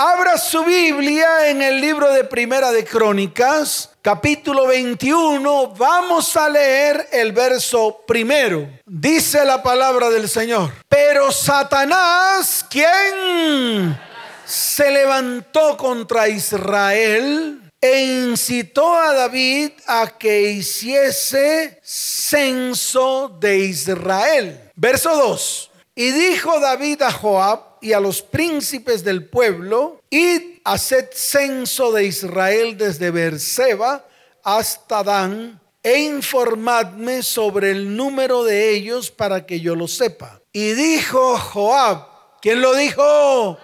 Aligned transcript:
Abra 0.00 0.38
su 0.38 0.62
Biblia 0.62 1.50
en 1.50 1.60
el 1.60 1.80
libro 1.80 2.12
de 2.12 2.22
Primera 2.22 2.70
de 2.70 2.84
Crónicas, 2.84 3.90
capítulo 4.00 4.68
21. 4.68 5.74
Vamos 5.76 6.36
a 6.36 6.48
leer 6.48 7.08
el 7.10 7.32
verso 7.32 8.04
primero. 8.06 8.70
Dice 8.86 9.44
la 9.44 9.60
palabra 9.60 10.08
del 10.08 10.28
Señor. 10.28 10.70
Pero 10.88 11.32
Satanás, 11.32 12.64
¿quién 12.70 13.98
se 14.46 14.88
levantó 14.92 15.76
contra 15.76 16.28
Israel? 16.28 17.60
e 17.80 18.00
incitó 18.28 18.96
a 18.96 19.12
David 19.12 19.70
a 19.86 20.16
que 20.18 20.50
hiciese 20.50 21.80
censo 21.82 23.36
de 23.40 23.58
Israel. 23.58 24.70
Verso 24.76 25.14
2. 25.16 25.70
Y 25.96 26.10
dijo 26.12 26.60
David 26.60 27.02
a 27.02 27.10
Joab 27.10 27.67
y 27.80 27.92
a 27.92 28.00
los 28.00 28.22
príncipes 28.22 29.04
del 29.04 29.26
pueblo, 29.26 30.02
id, 30.10 30.58
haced 30.64 31.08
censo 31.12 31.92
de 31.92 32.04
Israel 32.04 32.76
desde 32.76 33.10
Berseba 33.10 34.04
hasta 34.42 35.02
Dan, 35.02 35.60
e 35.82 35.98
informadme 36.00 37.22
sobre 37.22 37.70
el 37.70 37.96
número 37.96 38.44
de 38.44 38.70
ellos 38.70 39.10
para 39.10 39.46
que 39.46 39.60
yo 39.60 39.74
lo 39.74 39.88
sepa. 39.88 40.40
Y 40.52 40.72
dijo 40.72 41.38
Joab, 41.38 42.06
¿quién 42.42 42.60
lo 42.60 42.74
dijo? 42.74 43.58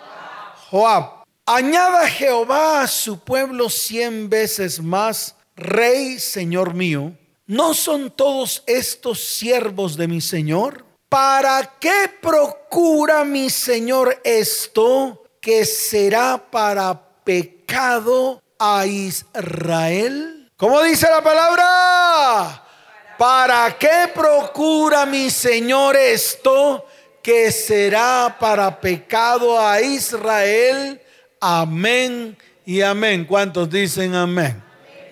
Joab. 0.70 1.24
Añada 1.46 2.08
Jehová 2.08 2.82
a 2.82 2.86
su 2.86 3.18
pueblo 3.18 3.68
cien 3.68 4.30
veces 4.30 4.80
más, 4.80 5.36
Rey, 5.56 6.18
Señor 6.18 6.72
mío. 6.72 7.12
¿No 7.46 7.74
son 7.74 8.10
todos 8.10 8.62
estos 8.66 9.20
siervos 9.20 9.96
de 9.96 10.08
mi 10.08 10.22
Señor? 10.22 10.84
¿Para 11.14 11.74
qué 11.78 12.10
procura 12.20 13.22
mi 13.22 13.48
Señor 13.48 14.20
esto 14.24 15.22
que 15.40 15.64
será 15.64 16.44
para 16.50 17.00
pecado 17.22 18.42
a 18.58 18.84
Israel? 18.84 20.50
¿Cómo 20.56 20.82
dice 20.82 21.08
la 21.08 21.22
palabra? 21.22 22.64
¿Para 23.16 23.78
qué 23.78 24.10
procura 24.12 25.06
mi 25.06 25.30
Señor 25.30 25.94
esto 25.94 26.84
que 27.22 27.52
será 27.52 28.36
para 28.40 28.80
pecado 28.80 29.56
a 29.56 29.80
Israel? 29.80 31.00
Amén 31.40 32.36
y 32.66 32.80
amén. 32.80 33.24
¿Cuántos 33.24 33.70
dicen 33.70 34.16
amén? 34.16 34.60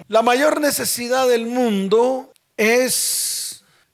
La 0.09 0.21
mayor 0.21 0.61
necesidad 0.61 1.29
del 1.29 1.47
mundo 1.47 2.33
es 2.57 3.32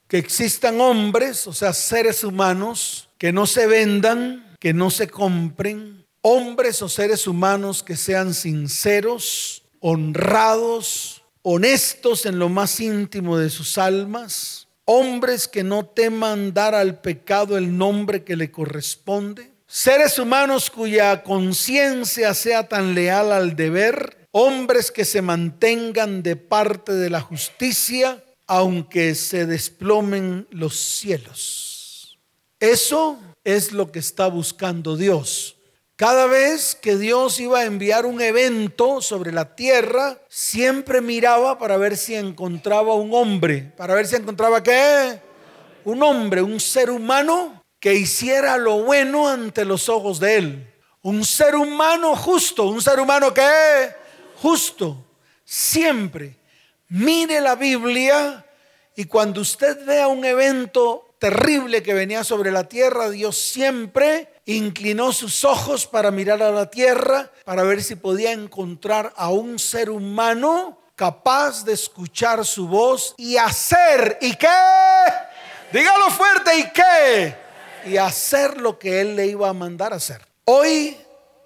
que 0.08 0.16
existan 0.18 0.80
hombres, 0.80 1.46
o 1.46 1.52
sea, 1.52 1.72
seres 1.72 2.24
humanos, 2.24 3.10
que 3.18 3.30
no 3.30 3.46
se 3.46 3.66
vendan, 3.66 4.56
que 4.58 4.72
no 4.72 4.90
se 4.90 5.08
compren, 5.08 6.06
hombres 6.22 6.80
o 6.82 6.88
seres 6.88 7.26
humanos 7.26 7.82
que 7.82 7.94
sean 7.94 8.32
sinceros, 8.32 9.62
honrados, 9.80 11.22
honestos 11.42 12.26
en 12.26 12.38
lo 12.38 12.48
más 12.48 12.80
íntimo 12.80 13.36
de 13.36 13.50
sus 13.50 13.76
almas, 13.76 14.68
hombres 14.86 15.46
que 15.46 15.62
no 15.62 15.84
teman 15.84 16.54
dar 16.54 16.74
al 16.74 17.00
pecado 17.00 17.58
el 17.58 17.76
nombre 17.76 18.24
que 18.24 18.36
le 18.36 18.50
corresponde, 18.50 19.52
seres 19.66 20.18
humanos 20.18 20.70
cuya 20.70 21.22
conciencia 21.22 22.32
sea 22.32 22.66
tan 22.66 22.94
leal 22.94 23.30
al 23.30 23.54
deber, 23.54 24.26
hombres 24.30 24.90
que 24.90 25.04
se 25.04 25.20
mantengan 25.20 26.22
de 26.22 26.36
parte 26.36 26.92
de 26.92 27.10
la 27.10 27.20
justicia, 27.20 28.24
aunque 28.48 29.14
se 29.14 29.46
desplomen 29.46 30.48
los 30.50 30.76
cielos. 30.76 32.18
Eso 32.58 33.20
es 33.44 33.72
lo 33.72 33.92
que 33.92 34.00
está 34.00 34.26
buscando 34.26 34.96
Dios. 34.96 35.56
Cada 35.96 36.26
vez 36.26 36.74
que 36.74 36.96
Dios 36.96 37.38
iba 37.40 37.60
a 37.60 37.64
enviar 37.64 38.06
un 38.06 38.20
evento 38.20 39.02
sobre 39.02 39.32
la 39.32 39.54
tierra, 39.54 40.18
siempre 40.28 41.00
miraba 41.00 41.58
para 41.58 41.76
ver 41.76 41.96
si 41.96 42.14
encontraba 42.14 42.94
un 42.94 43.12
hombre, 43.12 43.72
para 43.76 43.94
ver 43.94 44.06
si 44.06 44.16
encontraba 44.16 44.62
qué? 44.62 45.20
Un 45.84 46.02
hombre, 46.02 46.40
un 46.40 46.58
ser 46.58 46.90
humano 46.90 47.64
que 47.78 47.94
hiciera 47.94 48.56
lo 48.56 48.82
bueno 48.82 49.28
ante 49.28 49.64
los 49.64 49.88
ojos 49.88 50.20
de 50.20 50.36
él. 50.36 50.74
Un 51.02 51.24
ser 51.24 51.54
humano 51.54 52.16
justo, 52.16 52.64
un 52.64 52.80
ser 52.80 52.98
humano 52.98 53.34
que 53.34 53.50
justo, 54.36 55.04
siempre 55.44 56.37
Mire 56.88 57.40
la 57.40 57.54
Biblia 57.54 58.44
y 58.96 59.04
cuando 59.04 59.42
usted 59.42 59.84
vea 59.84 60.08
un 60.08 60.24
evento 60.24 61.14
terrible 61.18 61.82
que 61.82 61.94
venía 61.94 62.24
sobre 62.24 62.50
la 62.50 62.64
tierra, 62.64 63.10
Dios 63.10 63.36
siempre 63.36 64.32
inclinó 64.46 65.12
sus 65.12 65.44
ojos 65.44 65.86
para 65.86 66.10
mirar 66.10 66.42
a 66.42 66.50
la 66.50 66.70
tierra, 66.70 67.30
para 67.44 67.62
ver 67.62 67.82
si 67.82 67.96
podía 67.96 68.32
encontrar 68.32 69.12
a 69.16 69.28
un 69.30 69.58
ser 69.58 69.90
humano 69.90 70.78
capaz 70.94 71.64
de 71.64 71.74
escuchar 71.74 72.44
su 72.44 72.66
voz 72.66 73.14
y 73.18 73.36
hacer, 73.36 74.18
¿y 74.20 74.34
qué? 74.34 74.48
Dígalo 75.72 76.10
fuerte, 76.10 76.58
¿y 76.58 76.70
qué? 76.70 77.36
Y 77.86 77.96
hacer 77.98 78.60
lo 78.60 78.78
que 78.78 79.00
Él 79.00 79.14
le 79.14 79.26
iba 79.26 79.48
a 79.48 79.52
mandar 79.52 79.92
a 79.92 79.96
hacer. 79.96 80.26
Hoy 80.44 80.96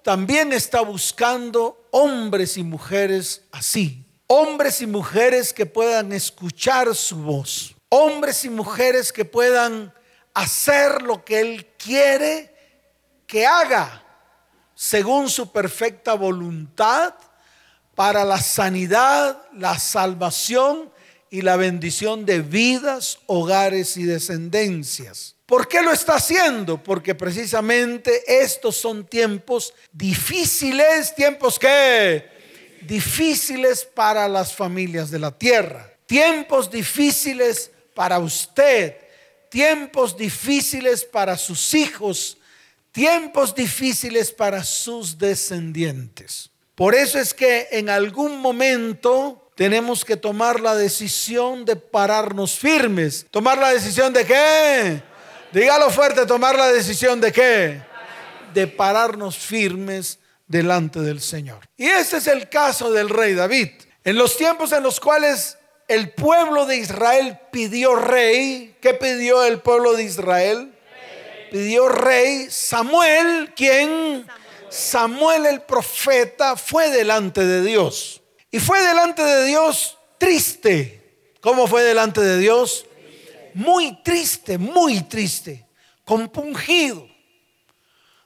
también 0.01 0.53
está 0.53 0.81
buscando 0.81 1.87
hombres 1.91 2.57
y 2.57 2.63
mujeres 2.63 3.43
así, 3.51 4.02
hombres 4.27 4.81
y 4.81 4.87
mujeres 4.87 5.53
que 5.53 5.65
puedan 5.65 6.11
escuchar 6.13 6.93
su 6.95 7.17
voz, 7.17 7.75
hombres 7.89 8.45
y 8.45 8.49
mujeres 8.49 9.11
que 9.11 9.25
puedan 9.25 9.93
hacer 10.33 11.01
lo 11.01 11.23
que 11.23 11.39
Él 11.39 11.67
quiere 11.77 12.53
que 13.27 13.45
haga 13.45 14.03
según 14.75 15.29
su 15.29 15.51
perfecta 15.51 16.13
voluntad 16.13 17.13
para 17.95 18.25
la 18.25 18.39
sanidad, 18.39 19.41
la 19.53 19.77
salvación 19.77 20.91
y 21.29 21.41
la 21.41 21.55
bendición 21.55 22.25
de 22.25 22.41
vidas, 22.41 23.19
hogares 23.27 23.97
y 23.97 24.03
descendencias. 24.03 25.35
¿Por 25.45 25.67
qué 25.67 25.81
lo 25.81 25.91
está 25.91 26.15
haciendo? 26.15 26.81
Porque 26.81 27.15
precisamente 27.15 28.23
estos 28.41 28.75
son 28.75 29.05
tiempos 29.05 29.73
difíciles, 29.91 31.13
tiempos 31.15 31.59
que 31.59 32.32
difíciles 32.87 33.85
para 33.85 34.27
las 34.27 34.53
familias 34.53 35.11
de 35.11 35.19
la 35.19 35.31
tierra, 35.31 35.89
tiempos 36.05 36.69
difíciles 36.69 37.71
para 37.93 38.19
usted, 38.19 38.97
tiempos 39.49 40.17
difíciles 40.17 41.03
para 41.03 41.37
sus 41.37 41.73
hijos, 41.73 42.37
tiempos 42.91 43.53
difíciles 43.53 44.31
para 44.31 44.63
sus 44.63 45.17
descendientes. 45.17 46.49
Por 46.75 46.95
eso 46.95 47.19
es 47.19 47.33
que 47.33 47.67
en 47.71 47.89
algún 47.89 48.39
momento 48.39 49.51
tenemos 49.55 50.03
que 50.03 50.17
tomar 50.17 50.59
la 50.59 50.75
decisión 50.75 51.65
de 51.65 51.75
pararnos 51.75 52.57
firmes. 52.57 53.25
¿Tomar 53.29 53.57
la 53.57 53.69
decisión 53.69 54.11
de 54.11 54.25
qué? 54.25 55.03
Dígalo 55.51 55.91
fuerte, 55.91 56.25
tomar 56.25 56.55
la 56.55 56.71
decisión 56.71 57.21
de 57.21 57.31
qué? 57.31 57.81
De 58.53 58.65
pararnos 58.65 59.37
firmes 59.37 60.17
delante 60.47 60.99
del 60.99 61.21
Señor. 61.21 61.59
Y 61.77 61.87
ese 61.87 62.17
es 62.17 62.27
el 62.27 62.49
caso 62.49 62.91
del 62.91 63.09
rey 63.09 63.33
David. 63.33 63.69
En 64.03 64.17
los 64.17 64.37
tiempos 64.37 64.71
en 64.71 64.83
los 64.83 64.99
cuales 64.99 65.57
el 65.87 66.11
pueblo 66.13 66.65
de 66.65 66.77
Israel 66.77 67.39
pidió 67.51 67.95
rey, 67.95 68.75
¿qué 68.81 68.93
pidió 68.93 69.43
el 69.43 69.61
pueblo 69.61 69.93
de 69.93 70.03
Israel? 70.03 70.73
Pidió 71.51 71.87
rey 71.87 72.47
Samuel, 72.49 73.53
quien 73.55 74.25
Samuel 74.69 75.45
el 75.45 75.61
profeta 75.61 76.55
fue 76.55 76.89
delante 76.89 77.45
de 77.45 77.61
Dios. 77.61 78.21
Y 78.49 78.59
fue 78.59 78.81
delante 78.81 79.23
de 79.23 79.45
Dios 79.45 79.97
triste. 80.17 81.33
¿Cómo 81.41 81.67
fue 81.67 81.83
delante 81.83 82.21
de 82.21 82.37
Dios? 82.37 82.85
Muy 83.53 84.01
triste, 84.01 84.57
muy 84.57 85.01
triste, 85.01 85.67
compungido, 86.05 87.07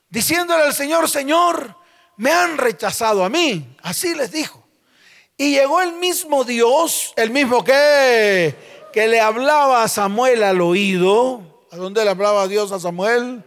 diciéndole 0.08 0.62
al 0.62 0.72
Señor, 0.72 1.10
Señor, 1.10 1.76
me 2.18 2.30
han 2.30 2.58
rechazado 2.58 3.24
a 3.24 3.30
mí. 3.30 3.74
Así 3.82 4.14
les 4.14 4.30
dijo. 4.30 4.62
Y 5.38 5.52
llegó 5.52 5.80
el 5.80 5.94
mismo 5.94 6.44
Dios, 6.44 7.14
el 7.16 7.30
mismo 7.30 7.64
que, 7.64 8.54
que 8.92 9.08
le 9.08 9.20
hablaba 9.20 9.84
a 9.84 9.88
Samuel 9.88 10.42
al 10.42 10.60
oído. 10.60 11.64
¿A 11.70 11.76
dónde 11.76 12.04
le 12.04 12.10
hablaba 12.10 12.48
Dios 12.48 12.72
a 12.72 12.80
Samuel? 12.80 13.44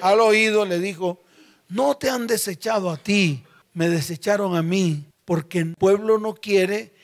Al 0.00 0.20
oído 0.20 0.64
le 0.64 0.80
dijo, 0.80 1.20
no 1.68 1.96
te 1.96 2.08
han 2.08 2.26
desechado 2.26 2.90
a 2.90 2.96
ti, 2.96 3.44
me 3.74 3.88
desecharon 3.88 4.56
a 4.56 4.62
mí, 4.62 5.04
porque 5.24 5.58
el 5.58 5.74
pueblo 5.74 6.18
no 6.18 6.34
quiere 6.34 6.94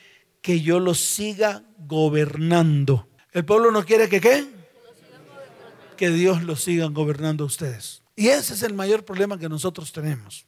que 0.41 0.61
yo 0.61 0.79
los 0.79 0.99
siga 0.99 1.63
gobernando. 1.87 3.07
El 3.31 3.45
pueblo 3.45 3.71
no 3.71 3.85
quiere 3.85 4.09
que 4.09 4.21
qué? 4.21 4.47
Que 5.97 6.09
Dios 6.09 6.41
los 6.43 6.63
siga 6.63 6.87
gobernando 6.87 7.43
a 7.43 7.47
ustedes. 7.47 8.01
Y 8.15 8.29
ese 8.29 8.55
es 8.55 8.63
el 8.63 8.73
mayor 8.73 9.05
problema 9.05 9.37
que 9.37 9.49
nosotros 9.49 9.91
tenemos. 9.91 10.47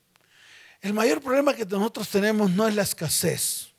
El 0.83 0.93
mayor 0.93 1.21
problema 1.21 1.55
que 1.55 1.65
nosotros 1.65 2.09
tenemos 2.09 2.51
no 2.51 2.67
es 2.67 2.75
la 2.75 2.81
escasez. 2.83 3.69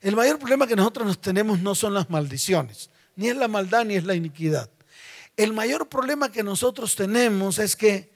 El 0.00 0.16
mayor 0.16 0.40
problema 0.40 0.66
que 0.66 0.74
nosotros 0.74 1.20
tenemos 1.20 1.60
no 1.60 1.76
son 1.76 1.94
las 1.94 2.10
maldiciones, 2.10 2.90
ni 3.14 3.28
es 3.28 3.36
la 3.36 3.46
maldad 3.46 3.84
ni 3.84 3.94
es 3.94 4.02
la 4.02 4.16
iniquidad. 4.16 4.68
El 5.36 5.52
mayor 5.52 5.88
problema 5.88 6.32
que 6.32 6.42
nosotros 6.42 6.96
tenemos 6.96 7.60
es 7.60 7.76
que 7.76 8.10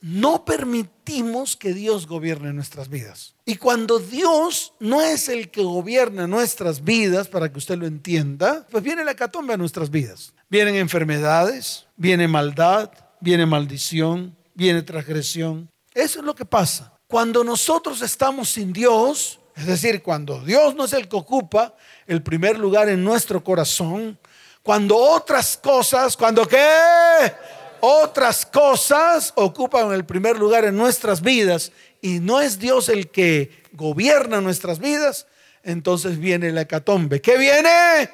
no 0.00 0.44
permitimos 0.44 1.56
que 1.56 1.72
Dios 1.72 2.08
gobierne 2.08 2.52
nuestras 2.52 2.88
vidas. 2.88 3.36
Y 3.44 3.54
cuando 3.54 4.00
Dios 4.00 4.72
no 4.80 5.00
es 5.00 5.28
el 5.28 5.52
que 5.52 5.62
gobierna 5.62 6.26
nuestras 6.26 6.82
vidas, 6.82 7.28
para 7.28 7.52
que 7.52 7.58
usted 7.58 7.78
lo 7.78 7.86
entienda, 7.86 8.66
pues 8.68 8.82
viene 8.82 9.04
la 9.04 9.14
catombe 9.14 9.54
a 9.54 9.56
nuestras 9.56 9.90
vidas. 9.90 10.34
Vienen 10.48 10.74
enfermedades, 10.74 11.86
viene 11.96 12.26
maldad, 12.26 12.90
viene 13.20 13.46
maldición, 13.46 14.36
viene 14.54 14.82
transgresión. 14.82 15.70
Eso 15.94 16.18
es 16.18 16.24
lo 16.24 16.34
que 16.34 16.44
pasa. 16.44 16.99
Cuando 17.10 17.42
nosotros 17.42 18.02
estamos 18.02 18.50
sin 18.50 18.72
Dios, 18.72 19.40
es 19.56 19.66
decir, 19.66 20.00
cuando 20.00 20.42
Dios 20.42 20.76
no 20.76 20.84
es 20.84 20.92
el 20.92 21.08
que 21.08 21.16
ocupa 21.16 21.74
el 22.06 22.22
primer 22.22 22.56
lugar 22.56 22.88
en 22.88 23.02
nuestro 23.02 23.42
corazón, 23.42 24.16
cuando 24.62 24.96
otras 24.96 25.56
cosas, 25.56 26.16
cuando 26.16 26.46
qué, 26.46 27.34
otras 27.80 28.46
cosas 28.46 29.32
ocupan 29.34 29.90
el 29.90 30.04
primer 30.04 30.38
lugar 30.38 30.64
en 30.64 30.76
nuestras 30.76 31.20
vidas 31.20 31.72
y 32.00 32.20
no 32.20 32.40
es 32.40 32.60
Dios 32.60 32.88
el 32.88 33.10
que 33.10 33.64
gobierna 33.72 34.40
nuestras 34.40 34.78
vidas, 34.78 35.26
entonces 35.64 36.16
viene 36.16 36.52
la 36.52 36.60
hecatombe. 36.60 37.20
¿Qué 37.20 37.36
viene? 37.36 38.08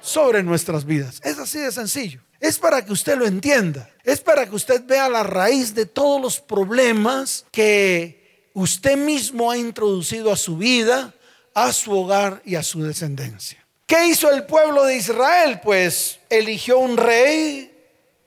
Sobre 0.00 0.44
nuestras 0.44 0.84
vidas. 0.84 1.20
Es 1.24 1.36
así 1.40 1.58
de 1.58 1.72
sencillo. 1.72 2.20
Es 2.38 2.60
para 2.60 2.84
que 2.84 2.92
usted 2.92 3.18
lo 3.18 3.26
entienda. 3.26 3.90
Es 4.04 4.20
para 4.20 4.46
que 4.48 4.54
usted 4.54 4.84
vea 4.86 5.08
la 5.08 5.24
raíz 5.24 5.74
de 5.74 5.86
todos 5.86 6.22
los 6.22 6.38
problemas 6.38 7.44
que 7.50 8.24
usted 8.56 8.96
mismo 8.96 9.50
ha 9.50 9.58
introducido 9.58 10.32
a 10.32 10.36
su 10.36 10.56
vida, 10.56 11.12
a 11.52 11.74
su 11.74 11.92
hogar 11.92 12.40
y 12.46 12.54
a 12.54 12.62
su 12.62 12.82
descendencia. 12.82 13.62
¿Qué 13.86 14.06
hizo 14.06 14.30
el 14.30 14.44
pueblo 14.44 14.84
de 14.84 14.96
Israel? 14.96 15.60
Pues 15.62 16.20
eligió 16.30 16.78
un 16.78 16.96
rey, 16.96 17.70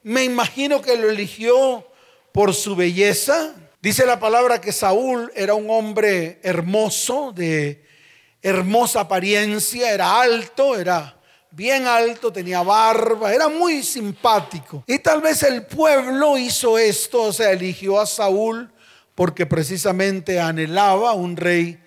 me 0.03 0.23
imagino 0.23 0.83
que 0.83 0.95
lo 0.97 1.09
eligió 1.09 1.83
por 2.31 2.53
su 2.53 2.75
belleza. 2.75 3.55
Dice 3.81 4.05
la 4.05 4.19
palabra 4.19 4.61
que 4.61 4.71
Saúl 4.71 5.31
era 5.35 5.55
un 5.55 5.67
hombre 5.71 6.39
hermoso, 6.43 7.33
de 7.35 7.83
hermosa 8.43 9.01
apariencia, 9.01 9.91
era 9.91 10.21
alto, 10.21 10.77
era 10.77 11.19
bien 11.49 11.87
alto, 11.87 12.31
tenía 12.31 12.61
barba, 12.61 13.33
era 13.33 13.47
muy 13.47 13.81
simpático. 13.81 14.83
Y 14.85 14.99
tal 14.99 15.21
vez 15.21 15.41
el 15.41 15.65
pueblo 15.65 16.37
hizo 16.37 16.77
esto, 16.77 17.23
o 17.23 17.33
sea, 17.33 17.51
eligió 17.51 17.99
a 17.99 18.05
Saúl 18.05 18.71
porque 19.19 19.45
precisamente 19.45 20.39
anhelaba 20.39 21.11
un 21.11 21.35
rey 21.35 21.77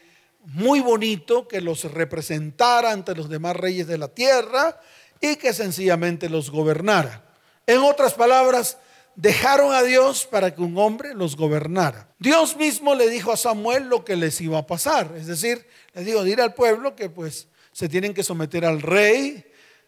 muy 0.44 0.80
bonito 0.80 1.48
que 1.48 1.62
los 1.62 1.84
representara 1.84 2.92
ante 2.92 3.14
los 3.14 3.30
demás 3.30 3.56
reyes 3.56 3.86
de 3.86 3.96
la 3.96 4.08
tierra 4.08 4.78
y 5.18 5.36
que 5.36 5.54
sencillamente 5.54 6.28
los 6.28 6.50
gobernara. 6.50 7.24
En 7.66 7.78
otras 7.78 8.12
palabras, 8.12 8.76
dejaron 9.16 9.72
a 9.72 9.82
Dios 9.82 10.28
para 10.30 10.54
que 10.54 10.60
un 10.60 10.76
hombre 10.76 11.14
los 11.14 11.34
gobernara. 11.34 12.06
Dios 12.18 12.54
mismo 12.58 12.94
le 12.94 13.08
dijo 13.08 13.32
a 13.32 13.38
Samuel 13.38 13.84
lo 13.84 14.04
que 14.04 14.14
les 14.14 14.38
iba 14.42 14.58
a 14.58 14.66
pasar. 14.66 15.14
Es 15.16 15.26
decir, 15.26 15.66
le 15.94 16.04
dijo, 16.04 16.24
dir 16.24 16.38
al 16.42 16.52
pueblo 16.52 16.94
que 16.94 17.08
pues 17.08 17.48
se 17.72 17.88
tienen 17.88 18.12
que 18.12 18.24
someter 18.24 18.66
al 18.66 18.82
rey, 18.82 19.42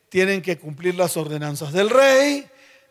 tienen 0.09 0.41
que 0.41 0.57
cumplir 0.57 0.95
las 0.95 1.19
ordenanzas 1.19 1.75
del 1.75 1.91
rey, 1.91 2.47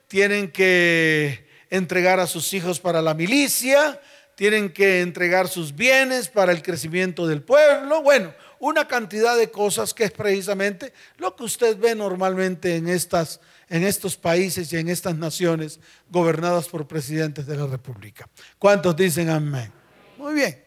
tienen 0.08 0.52
que 0.52 1.48
entregar 1.72 2.20
a 2.20 2.28
sus 2.28 2.54
hijos 2.54 2.80
para 2.80 3.02
la 3.02 3.16
milicia, 3.16 4.00
tienen 4.36 4.72
que 4.72 5.02
entregar 5.02 5.48
sus 5.48 5.76
bienes 5.76 6.28
para 6.28 6.52
el 6.52 6.62
crecimiento 6.62 7.28
del 7.28 7.42
pueblo. 7.42 8.02
Bueno, 8.02 8.34
una 8.60 8.88
cantidad 8.88 9.38
de 9.38 9.52
cosas 9.52 9.94
que 9.94 10.06
es 10.06 10.12
precisamente 10.12 10.94
lo 11.18 11.36
que 11.36 11.44
usted 11.44 11.78
ve 11.78 11.96
normalmente 11.96 12.76
en, 12.76 12.88
estas, 12.88 13.42
en 13.70 13.84
estos 13.84 14.16
países 14.16 14.72
y 14.72 14.78
en 14.78 14.90
estas 14.90 15.16
naciones 15.16 15.80
gobernadas 16.10 16.68
por 16.70 16.88
presidentes 16.88 17.46
de 17.46 17.58
la 17.58 17.68
República. 17.68 18.28
¿Cuántos 18.58 18.96
dicen 18.96 19.30
amén? 19.30 19.72
Muy 20.18 20.34
bien. 20.34 20.64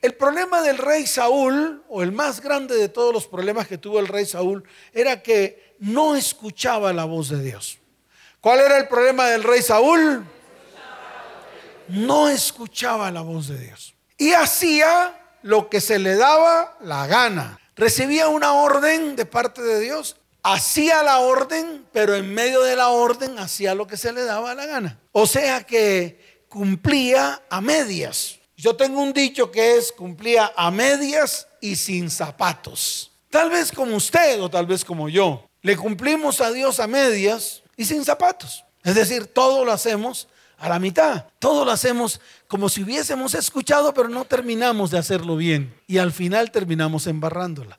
El 0.00 0.14
problema 0.14 0.62
del 0.62 0.78
rey 0.78 1.06
Saúl, 1.06 1.82
o 1.88 2.02
el 2.02 2.12
más 2.12 2.40
grande 2.40 2.76
de 2.76 2.88
todos 2.88 3.12
los 3.12 3.26
problemas 3.26 3.66
que 3.66 3.78
tuvo 3.78 3.98
el 3.98 4.06
rey 4.06 4.24
Saúl, 4.24 4.62
era 4.92 5.22
que 5.22 5.74
no 5.80 6.14
escuchaba 6.14 6.92
la 6.92 7.04
voz 7.04 7.30
de 7.30 7.42
Dios. 7.42 7.78
¿Cuál 8.40 8.60
era 8.60 8.78
el 8.78 8.86
problema 8.86 9.26
del 9.26 9.42
rey 9.42 9.62
Saúl? 9.62 10.24
No 11.88 12.28
escuchaba 12.28 13.10
la 13.10 13.22
voz 13.22 13.48
de 13.48 13.58
Dios. 13.58 13.94
Y 14.18 14.32
hacía 14.32 15.18
lo 15.42 15.68
que 15.68 15.80
se 15.80 15.98
le 15.98 16.16
daba 16.16 16.76
la 16.80 17.06
gana. 17.06 17.60
Recibía 17.76 18.28
una 18.28 18.54
orden 18.54 19.16
de 19.16 19.26
parte 19.26 19.62
de 19.62 19.80
Dios, 19.80 20.16
hacía 20.42 21.02
la 21.02 21.18
orden, 21.18 21.86
pero 21.92 22.14
en 22.14 22.32
medio 22.32 22.62
de 22.62 22.76
la 22.76 22.88
orden 22.88 23.38
hacía 23.38 23.74
lo 23.74 23.86
que 23.86 23.96
se 23.96 24.12
le 24.12 24.24
daba 24.24 24.54
la 24.54 24.66
gana. 24.66 24.98
O 25.12 25.26
sea 25.26 25.64
que 25.64 26.44
cumplía 26.48 27.42
a 27.50 27.60
medias. 27.60 28.38
Yo 28.56 28.74
tengo 28.74 29.02
un 29.02 29.12
dicho 29.12 29.50
que 29.50 29.76
es 29.76 29.92
cumplía 29.92 30.52
a 30.56 30.70
medias 30.70 31.46
y 31.60 31.76
sin 31.76 32.10
zapatos. 32.10 33.12
Tal 33.28 33.50
vez 33.50 33.70
como 33.70 33.96
usted 33.96 34.40
o 34.40 34.48
tal 34.48 34.66
vez 34.66 34.84
como 34.84 35.08
yo. 35.08 35.46
Le 35.60 35.76
cumplimos 35.76 36.40
a 36.40 36.50
Dios 36.50 36.80
a 36.80 36.86
medias 36.86 37.62
y 37.76 37.84
sin 37.84 38.04
zapatos. 38.04 38.64
Es 38.82 38.94
decir, 38.94 39.26
todo 39.26 39.64
lo 39.64 39.72
hacemos 39.72 40.28
a 40.58 40.68
la 40.68 40.78
mitad. 40.78 41.26
Todo 41.38 41.64
lo 41.64 41.70
hacemos 41.70 42.20
como 42.48 42.68
si 42.68 42.82
hubiésemos 42.82 43.34
escuchado, 43.34 43.92
pero 43.94 44.08
no 44.08 44.24
terminamos 44.24 44.90
de 44.90 44.98
hacerlo 44.98 45.36
bien. 45.36 45.74
Y 45.86 45.98
al 45.98 46.12
final 46.12 46.50
terminamos 46.50 47.06
embarrándola. 47.06 47.78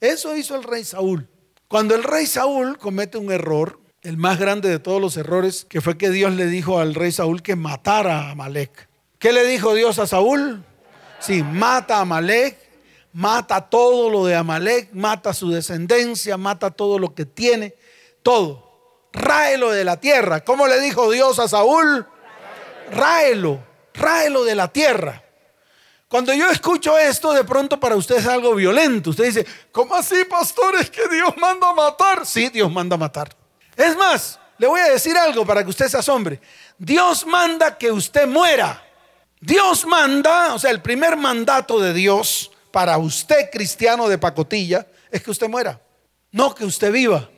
Eso 0.00 0.36
hizo 0.36 0.56
el 0.56 0.62
rey 0.62 0.84
Saúl. 0.84 1.28
Cuando 1.68 1.94
el 1.94 2.04
rey 2.04 2.26
Saúl 2.26 2.78
comete 2.78 3.18
un 3.18 3.32
error, 3.32 3.80
el 4.02 4.16
más 4.16 4.38
grande 4.38 4.68
de 4.68 4.78
todos 4.78 5.00
los 5.00 5.16
errores, 5.16 5.64
que 5.68 5.80
fue 5.80 5.98
que 5.98 6.10
Dios 6.10 6.32
le 6.34 6.46
dijo 6.46 6.78
al 6.78 6.94
rey 6.94 7.10
Saúl 7.10 7.42
que 7.42 7.56
matara 7.56 8.20
a 8.20 8.30
Amalek. 8.30 8.88
¿Qué 9.18 9.32
le 9.32 9.44
dijo 9.44 9.74
Dios 9.74 9.98
a 9.98 10.06
Saúl? 10.06 10.64
Sí, 11.18 11.42
mata 11.42 11.98
a 11.98 12.00
Amalek, 12.02 12.58
mata 13.12 13.62
todo 13.62 14.10
lo 14.10 14.26
de 14.26 14.36
Amalek, 14.36 14.92
mata 14.92 15.32
su 15.32 15.50
descendencia, 15.50 16.36
mata 16.36 16.70
todo 16.70 16.98
lo 16.98 17.14
que 17.14 17.24
tiene, 17.24 17.74
todo. 18.22 18.64
Ráelo 19.12 19.70
de 19.70 19.84
la 19.84 19.98
tierra. 19.98 20.44
¿Cómo 20.44 20.66
le 20.66 20.78
dijo 20.80 21.10
Dios 21.10 21.38
a 21.38 21.48
Saúl? 21.48 22.06
Ráelo, 22.90 23.64
ráelo 23.94 24.44
de 24.44 24.54
la 24.54 24.68
tierra. 24.68 25.22
Cuando 26.08 26.32
yo 26.32 26.48
escucho 26.50 26.96
esto, 26.96 27.32
de 27.32 27.44
pronto 27.44 27.80
para 27.80 27.96
usted 27.96 28.16
es 28.16 28.26
algo 28.26 28.54
violento. 28.54 29.10
Usted 29.10 29.24
dice, 29.24 29.46
¿cómo 29.72 29.94
así, 29.96 30.24
pastor? 30.24 30.76
¿Es 30.76 30.88
que 30.88 31.08
Dios 31.08 31.36
manda 31.36 31.70
a 31.70 31.74
matar? 31.74 32.24
Sí, 32.24 32.48
Dios 32.48 32.70
manda 32.70 32.94
a 32.94 32.98
matar. 32.98 33.34
Es 33.76 33.96
más, 33.96 34.38
le 34.58 34.68
voy 34.68 34.80
a 34.80 34.88
decir 34.88 35.16
algo 35.18 35.44
para 35.44 35.64
que 35.64 35.70
usted 35.70 35.88
se 35.88 35.98
asombre. 35.98 36.40
Dios 36.78 37.26
manda 37.26 37.76
que 37.76 37.90
usted 37.90 38.26
muera. 38.28 38.82
Dios 39.40 39.84
manda, 39.84 40.54
o 40.54 40.58
sea, 40.58 40.70
el 40.70 40.80
primer 40.80 41.16
mandato 41.16 41.80
de 41.80 41.92
Dios 41.92 42.52
para 42.70 42.98
usted, 42.98 43.50
cristiano 43.50 44.08
de 44.08 44.18
pacotilla, 44.18 44.86
es 45.10 45.22
que 45.22 45.30
usted 45.30 45.48
muera. 45.48 45.80
No 46.30 46.54
que 46.54 46.64
usted 46.64 46.92
viva. 46.92 47.28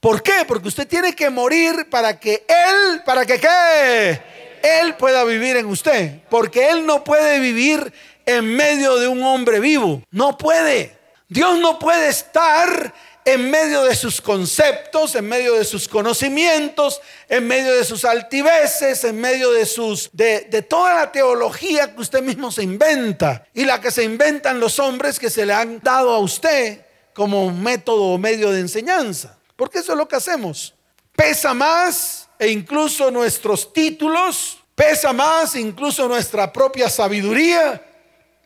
¿Por 0.00 0.22
qué? 0.22 0.44
Porque 0.46 0.68
usted 0.68 0.88
tiene 0.88 1.14
que 1.14 1.28
morir 1.30 1.88
para 1.90 2.18
que 2.18 2.46
Él, 2.48 3.02
para 3.04 3.26
que 3.26 3.38
qué? 3.38 4.35
Él 4.66 4.96
pueda 4.96 5.24
vivir 5.24 5.56
en 5.56 5.66
usted. 5.66 6.20
Porque 6.28 6.70
Él 6.70 6.86
no 6.86 7.04
puede 7.04 7.38
vivir 7.38 7.92
en 8.24 8.44
medio 8.56 8.96
de 8.96 9.08
un 9.08 9.22
hombre 9.22 9.60
vivo. 9.60 10.02
No 10.10 10.36
puede. 10.36 10.96
Dios 11.28 11.58
no 11.58 11.78
puede 11.78 12.08
estar 12.08 12.92
en 13.26 13.50
medio 13.50 13.82
de 13.82 13.96
sus 13.96 14.20
conceptos, 14.20 15.16
en 15.16 15.28
medio 15.28 15.54
de 15.54 15.64
sus 15.64 15.88
conocimientos, 15.88 17.00
en 17.28 17.48
medio 17.48 17.74
de 17.74 17.84
sus 17.84 18.04
altiveces, 18.04 19.02
en 19.02 19.20
medio 19.20 19.50
de 19.50 19.66
sus 19.66 20.08
de, 20.12 20.64
toda 20.68 20.94
la 20.94 21.10
teología 21.10 21.92
que 21.92 22.00
usted 22.00 22.22
mismo 22.22 22.52
se 22.52 22.62
inventa 22.62 23.44
y 23.52 23.64
la 23.64 23.80
que 23.80 23.90
se 23.90 24.04
inventan 24.04 24.60
los 24.60 24.78
hombres 24.78 25.18
que 25.18 25.28
se 25.28 25.44
le 25.44 25.52
han 25.52 25.80
dado 25.80 26.14
a 26.14 26.18
usted 26.18 26.82
como 27.14 27.52
método 27.52 28.04
o 28.04 28.18
medio 28.18 28.52
de 28.52 28.60
enseñanza. 28.60 29.36
Porque 29.56 29.80
eso 29.80 29.92
es 29.92 29.98
lo 29.98 30.06
que 30.06 30.16
hacemos. 30.16 30.75
Pesa 31.16 31.54
más 31.54 32.28
e 32.38 32.48
incluso 32.48 33.10
nuestros 33.10 33.72
títulos, 33.72 34.58
pesa 34.74 35.12
más 35.12 35.56
incluso 35.56 36.06
nuestra 36.06 36.52
propia 36.52 36.90
sabiduría 36.90 37.82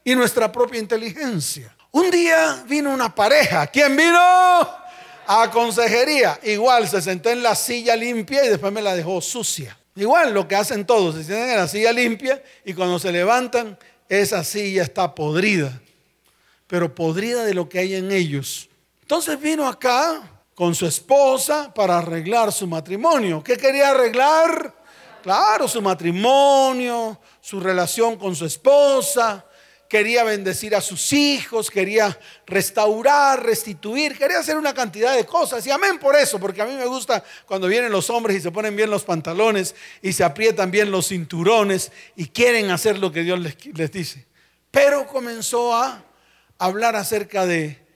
y 0.04 0.14
nuestra 0.14 0.50
propia 0.50 0.80
inteligencia. 0.80 1.74
Un 1.92 2.10
día 2.10 2.64
vino 2.68 2.92
una 2.92 3.12
pareja. 3.12 3.66
¿Quién 3.66 3.96
vino? 3.96 4.20
A 5.26 5.50
consejería. 5.50 6.38
Igual 6.44 6.88
se 6.88 7.02
sentó 7.02 7.30
en 7.30 7.42
la 7.42 7.54
silla 7.54 7.96
limpia 7.96 8.44
y 8.44 8.48
después 8.48 8.72
me 8.72 8.80
la 8.80 8.94
dejó 8.94 9.20
sucia. 9.20 9.76
Igual 9.96 10.32
lo 10.32 10.46
que 10.46 10.54
hacen 10.54 10.86
todos, 10.86 11.16
se 11.16 11.24
sientan 11.24 11.50
en 11.50 11.56
la 11.56 11.68
silla 11.68 11.92
limpia 11.92 12.42
y 12.64 12.74
cuando 12.74 12.98
se 12.98 13.10
levantan, 13.10 13.76
esa 14.08 14.44
silla 14.44 14.84
está 14.84 15.14
podrida. 15.14 15.80
Pero 16.68 16.94
podrida 16.94 17.44
de 17.44 17.54
lo 17.54 17.68
que 17.68 17.80
hay 17.80 17.96
en 17.96 18.12
ellos. 18.12 18.68
Entonces 19.02 19.40
vino 19.40 19.66
acá 19.66 20.22
con 20.60 20.74
su 20.74 20.84
esposa 20.84 21.72
para 21.72 21.96
arreglar 21.96 22.52
su 22.52 22.66
matrimonio. 22.66 23.42
¿Qué 23.42 23.56
quería 23.56 23.92
arreglar? 23.92 24.74
Claro, 25.22 25.66
su 25.66 25.80
matrimonio, 25.80 27.18
su 27.40 27.60
relación 27.60 28.18
con 28.18 28.36
su 28.36 28.44
esposa. 28.44 29.46
quería 29.88 30.22
bendecir 30.22 30.76
a 30.76 30.82
sus 30.82 31.14
hijos, 31.14 31.70
quería 31.70 32.14
restaurar, 32.44 33.42
restituir, 33.42 34.18
quería 34.18 34.38
hacer 34.38 34.58
una 34.58 34.74
cantidad 34.74 35.16
de 35.16 35.24
cosas. 35.24 35.66
Y 35.66 35.70
amén 35.70 35.98
por 35.98 36.14
eso, 36.14 36.38
porque 36.38 36.60
a 36.60 36.66
mí 36.66 36.74
me 36.74 36.84
gusta 36.84 37.24
cuando 37.46 37.66
vienen 37.66 37.90
los 37.90 38.10
hombres 38.10 38.36
y 38.36 38.42
se 38.42 38.50
ponen 38.50 38.76
bien 38.76 38.90
los 38.90 39.04
pantalones 39.04 39.74
y 40.02 40.12
se 40.12 40.24
aprietan 40.24 40.70
bien 40.70 40.90
los 40.90 41.08
cinturones 41.08 41.90
y 42.16 42.26
quieren 42.26 42.70
hacer 42.70 42.98
lo 42.98 43.10
que 43.10 43.22
Dios 43.22 43.40
les, 43.40 43.56
les 43.74 43.90
dice. 43.90 44.26
Pero 44.70 45.06
comenzó 45.06 45.74
a 45.74 46.04
hablar 46.58 46.96
acerca 46.96 47.46
de 47.46 47.89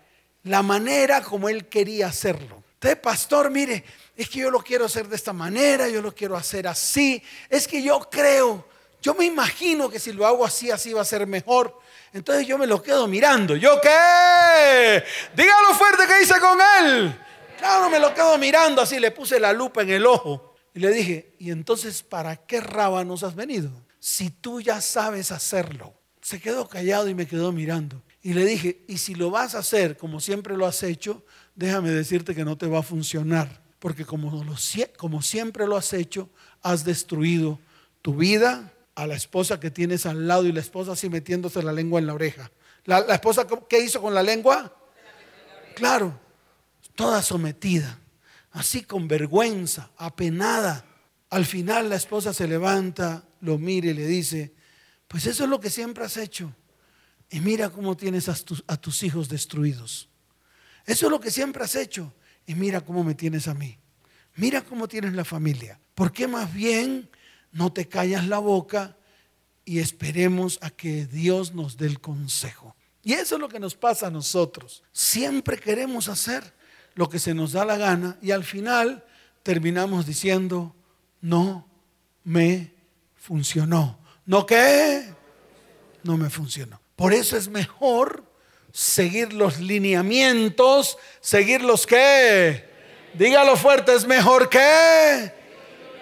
la 0.44 0.62
manera 0.62 1.22
como 1.22 1.48
él 1.48 1.68
quería 1.68 2.06
hacerlo. 2.06 2.62
Usted, 2.74 3.00
pastor, 3.00 3.50
mire, 3.50 3.84
es 4.16 4.28
que 4.28 4.40
yo 4.40 4.50
lo 4.50 4.62
quiero 4.62 4.84
hacer 4.84 5.08
de 5.08 5.16
esta 5.16 5.32
manera, 5.32 5.88
yo 5.88 6.00
lo 6.00 6.14
quiero 6.14 6.36
hacer 6.36 6.66
así, 6.68 7.22
es 7.48 7.66
que 7.66 7.82
yo 7.82 8.08
creo, 8.10 8.68
yo 9.04 9.14
me 9.14 9.24
imagino 9.24 9.90
que 9.90 9.98
si 9.98 10.12
lo 10.12 10.26
hago 10.26 10.44
así, 10.44 10.70
así 10.70 10.92
va 10.92 11.02
a 11.02 11.04
ser 11.04 11.26
mejor. 11.26 11.78
Entonces 12.14 12.46
yo 12.46 12.56
me 12.56 12.66
lo 12.66 12.82
quedo 12.82 13.06
mirando. 13.06 13.54
¿Yo 13.54 13.78
qué? 13.82 15.02
Dígalo 15.36 15.74
fuerte 15.74 16.06
que 16.06 16.22
hice 16.22 16.40
con 16.40 16.58
él. 16.80 17.20
Claro, 17.58 17.90
me 17.90 17.98
lo 17.98 18.14
quedo 18.14 18.38
mirando 18.38 18.80
así, 18.80 18.98
le 18.98 19.10
puse 19.10 19.38
la 19.38 19.52
lupa 19.52 19.82
en 19.82 19.90
el 19.90 20.06
ojo 20.06 20.54
y 20.72 20.80
le 20.80 20.90
dije, 20.90 21.34
¿y 21.38 21.50
entonces 21.50 22.02
para 22.02 22.36
qué 22.36 22.60
rábanos 22.60 23.22
has 23.22 23.34
venido? 23.34 23.70
Si 23.98 24.30
tú 24.30 24.60
ya 24.60 24.80
sabes 24.80 25.32
hacerlo. 25.32 25.92
Se 26.20 26.40
quedó 26.40 26.66
callado 26.66 27.08
y 27.08 27.14
me 27.14 27.26
quedó 27.26 27.52
mirando. 27.52 28.02
Y 28.24 28.32
le 28.32 28.44
dije, 28.44 28.82
y 28.88 28.96
si 28.96 29.14
lo 29.14 29.30
vas 29.30 29.54
a 29.54 29.58
hacer 29.58 29.96
como 29.96 30.18
siempre 30.18 30.56
lo 30.56 30.66
has 30.66 30.82
hecho, 30.82 31.24
déjame 31.54 31.90
decirte 31.90 32.34
que 32.34 32.44
no 32.44 32.58
te 32.58 32.66
va 32.66 32.78
a 32.78 32.82
funcionar, 32.82 33.62
porque 33.78 34.06
como, 34.06 34.44
como 34.96 35.22
siempre 35.22 35.66
lo 35.66 35.76
has 35.76 35.92
hecho, 35.92 36.30
has 36.62 36.84
destruido 36.84 37.60
tu 38.00 38.16
vida, 38.16 38.72
a 38.94 39.06
la 39.06 39.14
esposa 39.14 39.60
que 39.60 39.70
tienes 39.70 40.06
al 40.06 40.26
lado 40.26 40.46
y 40.46 40.52
la 40.52 40.60
esposa 40.60 40.92
así 40.92 41.10
metiéndose 41.10 41.62
la 41.62 41.72
lengua 41.72 42.00
en 42.00 42.06
la 42.06 42.14
oreja. 42.14 42.50
La 42.86 43.00
esposa, 43.14 43.46
¿qué 43.68 43.80
hizo 43.80 44.00
con 44.00 44.14
la 44.14 44.22
lengua? 44.22 44.74
Claro, 45.74 46.18
toda 46.94 47.20
sometida, 47.20 47.98
así 48.52 48.84
con 48.84 49.06
vergüenza, 49.06 49.90
apenada. 49.98 50.86
Al 51.28 51.44
final 51.44 51.90
la 51.90 51.96
esposa 51.96 52.32
se 52.32 52.48
levanta, 52.48 53.24
lo 53.40 53.58
mira 53.58 53.88
y 53.88 53.94
le 53.94 54.06
dice, 54.06 54.54
pues 55.08 55.26
eso 55.26 55.44
es 55.44 55.50
lo 55.50 55.60
que 55.60 55.70
siempre 55.70 56.04
has 56.04 56.16
hecho. 56.16 56.54
Y 57.30 57.40
mira 57.40 57.70
cómo 57.70 57.96
tienes 57.96 58.28
a 58.28 58.34
tus, 58.76 59.02
hijos 59.02 59.28
destruidos. 59.28 60.08
Eso 60.86 61.06
es 61.06 61.10
lo 61.10 61.20
que 61.20 61.30
siempre 61.30 61.64
has 61.64 61.74
hecho. 61.74 62.12
Y 62.46 62.54
mira 62.54 62.80
cómo 62.80 63.02
me 63.02 63.14
tienes 63.14 63.48
a 63.48 63.54
mí. 63.54 63.78
Mira 64.36 64.62
cómo 64.62 64.88
tienes 64.88 65.14
la 65.14 65.24
familia. 65.24 65.80
¿Por 65.94 66.12
qué 66.12 66.26
más 66.26 66.52
bien 66.52 67.08
no 67.52 67.72
te 67.72 67.88
callas 67.88 68.26
la 68.26 68.38
boca 68.38 68.96
y 69.64 69.78
esperemos 69.78 70.58
a 70.60 70.70
que 70.70 71.06
Dios 71.06 71.54
nos 71.54 71.76
dé 71.76 71.86
el 71.86 72.00
consejo? 72.00 72.76
Y 73.02 73.14
eso 73.14 73.36
es 73.36 73.40
lo 73.40 73.48
que 73.48 73.60
nos 73.60 73.74
pasa 73.74 74.08
a 74.08 74.10
nosotros. 74.10 74.82
Siempre 74.92 75.58
queremos 75.58 76.08
hacer 76.08 76.54
lo 76.94 77.08
que 77.08 77.18
se 77.18 77.34
nos 77.34 77.52
da 77.52 77.64
la 77.64 77.76
gana 77.76 78.18
y 78.22 78.30
al 78.30 78.44
final 78.44 79.04
terminamos 79.42 80.06
diciendo, 80.06 80.74
no 81.20 81.68
me 82.24 82.72
funcionó. 83.14 83.98
¿No 84.26 84.46
qué? 84.46 85.12
No 86.02 86.16
me 86.16 86.30
funcionó. 86.30 86.83
Por 86.96 87.12
eso 87.12 87.36
es 87.36 87.48
mejor 87.48 88.24
seguir 88.72 89.32
los 89.32 89.60
lineamientos, 89.60 90.98
seguir 91.20 91.62
los 91.62 91.86
qué. 91.86 92.64
Dígalo 93.14 93.56
fuerte, 93.56 93.94
es 93.94 94.06
mejor 94.06 94.48
que 94.48 95.32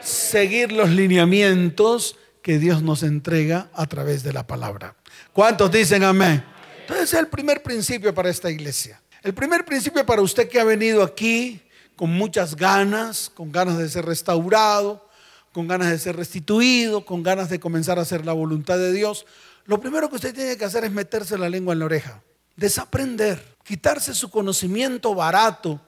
seguir 0.01 0.73
los 0.73 0.91
lineamientos 0.91 2.17
que 2.43 2.59
Dios 2.59 2.83
nos 2.83 3.03
entrega 3.03 3.69
a 3.73 3.87
través 3.87 4.23
de 4.23 4.33
la 4.33 4.47
palabra. 4.47 4.97
¿Cuántos 5.33 5.71
dicen 5.71 6.03
amén? 6.03 6.45
Entonces 6.81 7.13
es 7.13 7.19
el 7.19 7.29
primer 7.29 7.63
principio 7.63 8.13
para 8.15 8.31
esta 8.31 8.51
iglesia. 8.51 9.01
El 9.23 9.35
primer 9.35 9.65
principio 9.65 10.05
para 10.05 10.21
usted 10.21 10.49
que 10.49 10.59
ha 10.59 10.65
venido 10.65 11.03
aquí 11.03 11.63
con 11.95 12.11
muchas 12.11 12.57
ganas, 12.57 13.31
con 13.33 13.53
ganas 13.53 13.79
de 13.79 13.89
ser 13.89 14.05
restaurado, 14.05 15.09
con 15.53 15.69
ganas 15.69 15.91
de 15.91 15.99
ser 15.99 16.17
restituido, 16.17 17.05
con 17.05 17.23
ganas 17.23 17.49
de 17.49 17.61
comenzar 17.61 17.99
a 17.99 18.03
hacer 18.03 18.27
la 18.27 18.33
voluntad 18.33 18.79
de 18.79 18.93
Dios. 18.93 19.27
Lo 19.67 19.81
primero 19.81 20.09
que 20.09 20.17
usted 20.17 20.35
tiene 20.35 20.57
que 20.57 20.65
hacer 20.65 20.85
es 20.85 20.93
meterse 20.93 21.39
la 21.39 21.49
lengua 21.49 21.73
en 21.73 21.79
la 21.79 21.85
oreja 21.85 22.23
desaprender, 22.57 23.57
quitarse 23.65 24.15
su 24.15 24.31
conocimiento 24.31 25.15
barato 25.15 25.81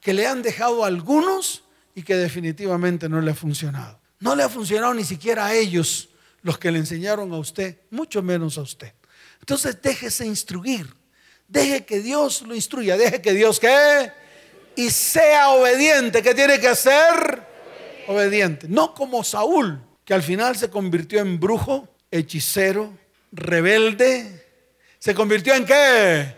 que 0.00 0.14
le 0.14 0.26
han 0.26 0.42
dejado 0.42 0.84
a 0.84 0.86
algunos 0.86 1.64
y 1.94 2.02
que 2.02 2.16
definitivamente 2.16 3.08
no 3.08 3.20
le 3.20 3.32
ha 3.32 3.34
funcionado. 3.34 4.00
No 4.20 4.34
le 4.34 4.42
ha 4.42 4.48
funcionado 4.48 4.94
ni 4.94 5.04
siquiera 5.04 5.46
a 5.46 5.54
ellos, 5.54 6.08
los 6.42 6.58
que 6.58 6.70
le 6.70 6.78
enseñaron 6.78 7.32
a 7.32 7.38
usted, 7.38 7.78
mucho 7.90 8.22
menos 8.22 8.56
a 8.58 8.62
usted. 8.62 8.92
Entonces 9.40 9.80
déjese 9.82 10.26
instruir, 10.26 10.94
deje 11.48 11.84
que 11.84 12.00
Dios 12.00 12.42
lo 12.42 12.54
instruya, 12.54 12.96
deje 12.96 13.20
que 13.20 13.32
Dios 13.32 13.60
que 13.60 14.12
y 14.76 14.90
sea 14.90 15.50
obediente. 15.50 16.22
¿Qué 16.22 16.34
tiene 16.34 16.60
que 16.60 16.68
hacer? 16.68 17.42
Obediente. 18.08 18.68
No 18.68 18.94
como 18.94 19.24
Saúl, 19.24 19.80
que 20.04 20.14
al 20.14 20.22
final 20.22 20.56
se 20.56 20.70
convirtió 20.70 21.20
en 21.20 21.40
brujo, 21.40 21.88
hechicero, 22.10 22.92
rebelde, 23.36 24.36
¿Se 24.98 25.14
convirtió 25.14 25.54
en 25.54 25.64
qué? 25.64 26.36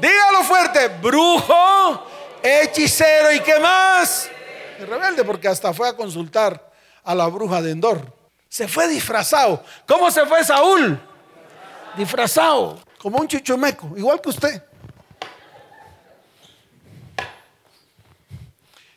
Dígalo 0.00 0.44
fuerte, 0.44 0.88
brujo, 0.88 2.06
hechicero 2.42 3.32
y 3.32 3.40
qué 3.40 3.58
más. 3.60 4.30
rebelde 4.78 5.24
porque 5.24 5.46
hasta 5.48 5.74
fue 5.74 5.90
a 5.90 5.94
consultar 5.94 6.72
a 7.04 7.14
la 7.14 7.26
bruja 7.26 7.60
de 7.60 7.72
Endor. 7.72 8.00
Se 8.48 8.66
fue 8.66 8.88
disfrazado. 8.88 9.62
¿Cómo 9.86 10.10
se 10.10 10.24
fue 10.24 10.42
Saúl? 10.42 10.98
Disfrazado, 11.96 12.80
como 12.96 13.18
un 13.18 13.28
chichumeco, 13.28 13.92
igual 13.94 14.22
que 14.22 14.30
usted. 14.30 14.62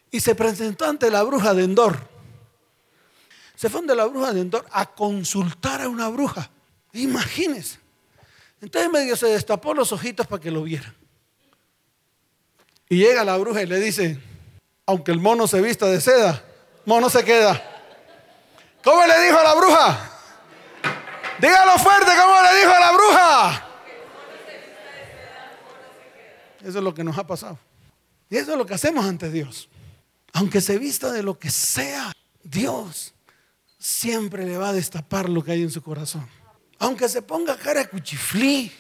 Y 0.10 0.22
se 0.22 0.36
presentó 0.36 0.86
ante 0.86 1.12
la 1.12 1.22
bruja 1.24 1.54
de 1.54 1.66
Endor. 1.66 1.98
Se 3.56 3.70
fue 3.70 3.82
ante 3.82 3.94
la 3.94 4.06
bruja 4.06 4.32
de 4.32 4.40
Endor 4.40 4.66
a 4.72 4.86
consultar 4.86 5.82
a 5.82 5.90
una 5.90 6.08
bruja. 6.08 6.50
Imagínese. 6.96 7.78
Entonces 8.62 8.90
medio 8.90 9.16
se 9.16 9.28
destapó 9.28 9.74
los 9.74 9.92
ojitos 9.92 10.26
para 10.28 10.42
que 10.42 10.50
lo 10.50 10.64
viera. 10.64 10.94
Y 12.88 12.98
llega 12.98 13.24
la 13.24 13.38
bruja 13.38 13.62
y 13.62 13.66
le 13.66 13.80
dice, 13.80 14.20
aunque 14.86 15.12
el 15.12 15.20
mono 15.20 15.46
se 15.46 15.62
vista 15.62 15.88
de 15.88 16.00
seda, 16.00 16.44
mono 16.86 17.10
se 17.10 17.24
queda. 17.24 17.62
¿Cómo 18.84 19.06
le 19.06 19.20
dijo 19.26 19.38
a 19.38 19.44
la 19.44 19.56
bruja? 19.56 20.12
Dígalo 21.40 21.78
fuerte, 21.80 22.12
¿cómo 22.16 22.36
le 22.42 22.60
dijo 22.60 22.72
a 22.72 22.80
la 22.80 22.92
bruja? 22.92 23.68
Eso 26.62 26.78
es 26.78 26.84
lo 26.84 26.94
que 26.94 27.04
nos 27.04 27.18
ha 27.18 27.28
pasado. 27.28 27.60
Y 28.30 28.38
eso 28.38 28.54
es 28.54 28.58
lo 28.58 28.66
que 28.66 28.74
hacemos 28.74 29.06
ante 29.06 29.30
Dios. 29.30 29.68
Aunque 30.34 30.62
se 30.62 30.78
vista 30.78 31.12
de 31.12 31.24
lo 31.24 31.38
que 31.38 31.50
sea, 31.50 32.14
Dios 32.44 33.14
siempre 33.78 34.46
le 34.46 34.58
va 34.58 34.70
a 34.70 34.74
destapar 34.74 35.30
lo 35.30 35.44
que 35.44 35.52
hay 35.52 35.62
en 35.62 35.72
su 35.72 35.82
corazón 35.82 36.28
aunque 36.80 37.10
se 37.10 37.22
ponga 37.22 37.58
cara 37.58 37.88
cuchiflí, 37.88 38.72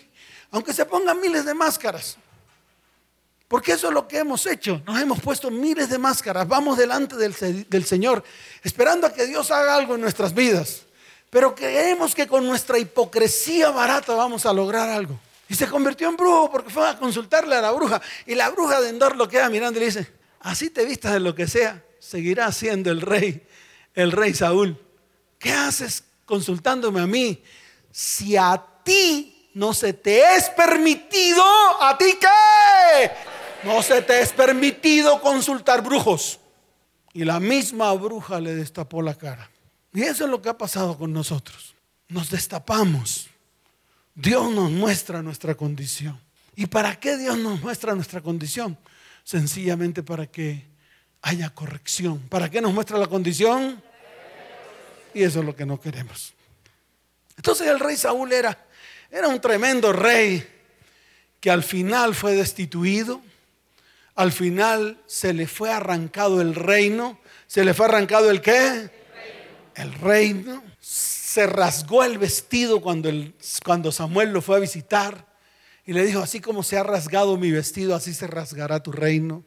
aunque 0.51 0.73
se 0.73 0.85
pongan 0.85 1.19
miles 1.19 1.45
de 1.45 1.53
máscaras. 1.53 2.17
Porque 3.47 3.73
eso 3.73 3.87
es 3.87 3.93
lo 3.93 4.07
que 4.07 4.17
hemos 4.17 4.45
hecho. 4.47 4.81
Nos 4.85 4.99
hemos 4.99 5.19
puesto 5.19 5.51
miles 5.51 5.89
de 5.89 5.99
máscaras. 5.99 6.47
Vamos 6.47 6.77
delante 6.77 7.15
del, 7.15 7.35
del, 7.69 7.85
Señor, 7.85 8.23
esperando 8.63 9.05
a 9.05 9.13
que 9.13 9.27
Dios 9.27 9.51
haga 9.51 9.75
algo 9.75 9.95
en 9.95 10.01
nuestras 10.01 10.33
vidas. 10.33 10.81
Pero 11.29 11.53
creemos 11.53 12.15
que 12.15 12.27
con 12.27 12.45
nuestra 12.45 12.79
hipocresía 12.79 13.69
barata 13.69 14.13
vamos 14.15 14.45
a 14.45 14.53
lograr 14.53 14.89
algo. 14.89 15.19
Y 15.47 15.53
se 15.53 15.67
convirtió 15.67 16.09
en 16.09 16.17
brujo 16.17 16.51
porque 16.51 16.71
fue 16.71 16.87
a 16.87 16.97
consultarle 16.97 17.55
a 17.55 17.61
la 17.61 17.71
bruja. 17.71 18.01
Y 18.25 18.33
la 18.33 18.49
bruja 18.49 18.81
de 18.81 18.89
Endor 18.89 19.15
lo 19.15 19.27
queda 19.27 19.49
mirando 19.49 19.77
y 19.77 19.81
le 19.81 19.85
dice, 19.87 20.11
así 20.39 20.69
te 20.69 20.85
vistas 20.85 21.13
de 21.13 21.19
lo 21.19 21.35
que 21.35 21.47
sea, 21.47 21.83
seguirá 21.99 22.51
siendo 22.51 22.89
el 22.89 23.01
rey, 23.01 23.45
el 23.93 24.11
rey 24.11 24.33
Saúl. 24.33 24.77
¿Qué 25.37 25.51
haces 25.51 26.03
consultándome 26.25 26.99
a 26.99 27.05
mí? 27.05 27.43
Si 27.95 28.35
a 28.35 28.61
ti 28.83 29.49
no 29.53 29.73
se 29.73 29.93
te 29.93 30.35
es 30.35 30.49
permitido, 30.49 31.41
¿a 31.79 31.97
ti 31.97 32.17
qué? 32.19 33.09
No 33.63 33.81
se 33.81 34.01
te 34.01 34.19
es 34.19 34.33
permitido 34.33 35.21
consultar 35.21 35.81
brujos. 35.81 36.41
Y 37.13 37.23
la 37.23 37.39
misma 37.39 37.93
bruja 37.93 38.41
le 38.41 38.53
destapó 38.53 39.01
la 39.01 39.15
cara. 39.15 39.49
Y 39.93 40.01
eso 40.01 40.25
es 40.25 40.29
lo 40.29 40.41
que 40.41 40.49
ha 40.49 40.57
pasado 40.57 40.97
con 40.97 41.13
nosotros. 41.13 41.73
Nos 42.09 42.29
destapamos. 42.29 43.29
Dios 44.13 44.51
nos 44.51 44.69
muestra 44.71 45.21
nuestra 45.21 45.55
condición. 45.55 46.19
¿Y 46.53 46.65
para 46.65 46.99
qué 46.99 47.15
Dios 47.15 47.37
nos 47.37 47.61
muestra 47.61 47.95
nuestra 47.95 48.19
condición? 48.19 48.77
Sencillamente 49.23 50.03
para 50.03 50.27
que 50.27 50.65
haya 51.21 51.49
corrección. 51.49 52.19
¿Para 52.27 52.51
qué 52.51 52.59
nos 52.59 52.73
muestra 52.73 52.97
la 52.97 53.07
condición? 53.07 53.81
Y 55.13 55.23
eso 55.23 55.39
es 55.39 55.45
lo 55.45 55.55
que 55.55 55.65
no 55.65 55.79
queremos. 55.79 56.34
Entonces 57.37 57.67
el 57.67 57.79
rey 57.79 57.97
Saúl 57.97 58.31
era, 58.31 58.65
era 59.11 59.27
un 59.27 59.39
tremendo 59.39 59.93
rey 59.93 60.47
que 61.39 61.51
al 61.51 61.63
final 61.63 62.15
fue 62.15 62.33
destituido, 62.33 63.21
al 64.15 64.31
final 64.31 64.99
se 65.05 65.33
le 65.33 65.45
fue 65.45 65.71
arrancado 65.71 66.41
el 66.41 66.55
reino, 66.55 67.19
se 67.47 67.63
le 67.63 67.73
fue 67.73 67.85
arrancado 67.85 68.31
el 68.31 68.41
qué? 68.41 68.89
El 69.75 69.93
reino. 69.93 70.63
se 70.79 71.45
rasgó 71.47 72.03
el 72.03 72.17
vestido 72.17 72.81
cuando, 72.81 73.11
cuando 73.65 73.91
Samuel 73.91 74.31
lo 74.31 74.41
fue 74.41 74.55
a 74.55 74.59
visitar 74.59 75.27
y 75.85 75.93
le 75.93 76.05
dijo, 76.05 76.21
así 76.21 76.39
como 76.39 76.63
se 76.63 76.77
ha 76.77 76.83
rasgado 76.83 77.37
mi 77.37 77.51
vestido, 77.51 77.93
así 77.93 78.13
se 78.13 78.25
rasgará 78.25 78.81
tu 78.81 78.91
reino, 78.91 79.43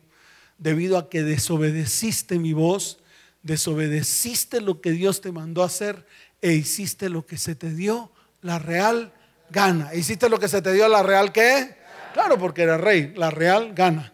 debido 0.59 0.99
a 0.99 1.09
que 1.09 1.23
desobedeciste 1.23 2.38
mi 2.38 2.52
voz, 2.52 2.99
desobedeciste 3.42 4.61
lo 4.61 4.80
que 4.80 4.92
Dios 4.92 5.21
te 5.21 5.33
mandó 5.33 5.62
a 5.62 5.66
hacer 5.66 6.07
e 6.40 6.52
hiciste 6.52 7.09
lo 7.09 7.26
que 7.26 7.37
se 7.37 7.54
te 7.54 7.71
dio 7.71 8.12
la 8.42 8.59
real 8.59 9.12
gana. 9.50 9.95
¿Hiciste 9.95 10.28
lo 10.28 10.38
que 10.38 10.49
se 10.49 10.62
te 10.62 10.73
dio 10.73 10.88
la 10.88 11.02
real 11.02 11.33
qué? 11.33 11.76
Claro, 12.12 12.38
porque 12.38 12.62
era 12.62 12.76
rey, 12.76 13.12
la 13.16 13.30
real 13.30 13.73
gana. 13.75 14.12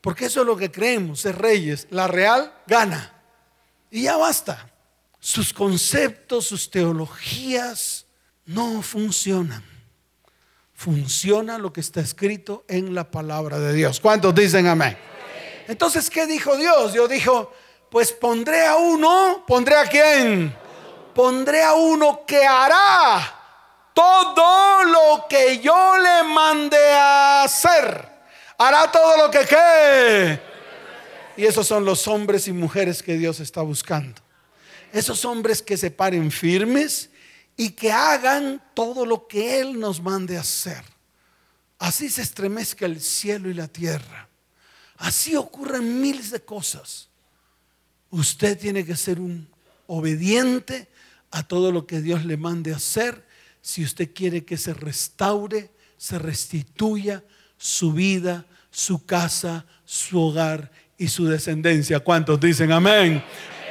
Porque 0.00 0.26
eso 0.26 0.40
es 0.40 0.46
lo 0.46 0.56
que 0.56 0.70
creemos, 0.70 1.20
ser 1.20 1.38
reyes, 1.38 1.86
la 1.90 2.08
real 2.08 2.52
gana. 2.66 3.12
Y 3.90 4.02
ya 4.02 4.16
basta. 4.16 4.68
Sus 5.20 5.52
conceptos, 5.52 6.46
sus 6.46 6.70
teologías 6.70 8.06
no 8.46 8.82
funcionan. 8.82 9.62
Funciona 10.74 11.58
lo 11.58 11.72
que 11.72 11.80
está 11.80 12.00
escrito 12.00 12.64
en 12.66 12.94
la 12.94 13.08
palabra 13.10 13.60
de 13.60 13.72
Dios. 13.72 14.00
¿Cuántos 14.00 14.34
dicen 14.34 14.66
amén? 14.66 14.96
Entonces, 15.68 16.10
¿qué 16.10 16.26
dijo 16.26 16.56
Dios? 16.56 16.92
Dios 16.92 17.08
dijo, 17.08 17.52
pues 17.88 18.12
pondré 18.12 18.66
a 18.66 18.74
uno, 18.74 19.44
pondré 19.46 19.76
a 19.76 19.84
quién? 19.84 20.52
Pondré 21.14 21.62
a 21.62 21.74
uno 21.74 22.24
que 22.26 22.44
hará 22.44 23.40
todo 23.94 24.84
lo 24.84 25.26
que 25.28 25.60
yo 25.60 25.96
le 25.98 26.22
mandé 26.24 26.92
a 26.94 27.44
hacer. 27.44 28.08
Hará 28.58 28.90
todo 28.90 29.16
lo 29.16 29.30
que 29.30 29.46
qué. 29.46 30.40
Y 31.36 31.46
esos 31.46 31.66
son 31.66 31.84
los 31.84 32.06
hombres 32.08 32.48
y 32.48 32.52
mujeres 32.52 33.02
que 33.02 33.16
Dios 33.16 33.40
está 33.40 33.62
buscando. 33.62 34.20
Esos 34.92 35.24
hombres 35.24 35.62
que 35.62 35.76
se 35.76 35.90
paren 35.90 36.30
firmes 36.30 37.10
y 37.56 37.70
que 37.70 37.90
hagan 37.90 38.62
todo 38.74 39.06
lo 39.06 39.26
que 39.26 39.60
Él 39.60 39.78
nos 39.78 40.00
mande 40.00 40.36
a 40.36 40.40
hacer. 40.40 40.82
Así 41.78 42.10
se 42.10 42.22
estremezca 42.22 42.86
el 42.86 43.00
cielo 43.00 43.48
y 43.50 43.54
la 43.54 43.68
tierra. 43.68 44.28
Así 44.98 45.34
ocurren 45.34 46.00
miles 46.00 46.30
de 46.30 46.40
cosas. 46.40 47.08
Usted 48.10 48.58
tiene 48.58 48.84
que 48.84 48.94
ser 48.94 49.18
un 49.18 49.48
obediente 49.86 50.88
a 51.30 51.42
todo 51.42 51.72
lo 51.72 51.86
que 51.86 52.00
Dios 52.00 52.24
le 52.24 52.36
mande 52.36 52.72
hacer 52.72 53.24
si 53.60 53.84
usted 53.84 54.10
quiere 54.12 54.44
que 54.44 54.56
se 54.56 54.74
restaure, 54.74 55.70
se 55.96 56.18
restituya 56.18 57.22
su 57.56 57.92
vida, 57.92 58.44
su 58.70 59.06
casa, 59.06 59.64
su 59.84 60.20
hogar 60.20 60.70
y 60.98 61.08
su 61.08 61.26
descendencia. 61.26 62.00
¿Cuántos 62.00 62.40
dicen 62.40 62.72
amén? 62.72 63.24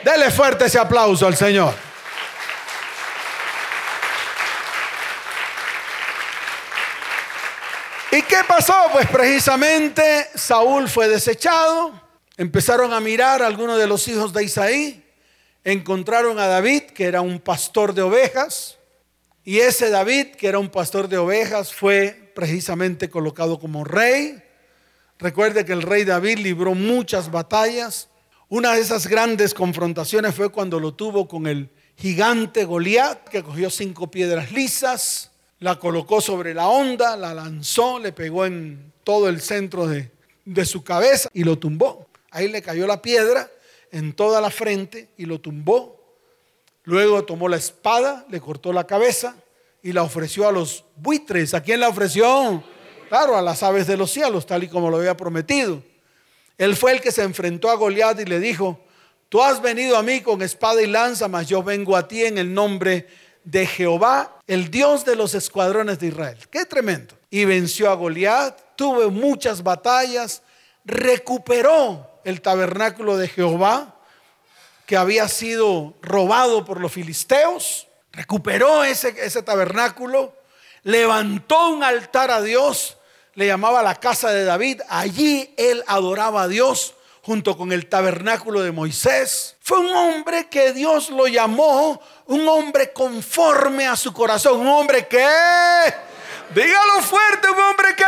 Dele 0.03 0.31
fuerte 0.31 0.65
ese 0.65 0.79
aplauso 0.79 1.27
al 1.27 1.35
Señor. 1.35 1.73
¿Y 8.11 8.21
qué 8.23 8.37
pasó? 8.47 8.75
Pues 8.91 9.07
precisamente 9.07 10.29
Saúl 10.35 10.89
fue 10.89 11.07
desechado. 11.07 11.93
Empezaron 12.35 12.91
a 12.91 12.99
mirar 12.99 13.41
a 13.41 13.47
algunos 13.47 13.77
de 13.77 13.87
los 13.87 14.07
hijos 14.07 14.33
de 14.33 14.43
Isaí. 14.43 15.00
Encontraron 15.63 16.39
a 16.39 16.47
David, 16.47 16.83
que 16.93 17.05
era 17.05 17.21
un 17.21 17.39
pastor 17.39 17.93
de 17.93 18.01
ovejas. 18.01 18.77
Y 19.43 19.59
ese 19.59 19.89
David, 19.89 20.27
que 20.37 20.47
era 20.47 20.59
un 20.59 20.69
pastor 20.69 21.07
de 21.07 21.17
ovejas, 21.17 21.73
fue 21.73 22.31
precisamente 22.33 23.09
colocado 23.09 23.59
como 23.59 23.83
rey. 23.83 24.41
Recuerde 25.19 25.65
que 25.65 25.73
el 25.73 25.83
rey 25.83 26.03
David 26.03 26.39
libró 26.39 26.73
muchas 26.73 27.29
batallas. 27.29 28.09
Una 28.49 28.73
de 28.73 28.81
esas 28.81 29.07
grandes 29.07 29.53
confrontaciones 29.53 30.33
fue 30.33 30.49
cuando 30.49 30.79
lo 30.79 30.95
tuvo 30.95 31.27
con 31.27 31.45
el 31.45 31.69
gigante 31.95 32.65
Goliat, 32.65 33.29
que 33.29 33.43
cogió 33.43 33.69
cinco 33.69 34.09
piedras 34.09 34.51
lisas, 34.51 35.31
la 35.59 35.77
colocó 35.77 36.21
sobre 36.21 36.55
la 36.55 36.67
onda, 36.67 37.15
la 37.15 37.35
lanzó, 37.35 37.99
le 37.99 38.11
pegó 38.11 38.47
en 38.47 38.91
todo 39.03 39.29
el 39.29 39.41
centro 39.41 39.87
de, 39.87 40.11
de 40.45 40.65
su 40.65 40.83
cabeza 40.83 41.29
y 41.33 41.43
lo 41.43 41.59
tumbó. 41.59 42.07
Ahí 42.31 42.47
le 42.47 42.63
cayó 42.63 42.87
la 42.87 43.01
piedra 43.01 43.49
en 43.91 44.13
toda 44.13 44.41
la 44.41 44.49
frente 44.49 45.09
y 45.17 45.25
lo 45.25 45.39
tumbó. 45.39 45.99
Luego 46.83 47.23
tomó 47.23 47.47
la 47.47 47.57
espada, 47.57 48.25
le 48.29 48.39
cortó 48.39 48.73
la 48.73 48.87
cabeza 48.87 49.35
y 49.83 49.91
la 49.93 50.03
ofreció 50.03 50.47
a 50.47 50.51
los 50.51 50.85
buitres. 50.95 51.53
¿A 51.53 51.61
quién 51.61 51.79
la 51.79 51.89
ofreció? 51.89 52.63
Claro, 53.09 53.37
a 53.37 53.41
las 53.41 53.61
aves 53.61 53.87
de 53.87 53.97
los 53.97 54.11
cielos, 54.11 54.45
tal 54.45 54.63
y 54.63 54.67
como 54.67 54.89
lo 54.89 54.97
había 54.97 55.15
prometido. 55.17 55.83
Él 56.57 56.75
fue 56.75 56.93
el 56.93 57.01
que 57.01 57.11
se 57.11 57.23
enfrentó 57.23 57.69
a 57.69 57.75
Goliat 57.75 58.19
y 58.19 58.25
le 58.25 58.39
dijo, 58.39 58.79
tú 59.29 59.41
has 59.41 59.61
venido 59.61 59.97
a 59.97 60.03
mí 60.03 60.21
con 60.21 60.41
espada 60.41 60.81
y 60.81 60.87
lanza, 60.87 61.27
mas 61.27 61.47
yo 61.47 61.63
vengo 61.63 61.97
a 61.97 62.07
ti 62.07 62.23
en 62.23 62.37
el 62.37 62.53
nombre 62.53 63.07
de 63.43 63.65
Jehová, 63.65 64.39
el 64.47 64.69
Dios 64.69 65.03
de 65.03 65.15
los 65.15 65.33
escuadrones 65.33 65.99
de 65.99 66.07
Israel. 66.07 66.37
Qué 66.49 66.65
tremendo. 66.65 67.15
Y 67.29 67.45
venció 67.45 67.89
a 67.89 67.95
Goliat, 67.95 68.75
tuvo 68.75 69.09
muchas 69.09 69.63
batallas, 69.63 70.43
recuperó 70.85 72.10
el 72.23 72.41
tabernáculo 72.41 73.17
de 73.17 73.27
Jehová 73.27 73.95
que 74.85 74.97
había 74.97 75.27
sido 75.27 75.93
robado 76.01 76.65
por 76.65 76.81
los 76.81 76.91
filisteos, 76.91 77.87
recuperó 78.11 78.83
ese, 78.83 79.15
ese 79.23 79.41
tabernáculo, 79.41 80.35
levantó 80.83 81.69
un 81.69 81.83
altar 81.83 82.29
a 82.29 82.41
Dios, 82.41 82.97
le 83.35 83.47
llamaba 83.47 83.83
la 83.83 83.95
casa 83.95 84.31
de 84.31 84.43
David, 84.43 84.81
allí 84.89 85.53
él 85.57 85.83
adoraba 85.87 86.43
a 86.43 86.47
Dios 86.47 86.95
junto 87.21 87.55
con 87.55 87.71
el 87.71 87.87
tabernáculo 87.87 88.61
de 88.61 88.71
Moisés. 88.71 89.55
Fue 89.61 89.79
un 89.79 89.95
hombre 89.95 90.49
que 90.49 90.73
Dios 90.73 91.09
lo 91.09 91.27
llamó 91.27 92.01
un 92.25 92.47
hombre 92.47 92.91
conforme 92.91 93.87
a 93.87 93.95
su 93.95 94.11
corazón, 94.13 94.59
un 94.59 94.67
hombre 94.67 95.07
que, 95.07 95.25
dígalo 96.53 97.01
fuerte, 97.01 97.49
un 97.49 97.59
hombre 97.59 97.95
que, 97.95 98.03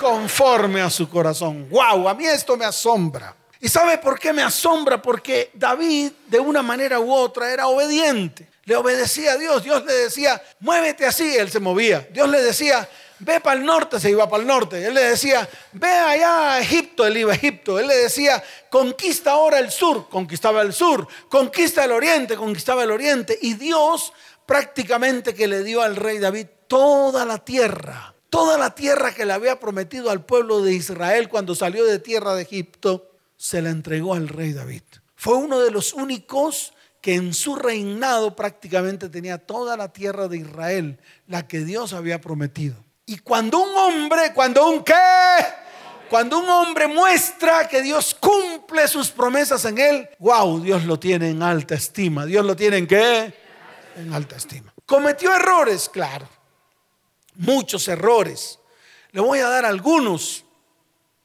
conforme 0.00 0.80
a 0.80 0.88
su 0.88 1.08
corazón. 1.10 1.68
Wow, 1.68 2.08
a 2.08 2.14
mí 2.14 2.26
esto 2.26 2.56
me 2.56 2.64
asombra. 2.64 3.36
¿Y 3.60 3.68
sabe 3.68 3.98
por 3.98 4.18
qué 4.18 4.32
me 4.32 4.42
asombra? 4.42 5.02
Porque 5.02 5.50
David, 5.52 6.12
de 6.26 6.40
una 6.40 6.62
manera 6.62 6.98
u 6.98 7.12
otra, 7.12 7.52
era 7.52 7.68
obediente. 7.68 8.48
Le 8.64 8.76
obedecía 8.76 9.32
a 9.32 9.36
Dios. 9.36 9.62
Dios 9.62 9.84
le 9.84 9.92
decía, 9.92 10.40
muévete 10.60 11.04
así, 11.04 11.36
él 11.36 11.50
se 11.50 11.60
movía. 11.60 12.08
Dios 12.10 12.30
le 12.30 12.40
decía, 12.40 12.88
ve 13.18 13.40
para 13.40 13.60
el 13.60 13.66
norte, 13.66 14.00
se 14.00 14.08
iba 14.08 14.26
para 14.30 14.40
el 14.40 14.46
norte. 14.46 14.82
Él 14.86 14.94
le 14.94 15.02
decía, 15.02 15.46
ve 15.72 15.88
allá 15.90 16.54
a 16.54 16.60
Egipto, 16.60 17.06
él 17.06 17.18
iba 17.18 17.32
a 17.32 17.36
Egipto. 17.36 17.78
Él 17.78 17.86
le 17.86 17.96
decía, 17.96 18.42
conquista 18.70 19.32
ahora 19.32 19.58
el 19.58 19.70
sur, 19.70 20.08
conquistaba 20.08 20.62
el 20.62 20.72
sur. 20.72 21.06
Conquista 21.28 21.84
el 21.84 21.92
oriente, 21.92 22.36
conquistaba 22.36 22.84
el 22.84 22.90
oriente. 22.90 23.38
Y 23.42 23.54
Dios 23.54 24.14
prácticamente 24.46 25.34
que 25.34 25.46
le 25.46 25.62
dio 25.62 25.82
al 25.82 25.96
rey 25.96 26.18
David 26.18 26.46
toda 26.66 27.26
la 27.26 27.36
tierra. 27.44 28.09
Toda 28.30 28.56
la 28.56 28.74
tierra 28.74 29.12
que 29.12 29.26
le 29.26 29.32
había 29.32 29.58
prometido 29.58 30.10
al 30.10 30.24
pueblo 30.24 30.62
de 30.62 30.72
Israel 30.72 31.28
cuando 31.28 31.54
salió 31.54 31.84
de 31.84 31.98
tierra 31.98 32.34
de 32.34 32.42
Egipto 32.42 33.10
se 33.36 33.60
la 33.60 33.70
entregó 33.70 34.14
al 34.14 34.28
rey 34.28 34.52
David. 34.52 34.82
Fue 35.16 35.34
uno 35.34 35.60
de 35.60 35.70
los 35.70 35.92
únicos 35.92 36.72
que 37.00 37.14
en 37.14 37.34
su 37.34 37.56
reinado 37.56 38.36
prácticamente 38.36 39.08
tenía 39.08 39.38
toda 39.38 39.76
la 39.76 39.92
tierra 39.92 40.28
de 40.28 40.38
Israel, 40.38 40.98
la 41.26 41.48
que 41.48 41.60
Dios 41.60 41.92
había 41.92 42.20
prometido. 42.20 42.76
Y 43.06 43.18
cuando 43.18 43.58
un 43.58 43.74
hombre, 43.74 44.32
cuando 44.34 44.68
un 44.68 44.84
qué, 44.84 44.94
cuando 46.08 46.38
un 46.38 46.48
hombre 46.48 46.86
muestra 46.86 47.66
que 47.66 47.82
Dios 47.82 48.16
cumple 48.18 48.86
sus 48.86 49.10
promesas 49.10 49.64
en 49.64 49.78
él, 49.78 50.08
wow, 50.18 50.60
Dios 50.60 50.84
lo 50.84 50.98
tiene 50.98 51.30
en 51.30 51.42
alta 51.42 51.74
estima. 51.74 52.26
Dios 52.26 52.44
lo 52.44 52.54
tiene 52.54 52.76
en 52.78 52.86
qué? 52.86 53.34
En 53.96 54.12
alta 54.12 54.36
estima. 54.36 54.72
¿Cometió 54.86 55.34
errores? 55.34 55.88
Claro. 55.88 56.28
Muchos 57.40 57.88
errores. 57.88 58.58
Le 59.12 59.22
voy 59.22 59.38
a 59.38 59.48
dar 59.48 59.64
algunos. 59.64 60.44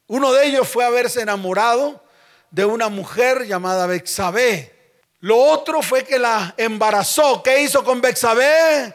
Uno 0.06 0.32
de 0.32 0.46
ellos 0.46 0.66
fue 0.66 0.82
haberse 0.82 1.20
enamorado 1.20 2.02
de 2.50 2.64
una 2.64 2.88
mujer 2.88 3.46
llamada 3.46 3.86
Bexabé. 3.86 4.72
Lo 5.20 5.36
otro 5.36 5.82
fue 5.82 6.04
que 6.04 6.18
la 6.18 6.54
embarazó. 6.56 7.42
¿Qué 7.42 7.60
hizo 7.60 7.84
con 7.84 8.00
Bexabé? 8.00 8.94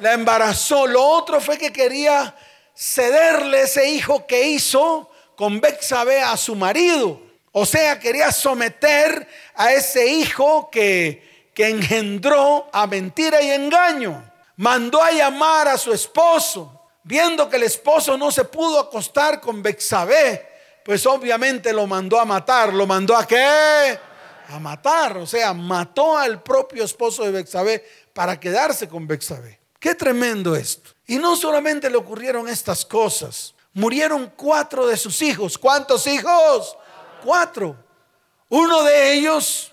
La 0.00 0.14
embarazó. 0.14 0.88
Lo 0.88 1.04
otro 1.04 1.40
fue 1.40 1.56
que 1.56 1.72
quería 1.72 2.34
cederle 2.74 3.62
ese 3.62 3.88
hijo 3.88 4.26
que 4.26 4.48
hizo 4.48 5.08
con 5.36 5.60
Bexabé 5.60 6.20
a 6.20 6.36
su 6.36 6.56
marido. 6.56 7.22
O 7.52 7.64
sea, 7.64 8.00
quería 8.00 8.32
someter 8.32 9.28
a 9.54 9.72
ese 9.72 10.04
hijo 10.08 10.68
que, 10.68 11.48
que 11.54 11.68
engendró 11.68 12.68
a 12.72 12.88
mentira 12.88 13.40
y 13.40 13.50
engaño. 13.50 14.32
Mandó 14.56 15.02
a 15.02 15.12
llamar 15.12 15.68
a 15.68 15.78
su 15.78 15.92
esposo, 15.92 16.88
viendo 17.02 17.48
que 17.48 17.56
el 17.56 17.64
esposo 17.64 18.16
no 18.16 18.30
se 18.30 18.44
pudo 18.44 18.80
acostar 18.80 19.40
con 19.40 19.62
Bexabé 19.62 20.56
pues 20.86 21.04
obviamente 21.04 21.72
lo 21.72 21.84
mandó 21.88 22.20
a 22.20 22.24
matar. 22.24 22.72
¿Lo 22.72 22.86
mandó 22.86 23.16
a 23.16 23.26
qué? 23.26 23.98
A 24.48 24.58
matar. 24.60 25.16
O 25.16 25.26
sea, 25.26 25.52
mató 25.52 26.16
al 26.16 26.40
propio 26.44 26.84
esposo 26.84 27.24
de 27.24 27.32
Bexabé 27.32 27.84
para 28.14 28.38
quedarse 28.38 28.88
con 28.88 29.04
Bexabé. 29.04 29.58
Qué 29.80 29.96
tremendo 29.96 30.54
esto. 30.54 30.90
Y 31.08 31.16
no 31.16 31.34
solamente 31.34 31.90
le 31.90 31.96
ocurrieron 31.96 32.48
estas 32.48 32.84
cosas. 32.84 33.52
Murieron 33.72 34.32
cuatro 34.36 34.86
de 34.86 34.96
sus 34.96 35.20
hijos. 35.22 35.58
¿Cuántos 35.58 36.06
hijos? 36.06 36.78
Cuatro. 37.24 37.76
Uno 38.48 38.84
de 38.84 39.14
ellos 39.14 39.72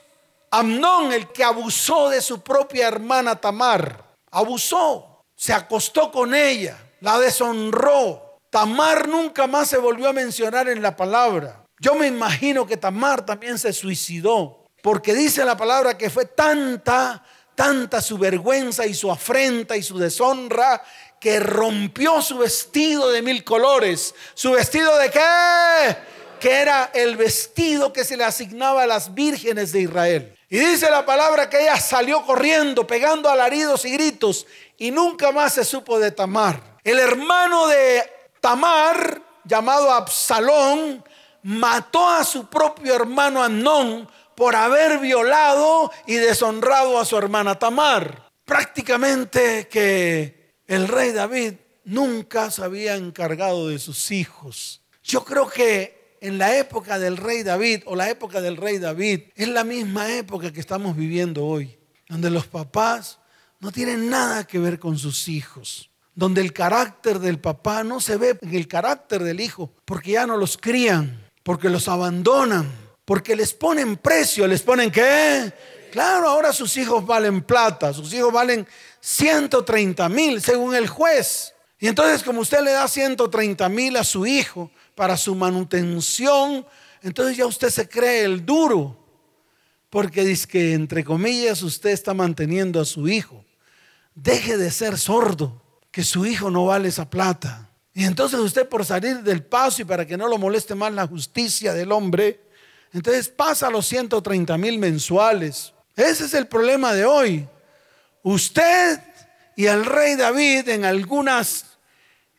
Amnón, 0.49 1.13
el 1.13 1.31
que 1.31 1.43
abusó 1.43 2.09
de 2.09 2.21
su 2.21 2.41
propia 2.41 2.87
hermana 2.87 3.35
Tamar, 3.35 4.02
abusó, 4.33 5.23
se 5.35 5.53
acostó 5.53 6.11
con 6.11 6.35
ella, 6.35 6.77
la 6.99 7.19
deshonró. 7.19 8.39
Tamar 8.49 9.07
nunca 9.07 9.47
más 9.47 9.69
se 9.69 9.77
volvió 9.77 10.09
a 10.09 10.13
mencionar 10.13 10.67
en 10.67 10.81
la 10.81 10.95
palabra. 10.95 11.65
Yo 11.79 11.95
me 11.95 12.07
imagino 12.07 12.67
que 12.67 12.77
Tamar 12.77 13.25
también 13.25 13.57
se 13.57 13.73
suicidó, 13.73 14.65
porque 14.81 15.13
dice 15.13 15.43
la 15.43 15.57
palabra 15.57 15.97
que 15.97 16.09
fue 16.09 16.25
tanta, 16.25 17.23
tanta 17.55 18.01
su 18.01 18.17
vergüenza 18.17 18.85
y 18.85 18.93
su 18.93 19.11
afrenta 19.11 19.75
y 19.75 19.83
su 19.83 19.97
deshonra 19.97 20.83
que 21.19 21.39
rompió 21.39 22.21
su 22.21 22.37
vestido 22.37 23.09
de 23.11 23.21
mil 23.21 23.43
colores. 23.43 24.13
¿Su 24.33 24.51
vestido 24.51 24.97
de 24.97 25.09
qué? 25.09 25.97
Que 26.39 26.51
era 26.51 26.91
el 26.93 27.15
vestido 27.17 27.93
que 27.93 28.03
se 28.03 28.17
le 28.17 28.23
asignaba 28.23 28.83
a 28.83 28.87
las 28.87 29.13
vírgenes 29.13 29.71
de 29.71 29.81
Israel. 29.81 30.32
Y 30.53 30.59
dice 30.59 30.87
la 30.91 31.03
palabra 31.03 31.49
que 31.49 31.59
ella 31.59 31.79
salió 31.79 32.23
corriendo, 32.23 32.85
pegando 32.85 33.27
alaridos 33.27 33.85
y 33.85 33.93
gritos, 33.93 34.45
y 34.77 34.91
nunca 34.91 35.31
más 35.31 35.55
se 35.55 35.65
supo 35.65 35.97
de 35.97 36.11
Tamar. 36.11 36.77
El 36.83 36.99
hermano 36.99 37.65
de 37.65 38.03
Tamar, 38.39 39.19
llamado 39.45 39.89
Absalón, 39.89 41.03
mató 41.41 42.07
a 42.07 42.23
su 42.23 42.45
propio 42.51 42.93
hermano 42.93 43.41
Amnón 43.41 44.07
por 44.35 44.55
haber 44.55 44.99
violado 44.99 45.91
y 46.05 46.17
deshonrado 46.17 46.99
a 46.99 47.05
su 47.05 47.17
hermana 47.17 47.57
Tamar. 47.57 48.29
Prácticamente 48.45 49.67
que 49.67 50.59
el 50.67 50.87
rey 50.87 51.13
David 51.13 51.55
nunca 51.83 52.51
se 52.51 52.63
había 52.63 52.93
encargado 52.93 53.69
de 53.69 53.79
sus 53.79 54.11
hijos. 54.11 54.83
Yo 55.01 55.25
creo 55.25 55.49
que 55.49 56.02
en 56.23 56.37
la 56.37 56.57
época 56.57 56.97
del 56.99 57.17
rey 57.17 57.43
David 57.43 57.81
o 57.85 57.97
la 57.97 58.09
época 58.09 58.39
del 58.39 58.55
rey 58.55 58.79
David 58.79 59.23
es 59.35 59.49
la 59.49 59.65
misma 59.65 60.09
época 60.13 60.53
que 60.53 60.61
estamos 60.61 60.95
viviendo 60.95 61.45
hoy, 61.45 61.77
donde 62.07 62.29
los 62.29 62.47
papás 62.47 63.19
no 63.59 63.73
tienen 63.73 64.09
nada 64.09 64.47
que 64.47 64.57
ver 64.57 64.79
con 64.79 64.97
sus 64.97 65.27
hijos, 65.27 65.89
donde 66.15 66.39
el 66.39 66.53
carácter 66.53 67.19
del 67.19 67.39
papá 67.39 67.83
no 67.83 67.99
se 67.99 68.15
ve 68.15 68.37
en 68.41 68.55
el 68.55 68.69
carácter 68.69 69.21
del 69.21 69.41
hijo, 69.41 69.73
porque 69.83 70.11
ya 70.11 70.25
no 70.25 70.37
los 70.37 70.57
crían, 70.57 71.29
porque 71.43 71.67
los 71.67 71.89
abandonan, 71.89 72.71
porque 73.03 73.35
les 73.35 73.53
ponen 73.53 73.97
precio, 73.97 74.47
les 74.47 74.61
ponen 74.61 74.91
qué? 74.91 75.51
Claro, 75.91 76.29
ahora 76.29 76.53
sus 76.53 76.77
hijos 76.77 77.05
valen 77.05 77.41
plata, 77.41 77.91
sus 77.91 78.13
hijos 78.13 78.31
valen 78.31 78.65
130 79.01 80.07
mil 80.07 80.41
según 80.41 80.73
el 80.73 80.87
juez. 80.87 81.52
Y 81.83 81.89
entonces 81.89 82.23
como 82.23 82.39
usted 82.39 82.61
le 82.61 82.71
da 82.71 82.87
130 82.87 83.67
mil 83.67 83.97
a 83.97 84.05
su 84.05 84.25
hijo, 84.25 84.71
para 84.95 85.17
su 85.17 85.35
manutención, 85.35 86.65
entonces 87.01 87.35
ya 87.35 87.45
usted 87.45 87.69
se 87.69 87.89
cree 87.89 88.23
el 88.23 88.45
duro, 88.45 88.97
porque 89.89 90.23
dice 90.23 90.47
que 90.47 90.73
entre 90.75 91.03
comillas 91.03 91.61
usted 91.61 91.89
está 91.89 92.13
manteniendo 92.13 92.79
a 92.79 92.85
su 92.85 93.09
hijo. 93.09 93.43
Deje 94.15 94.55
de 94.55 94.71
ser 94.71 94.97
sordo, 94.97 95.61
que 95.91 96.05
su 96.05 96.25
hijo 96.25 96.49
no 96.49 96.67
vale 96.67 96.87
esa 96.87 97.09
plata. 97.09 97.69
Y 97.93 98.05
entonces 98.05 98.39
usted 98.39 98.69
por 98.69 98.85
salir 98.85 99.21
del 99.21 99.43
paso 99.43 99.81
y 99.81 99.85
para 99.85 100.07
que 100.07 100.15
no 100.15 100.29
lo 100.29 100.37
moleste 100.37 100.75
más 100.75 100.93
la 100.93 101.05
justicia 101.05 101.73
del 101.73 101.91
hombre, 101.91 102.39
entonces 102.93 103.27
pasa 103.27 103.69
los 103.69 103.85
130 103.87 104.57
mil 104.57 104.79
mensuales. 104.79 105.73
Ese 105.97 106.27
es 106.27 106.33
el 106.33 106.47
problema 106.47 106.93
de 106.93 107.03
hoy. 107.03 107.45
Usted 108.21 109.01
y 109.57 109.65
el 109.65 109.85
rey 109.85 110.15
David 110.15 110.69
en 110.69 110.85
algunas 110.85 111.72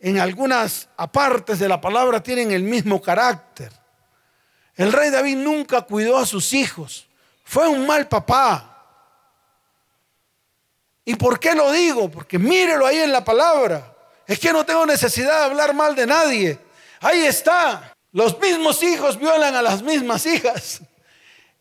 en 0.05 0.21
algunas 0.21 0.91
apartes 0.99 1.59
de 1.59 1.67
la 1.67 1.81
palabra 1.81 2.23
tienen 2.23 2.53
el 2.53 2.63
mismo 2.63 3.01
carácter. 3.01 3.73
El 4.77 4.93
rey 4.93 5.09
David 5.09 5.37
nunca 5.37 5.81
cuidó 5.81 6.19
a 6.19 6.27
sus 6.27 6.53
hijos. 6.53 7.09
Fue 7.43 7.67
un 7.67 7.87
mal 7.87 8.07
papá. 8.07 8.85
¿Y 11.07 11.15
por 11.15 11.41
qué 11.41 11.55
lo 11.55 11.73
digo? 11.73 12.11
Porque 12.11 12.39
mírelo 12.39 12.87
ahí 12.87 12.99
en 12.99 13.13
la 13.13 13.25
palabra. 13.25 13.97
Es 14.27 14.39
que 14.39 14.53
no 14.53 14.67
tengo 14.67 14.85
necesidad 14.85 15.39
de 15.39 15.45
hablar 15.47 15.73
mal 15.73 15.97
de 15.97 16.07
nadie. 16.07 16.59
Ahí 17.01 17.25
está. 17.25 17.97
Los 18.13 18.39
mismos 18.39 18.83
hijos 18.83 19.19
violan 19.19 19.55
a 19.55 19.63
las 19.63 19.81
mismas 19.81 20.27
hijas. 20.27 20.83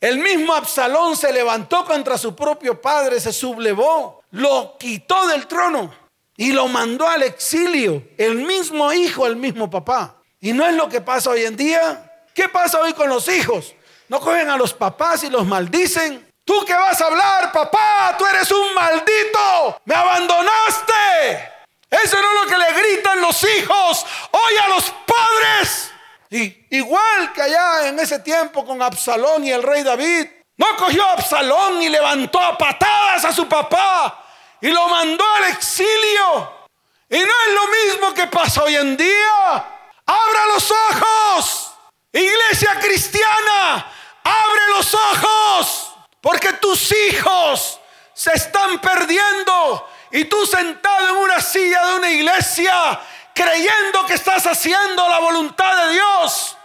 El 0.02 0.18
mismo 0.18 0.54
Absalón 0.54 1.16
se 1.16 1.32
levantó 1.32 1.86
contra 1.86 2.18
su 2.18 2.36
propio 2.36 2.82
padre, 2.82 3.22
se 3.22 3.32
sublevó, 3.32 4.22
lo 4.32 4.78
quitó 4.78 5.28
del 5.28 5.48
trono 5.48 6.03
y 6.36 6.52
lo 6.52 6.68
mandó 6.68 7.08
al 7.08 7.24
exilio. 7.24 8.04
El 8.18 8.36
mismo 8.36 8.92
hijo, 8.92 9.26
el 9.28 9.36
mismo 9.36 9.70
papá. 9.70 10.16
Y 10.40 10.54
no 10.54 10.66
es 10.66 10.74
lo 10.74 10.90
que 10.90 11.02
pasa 11.02 11.30
hoy 11.30 11.46
en 11.46 11.56
día. 11.56 12.12
¿Qué 12.34 12.50
pasa 12.50 12.80
hoy 12.80 12.94
con 12.94 13.10
los 13.10 13.28
hijos? 13.28 13.74
¿No 14.10 14.20
cogen 14.20 14.50
a 14.50 14.58
los 14.58 14.74
papás 14.74 15.24
y 15.24 15.30
los 15.30 15.46
maldicen? 15.46 16.28
¿Tú 16.44 16.64
qué 16.66 16.74
vas 16.74 17.00
a 17.00 17.06
hablar, 17.06 17.52
papá? 17.52 18.16
Tú 18.18 18.26
eres 18.26 18.52
un 18.52 18.74
maldito. 18.74 19.82
Me 19.86 19.96
abandonaste. 19.96 21.52
Eso 21.90 22.18
no 22.20 22.28
es 22.28 22.44
lo 22.44 22.50
que 22.50 22.58
le 22.58 22.82
gritan 22.82 23.22
los 23.22 23.44
hijos 23.44 24.06
hoy 24.32 24.58
a 24.64 24.68
los 24.70 24.94
padres. 25.06 25.92
Y, 26.30 26.66
igual 26.76 27.32
que 27.34 27.44
allá 27.44 27.88
en 27.88 28.00
ese 28.00 28.20
tiempo 28.20 28.66
con 28.66 28.82
Absalón 28.82 29.46
y 29.46 29.52
el 29.52 29.62
rey 29.62 29.84
David. 29.84 30.28
No 30.58 30.68
cogió 30.78 31.04
a 31.04 31.14
Absalón 31.14 31.82
y 31.82 31.90
levantó 31.90 32.40
a 32.40 32.58
patadas 32.58 33.26
a 33.26 33.32
su 33.32 33.48
papá 33.48 34.23
y 34.64 34.70
lo 34.70 34.88
mandó 34.88 35.26
al 35.36 35.44
exilio. 35.52 36.70
Y 37.10 37.18
no 37.18 37.34
es 37.48 37.54
lo 37.54 37.68
mismo 37.68 38.14
que 38.14 38.28
pasa 38.28 38.64
hoy 38.64 38.78
en 38.78 38.96
día. 38.96 39.56
Abra 40.06 40.46
los 40.48 40.72
ojos. 40.72 41.74
Iglesia 42.14 42.80
cristiana, 42.80 43.86
abre 44.24 44.68
los 44.70 44.94
ojos. 44.94 45.96
Porque 46.22 46.54
tus 46.54 46.94
hijos 46.94 47.78
se 48.14 48.32
están 48.32 48.80
perdiendo. 48.80 49.86
Y 50.12 50.24
tú 50.26 50.46
sentado 50.46 51.10
en 51.10 51.16
una 51.18 51.42
silla 51.42 51.86
de 51.88 51.96
una 51.96 52.10
iglesia 52.10 53.02
creyendo 53.36 54.06
que 54.06 54.14
estás 54.14 54.48
haciendo 54.48 55.10
la 55.10 55.20
voluntad 55.20 55.88
de 55.88 55.94
Dios. 55.96 56.56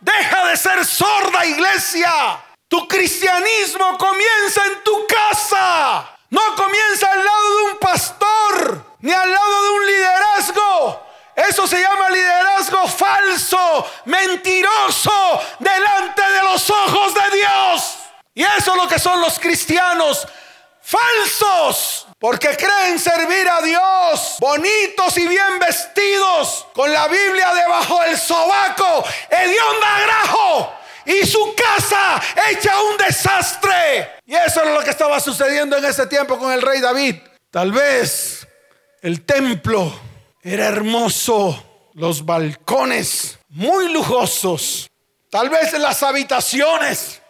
Deja 0.00 0.48
de 0.48 0.58
ser 0.58 0.84
sorda 0.84 1.46
iglesia. 1.46 2.38
Tu 2.68 2.86
cristianismo 2.86 3.96
comienza 3.96 4.62
en 4.66 4.84
tu 4.84 5.06
casa. 5.06 6.15
No 6.30 6.40
comienza 6.56 7.10
al 7.12 7.24
lado 7.24 7.56
de 7.56 7.62
un 7.64 7.78
pastor, 7.78 8.84
ni 9.00 9.12
al 9.12 9.30
lado 9.30 9.62
de 9.62 9.70
un 9.70 9.86
liderazgo. 9.86 11.06
Eso 11.36 11.66
se 11.66 11.80
llama 11.80 12.10
liderazgo 12.10 12.88
falso, 12.88 13.86
mentiroso, 14.06 15.40
delante 15.58 16.22
de 16.22 16.42
los 16.42 16.70
ojos 16.70 17.14
de 17.14 17.36
Dios. 17.36 17.96
Y 18.34 18.42
eso 18.42 18.72
es 18.72 18.76
lo 18.76 18.88
que 18.88 18.98
son 18.98 19.20
los 19.20 19.38
cristianos 19.38 20.26
falsos, 20.80 22.06
porque 22.18 22.56
creen 22.56 22.98
servir 22.98 23.48
a 23.48 23.60
Dios, 23.60 24.36
bonitos 24.38 25.16
y 25.18 25.26
bien 25.26 25.58
vestidos, 25.58 26.66
con 26.74 26.92
la 26.92 27.08
Biblia 27.08 27.52
debajo 27.54 28.00
del 28.02 28.16
sobaco, 28.18 29.04
hedionda 29.30 30.00
grajo 30.00 30.72
y 31.06 31.24
su 31.26 31.54
casa 31.54 32.20
hecha 32.50 32.72
un 32.82 32.96
desastre. 32.96 34.20
Y 34.26 34.34
eso 34.34 34.62
es 34.62 34.74
lo 34.74 34.80
que 34.80 34.90
estaba 34.90 35.20
sucediendo 35.20 35.76
en 35.76 35.84
ese 35.84 36.06
tiempo 36.06 36.38
con 36.38 36.52
el 36.52 36.62
rey 36.62 36.80
David. 36.80 37.16
Tal 37.50 37.72
vez 37.72 38.46
el 39.02 39.24
templo 39.24 39.92
era 40.42 40.66
hermoso, 40.66 41.90
los 41.94 42.24
balcones 42.24 43.38
muy 43.48 43.92
lujosos, 43.92 44.90
tal 45.30 45.48
vez 45.48 45.72
las 45.74 46.02
habitaciones 46.02 47.22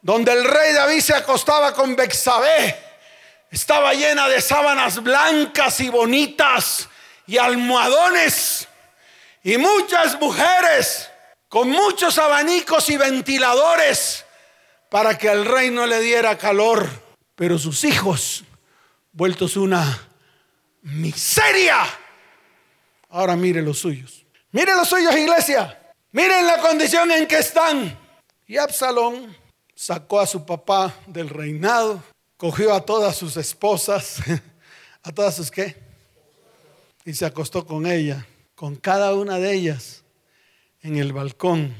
donde 0.00 0.32
el 0.32 0.44
rey 0.44 0.72
David 0.72 1.00
se 1.00 1.14
acostaba 1.14 1.74
con 1.74 1.96
Bexabé 1.96 2.86
estaba 3.50 3.94
llena 3.94 4.28
de 4.28 4.40
sábanas 4.40 5.02
blancas 5.02 5.80
y 5.80 5.88
bonitas 5.88 6.88
y 7.26 7.38
almohadones 7.38 8.68
y 9.42 9.56
muchas 9.56 10.20
mujeres 10.20 11.10
con 11.56 11.70
muchos 11.70 12.18
abanicos 12.18 12.90
y 12.90 12.98
ventiladores 12.98 14.26
para 14.90 15.16
que 15.16 15.30
al 15.30 15.46
rey 15.46 15.70
no 15.70 15.86
le 15.86 16.00
diera 16.00 16.36
calor. 16.36 16.86
Pero 17.34 17.58
sus 17.58 17.82
hijos, 17.84 18.44
vueltos 19.10 19.56
una 19.56 20.06
miseria. 20.82 21.78
Ahora 23.08 23.36
mire 23.36 23.62
los 23.62 23.78
suyos. 23.78 24.26
Mire 24.52 24.74
los 24.74 24.86
suyos, 24.86 25.16
iglesia. 25.16 25.94
Miren 26.12 26.46
la 26.46 26.60
condición 26.60 27.10
en 27.10 27.26
que 27.26 27.38
están. 27.38 27.98
Y 28.46 28.58
Absalón 28.58 29.34
sacó 29.74 30.20
a 30.20 30.26
su 30.26 30.44
papá 30.44 30.94
del 31.06 31.30
reinado, 31.30 32.02
cogió 32.36 32.74
a 32.74 32.84
todas 32.84 33.16
sus 33.16 33.38
esposas, 33.38 34.18
a 35.02 35.10
todas 35.10 35.34
sus 35.34 35.50
qué, 35.50 35.74
y 37.06 37.14
se 37.14 37.24
acostó 37.24 37.64
con 37.64 37.86
ella, 37.86 38.26
con 38.54 38.76
cada 38.76 39.14
una 39.14 39.38
de 39.38 39.54
ellas 39.54 40.02
en 40.86 40.96
el 40.96 41.12
balcón 41.12 41.74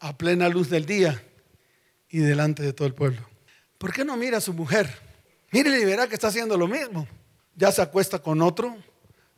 a 0.00 0.16
plena 0.16 0.48
luz 0.48 0.70
del 0.70 0.86
día 0.86 1.22
y 2.08 2.18
delante 2.18 2.62
de 2.62 2.72
todo 2.72 2.88
el 2.88 2.94
pueblo. 2.94 3.20
¿Por 3.76 3.92
qué 3.92 4.06
no 4.06 4.16
mira 4.16 4.38
a 4.38 4.40
su 4.40 4.54
mujer? 4.54 4.88
Mire 5.50 5.78
y 5.78 5.84
verá 5.84 6.06
que 6.06 6.14
está 6.14 6.28
haciendo 6.28 6.56
lo 6.56 6.66
mismo. 6.66 7.06
Ya 7.54 7.70
se 7.70 7.82
acuesta 7.82 8.20
con 8.20 8.40
otro, 8.40 8.74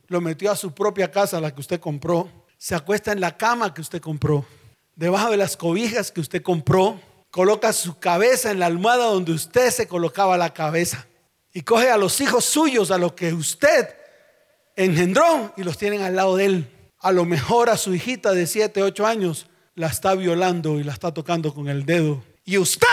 lo 0.07 0.21
metió 0.21 0.49
a 0.49 0.55
su 0.55 0.73
propia 0.73 1.11
casa, 1.11 1.41
la 1.41 1.53
que 1.53 1.59
usted 1.59 1.81
compró, 1.81 2.31
se 2.57 2.73
acuesta 2.73 3.11
en 3.11 3.19
la 3.19 3.35
cama 3.35 3.73
que 3.73 3.81
usted 3.81 3.99
compró, 3.99 4.45
debajo 4.95 5.31
de 5.31 5.37
las 5.37 5.57
cobijas 5.57 6.09
que 6.09 6.21
usted 6.21 6.41
compró, 6.41 7.01
coloca 7.31 7.73
su 7.73 7.99
cabeza 7.99 8.51
en 8.51 8.59
la 8.59 8.67
almohada 8.67 9.07
donde 9.07 9.33
usted 9.33 9.71
se 9.71 9.89
colocaba 9.89 10.37
la 10.37 10.53
cabeza. 10.53 11.05
Y 11.51 11.61
coge 11.63 11.89
a 11.89 11.97
los 11.97 12.21
hijos 12.21 12.45
suyos, 12.45 12.91
a 12.91 12.97
los 12.97 13.11
que 13.11 13.33
usted 13.33 13.89
engendró, 14.77 15.53
y 15.57 15.63
los 15.63 15.77
tienen 15.77 16.01
al 16.01 16.15
lado 16.15 16.37
de 16.37 16.45
él. 16.45 16.74
A 17.05 17.11
lo 17.11 17.23
mejor 17.23 17.69
a 17.69 17.77
su 17.77 17.93
hijita 17.93 18.31
de 18.31 18.47
7, 18.47 18.81
8 18.81 19.05
años 19.05 19.45
la 19.75 19.85
está 19.85 20.15
violando 20.15 20.79
y 20.79 20.83
la 20.83 20.91
está 20.91 21.13
tocando 21.13 21.53
con 21.53 21.69
el 21.69 21.85
dedo. 21.85 22.23
Y 22.43 22.57
usted, 22.57 22.87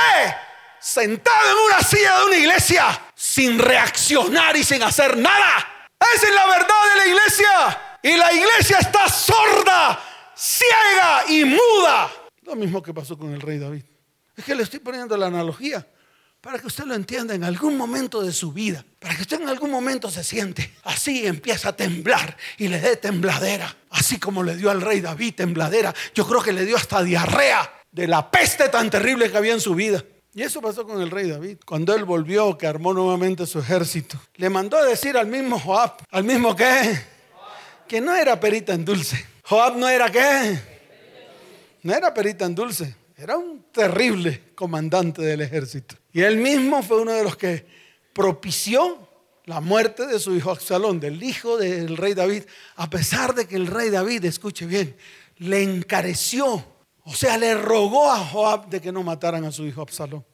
sentado 0.79 1.51
en 1.51 1.57
una 1.73 1.83
silla 1.83 2.19
de 2.19 2.25
una 2.27 2.37
iglesia, 2.37 3.03
sin 3.15 3.59
reaccionar 3.59 4.55
y 4.55 4.65
sin 4.65 4.83
hacer 4.83 5.17
nada. 5.17 5.89
Esa 6.15 6.29
es 6.29 6.35
la 6.35 6.47
verdad 6.47 6.75
de 6.93 7.01
la 7.01 7.07
iglesia. 7.07 7.99
Y 8.03 8.17
la 8.19 8.33
iglesia 8.35 8.77
está 8.81 9.09
sorda, 9.09 9.99
ciega 10.37 11.25
y 11.29 11.47
muda. 11.47 12.13
Lo 12.43 12.55
mismo 12.55 12.83
que 12.83 12.93
pasó 12.93 13.17
con 13.17 13.33
el 13.33 13.41
rey 13.41 13.59
David. 13.59 13.85
Es 14.37 14.45
que 14.45 14.55
le 14.55 14.65
estoy 14.65 14.81
poniendo 14.81 15.17
la 15.17 15.29
analogía 15.29 15.87
para 16.43 16.59
que 16.59 16.67
usted 16.67 16.85
lo 16.85 16.95
entienda 16.95 17.35
en 17.35 17.45
algún 17.45 17.77
momento 17.79 18.21
de 18.21 18.33
su 18.33 18.53
vida, 18.53 18.85
para 18.99 19.15
que 19.15 19.23
usted 19.23 19.41
en 19.41 19.49
algún 19.49 19.71
momento 19.71 20.11
se 20.11 20.25
siente 20.25 20.75
así, 20.83 21.25
empieza 21.25 21.69
a 21.69 21.77
temblar 21.77 22.37
y 22.59 22.67
le 22.67 22.81
dé 22.81 22.97
tembladera, 22.97 23.75
así 23.91 24.19
como 24.19 24.43
le 24.43 24.57
dio 24.57 24.69
al 24.69 24.81
rey 24.81 25.01
David 25.01 25.37
tembladera, 25.37 25.95
yo 26.13 26.27
creo 26.27 26.43
que 26.43 26.53
le 26.53 26.67
dio 26.67 26.77
hasta 26.77 27.01
diarrea 27.03 27.73
de 27.93 28.09
la 28.09 28.29
peste 28.29 28.69
tan 28.69 28.91
terrible 28.91 29.31
que 29.31 29.37
había 29.37 29.53
en 29.53 29.61
su 29.61 29.77
vida. 29.77 30.05
Y 30.35 30.43
eso 30.43 30.61
pasó 30.61 30.85
con 30.85 31.01
el 31.01 31.11
rey 31.11 31.29
David. 31.29 31.59
Cuando 31.65 31.95
él 31.95 32.05
volvió, 32.05 32.59
que 32.59 32.67
armó 32.67 32.93
nuevamente 32.93 33.47
su 33.47 33.61
ejército, 33.61 34.19
le 34.37 34.51
mandó 34.51 34.79
a 34.79 34.85
decir 34.85 35.17
al 35.17 35.29
mismo 35.29 35.61
Joab, 35.61 35.93
al 36.11 36.25
mismo 36.25 36.57
que, 36.57 36.99
que 37.87 38.01
no 38.01 38.17
era 38.17 38.41
perita 38.41 38.73
en 38.73 38.85
dulce. 38.85 39.25
Joab 39.45 39.77
no 39.77 39.89
era 39.89 40.11
qué, 40.11 40.59
no 41.83 41.95
era 41.95 42.13
perita 42.13 42.47
en 42.47 42.55
dulce. 42.57 43.02
Era 43.17 43.37
un 43.37 43.65
terrible 43.71 44.53
comandante 44.55 45.23
del 45.23 45.43
ejército. 45.43 45.97
Y 46.13 46.23
él 46.23 46.39
mismo 46.39 46.83
fue 46.83 47.01
uno 47.01 47.13
de 47.13 47.25
los 47.25 47.37
que 47.37 47.67
propició 48.13 49.09
la 49.45 49.61
muerte 49.61 50.07
de 50.07 50.19
su 50.19 50.35
hijo 50.35 50.51
Absalón, 50.51 51.01
del 51.01 51.23
hijo 51.23 51.57
del 51.57 51.97
rey 51.97 52.15
David, 52.15 52.45
a 52.77 52.89
pesar 52.89 53.35
de 53.35 53.47
que 53.47 53.57
el 53.57 53.67
rey 53.67 53.91
David, 53.91 54.25
escuche 54.25 54.67
bien, 54.67 54.97
le 55.39 55.63
encareció, 55.63 56.65
o 57.05 57.15
sea, 57.15 57.37
le 57.37 57.55
rogó 57.55 58.11
a 58.11 58.19
Joab 58.19 58.69
de 58.69 58.81
que 58.81 58.93
no 58.93 59.03
mataran 59.03 59.45
a 59.45 59.53
su 59.53 59.67
hijo 59.67 59.83
Absalón, 59.83 60.25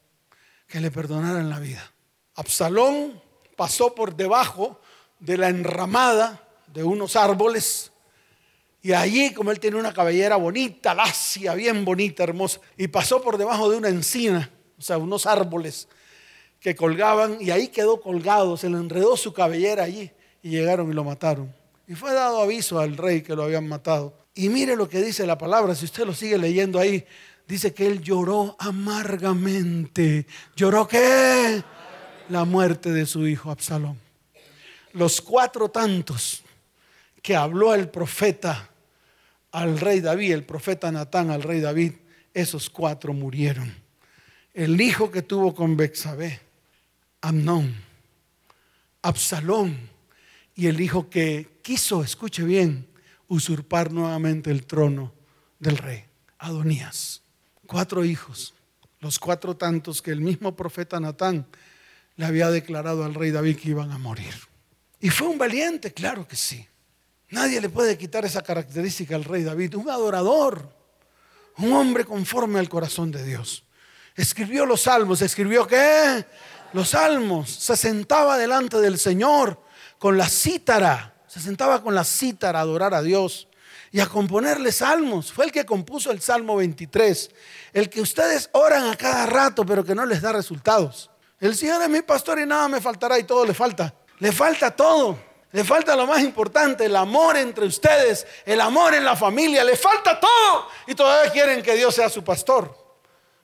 que 0.67 0.81
le 0.81 0.91
perdonaran 0.91 1.49
la 1.49 1.59
vida. 1.59 1.93
Absalón 2.35 3.21
pasó 3.57 3.95
por 3.95 4.15
debajo 4.15 4.81
de 5.19 5.39
la 5.39 5.49
enramada 5.49 6.47
de 6.67 6.85
unos 6.85 7.17
árboles 7.17 7.91
y 8.81 8.93
allí, 8.93 9.33
como 9.33 9.51
él 9.51 9.59
tenía 9.59 9.81
una 9.81 9.93
cabellera 9.93 10.37
bonita, 10.37 10.95
lacia, 10.95 11.55
bien 11.55 11.85
bonita, 11.85 12.23
hermosa, 12.23 12.61
y 12.77 12.89
pasó 12.89 13.21
por 13.21 13.37
debajo 13.37 13.71
de 13.71 13.77
una 13.77 13.89
encina, 13.89 14.51
o 14.79 14.83
sea, 14.83 14.99
unos 14.99 15.27
árboles 15.27 15.89
que 16.61 16.77
colgaban, 16.77 17.39
y 17.41 17.51
ahí 17.51 17.69
quedó 17.69 18.01
colgado, 18.01 18.57
se 18.57 18.69
le 18.71 18.77
enredó 18.77 19.17
su 19.17 19.33
cabellera 19.33 19.85
allí, 19.85 20.11
y 20.43 20.51
llegaron 20.51 20.91
y 20.91 20.95
lo 20.95 21.03
mataron. 21.03 21.53
Y 21.89 21.95
fue 21.95 22.13
dado 22.13 22.41
aviso 22.41 22.79
al 22.79 22.97
rey 22.97 23.23
que 23.23 23.35
lo 23.35 23.45
habían 23.45 23.67
matado. 23.67 24.15
Y 24.35 24.49
mire 24.49 24.77
lo 24.77 24.89
que 24.89 25.01
dice 25.01 25.27
la 25.27 25.39
palabra, 25.39 25.75
si 25.75 25.85
usted 25.87 26.05
lo 26.05 26.15
sigue 26.15 26.39
leyendo 26.39 26.79
ahí, 26.79 27.05
dice 27.49 27.73
que 27.73 27.87
él 27.87 28.01
lloró 28.01 28.55
amargamente. 28.59 30.27
¿Lloró 30.55 30.87
qué? 30.87 31.63
La 32.29 32.45
muerte 32.45 32.93
de 32.93 33.07
su 33.07 33.27
hijo 33.27 33.51
Absalón. 33.51 33.99
Los 34.93 35.21
cuatro 35.21 35.71
tantos 35.71 36.45
que 37.23 37.37
habló 37.37 37.75
el 37.75 37.89
profeta 37.89 38.71
al 39.53 39.81
rey 39.81 40.01
David, 40.01 40.33
el 40.33 40.45
profeta 40.45 40.91
Natán 40.93 41.31
al 41.31 41.43
rey 41.43 41.61
David, 41.61 41.93
esos 42.35 42.71
cuatro 42.71 43.13
murieron. 43.13 43.75
El 44.55 44.81
hijo 44.81 45.11
que 45.11 45.23
tuvo 45.23 45.55
con 45.55 45.77
Bexabé, 45.77 46.41
Amnón, 47.21 47.75
Absalón 49.03 49.79
y 50.55 50.67
el 50.67 50.81
hijo 50.81 51.09
que 51.09 51.59
quiso, 51.63 52.03
escuche 52.03 52.43
bien, 52.43 52.87
usurpar 53.29 53.93
nuevamente 53.93 54.51
el 54.51 54.67
trono 54.67 55.13
del 55.59 55.77
rey, 55.77 56.05
Adonías. 56.39 57.23
Cuatro 57.67 58.05
hijos, 58.05 58.55
los 59.01 59.19
cuatro 59.19 59.57
tantos 59.57 60.03
que 60.03 60.11
el 60.11 60.21
mismo 60.21 60.57
profeta 60.57 60.99
Natán 60.99 61.47
le 62.17 62.27
había 62.27 62.51
declarado 62.51 63.05
al 63.05 63.15
rey 63.15 63.31
David 63.31 63.59
que 63.59 63.71
iban 63.71 63.93
a 63.93 63.99
morir. 63.99 64.35
Y 65.01 65.11
fue 65.11 65.29
un 65.29 65.39
valiente, 65.39 65.93
claro 65.93 66.27
que 66.27 66.35
sí. 66.35 66.67
Nadie 67.31 67.61
le 67.61 67.69
puede 67.69 67.99
quitar 67.99 68.25
esa 68.25 68.43
característica 68.43 69.15
al 69.15 69.25
rey 69.25 69.43
David, 69.43 69.75
un 69.75 69.91
adorador, 69.91 70.75
un 71.59 71.73
hombre 71.73 72.05
conforme 72.05 72.59
al 72.59 72.69
corazón 72.69 73.11
de 73.11 73.23
Dios. 73.23 73.65
Escribió 74.15 74.65
los 74.65 74.83
salmos, 74.83 75.21
escribió 75.21 75.67
qué? 75.67 76.25
Los 76.73 76.91
salmos. 76.91 77.51
Se 77.51 77.77
sentaba 77.77 78.39
delante 78.39 78.79
del 78.79 78.99
Señor 78.99 79.63
con 79.99 80.17
la 80.17 80.29
cítara, 80.29 81.15
se 81.27 81.41
sentaba 81.41 81.83
con 81.83 81.95
la 81.95 82.05
cítara 82.05 82.61
a 82.61 82.63
adorar 82.63 82.95
a 82.95 83.03
Dios 83.03 83.49
y 83.93 84.01
a 84.01 84.07
componerle 84.07 84.73
salmos. 84.73 85.31
Fue 85.31 85.45
el 85.45 85.53
que 85.53 85.67
compuso 85.67 86.11
el 86.11 86.21
Salmo 86.23 86.57
23, 86.57 87.31
el 87.75 87.91
que 87.91 88.01
ustedes 88.01 88.49
oran 88.53 88.91
a 88.91 88.97
cada 88.97 89.27
rato 89.27 89.67
pero 89.67 89.85
que 89.85 89.95
no 89.95 90.07
les 90.07 90.23
da 90.23 90.33
resultados. 90.33 91.11
El 91.39 91.55
Señor 91.55 91.83
es 91.83 91.89
mi 91.89 92.03
pastor 92.03 92.41
y 92.41 92.47
nada 92.47 92.69
me 92.69 92.81
faltará 92.81 93.19
y 93.19 93.25
todo 93.25 93.45
le 93.45 93.55
falta. 93.55 93.95
Le 94.19 94.33
falta 94.33 94.71
todo. 94.75 95.28
Le 95.53 95.65
falta 95.65 95.97
lo 95.97 96.07
más 96.07 96.21
importante, 96.23 96.85
el 96.85 96.97
amor 96.97 97.37
entre 97.37 97.65
ustedes, 97.65 98.27
el 98.45 98.61
amor 98.61 98.95
en 98.95 99.05
la 99.05 99.17
familia, 99.17 99.65
le 99.65 99.77
falta 99.77 100.21
todo. 100.21 100.69
Y 100.87 100.95
todavía 100.95 101.33
quieren 101.33 101.63
que 101.63 101.75
Dios 101.75 101.95
sea 101.95 102.11
su 102.11 102.23
pastor. 102.23 102.77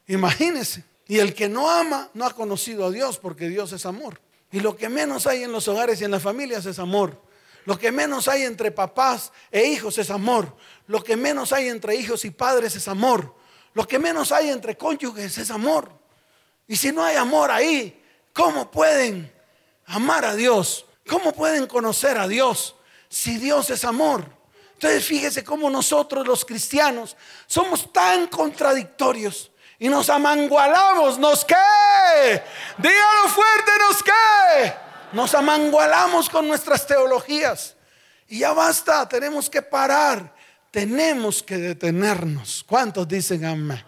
Imagínense. 0.07 0.85
Y 1.07 1.19
el 1.19 1.35
que 1.35 1.49
no 1.49 1.71
ama 1.71 2.11
no 2.14 2.27
ha 2.27 2.33
conocido 2.33 2.87
a 2.87 2.90
Dios 2.90 3.19
porque 3.19 3.49
Dios 3.49 3.73
es 3.73 3.87
amor. 3.87 4.21
Y 4.53 4.61
lo 4.61 4.77
que 4.77 4.88
menos 4.88 5.27
hay 5.27 5.43
en 5.43 5.53
los 5.53 5.67
hogares 5.69 6.01
y 6.01 6.05
en 6.05 6.11
las 6.11 6.23
familias 6.23 6.67
es 6.67 6.79
amor. 6.79 7.21
Lo 7.64 7.79
que 7.79 7.90
menos 7.90 8.29
hay 8.29 8.43
entre 8.43 8.71
papás 8.71 9.33
e 9.51 9.64
hijos 9.64 9.97
es 9.99 10.11
amor. 10.11 10.55
Lo 10.87 11.03
que 11.03 11.17
menos 11.17 11.53
hay 11.53 11.69
entre 11.69 11.97
hijos 11.97 12.25
y 12.25 12.31
padres 12.31 12.77
es 12.77 12.87
amor. 12.88 13.35
Lo 13.73 13.88
que 13.88 13.99
menos 13.99 14.31
hay 14.33 14.51
entre 14.51 14.77
cónyuges 14.77 15.38
es 15.38 15.51
amor. 15.51 15.90
Y 16.69 16.77
si 16.77 16.93
no 16.93 17.03
hay 17.03 17.17
amor 17.17 17.51
ahí, 17.51 18.03
¿cómo 18.33 18.71
pueden 18.71 19.33
amar 19.87 20.25
a 20.25 20.35
Dios? 20.35 20.87
¿Cómo 21.07 21.33
pueden 21.33 21.67
conocer 21.67 22.19
a 22.19 22.27
Dios 22.27 22.75
si 23.09 23.37
Dios 23.38 23.71
es 23.71 23.85
amor? 23.85 24.25
Entonces 24.75 25.05
fíjese 25.05 25.45
cómo 25.45 25.71
nosotros 25.71 26.27
los 26.27 26.45
cristianos 26.45 27.17
somos 27.47 27.93
tan 27.93 28.27
contradictorios 28.27 29.51
y 29.79 29.88
nos 29.88 30.09
amangualamos, 30.09 31.19
¿nos 31.19 31.45
qué? 31.45 31.55
Dígalo 32.79 33.29
fuerte, 33.29 33.71
¿nos 33.88 34.03
qué? 34.03 34.75
Nos 35.12 35.35
amangualamos 35.35 36.29
con 36.29 36.49
nuestras 36.49 36.87
teologías. 36.87 37.77
Y 38.29 38.40
ya 38.40 38.53
basta, 38.53 39.09
tenemos 39.09 39.49
que 39.51 39.62
parar, 39.62 40.35
tenemos 40.71 41.43
que 41.43 41.57
detenernos. 41.57 42.64
¿Cuántos 42.67 43.07
dicen 43.07 43.45
amén? 43.45 43.85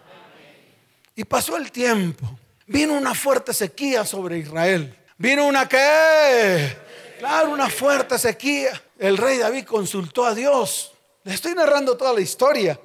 Y 1.15 1.23
pasó 1.25 1.57
el 1.57 1.71
tiempo, 1.71 2.27
vino 2.67 2.93
una 2.93 3.15
fuerte 3.15 3.53
sequía 3.53 4.05
sobre 4.05 4.37
Israel. 4.37 4.95
Vino 5.17 5.47
una 5.47 5.67
qué? 5.67 6.86
Claro, 7.17 7.49
una 7.49 7.69
fuerte 7.69 8.19
sequía. 8.19 8.79
El 8.99 9.17
rey 9.17 9.39
David 9.39 9.65
consultó 9.65 10.25
a 10.25 10.35
Dios. 10.35 10.93
Le 11.23 11.33
estoy 11.33 11.55
narrando 11.55 11.97
toda 11.97 12.13
la 12.13 12.21
historia 12.21 12.79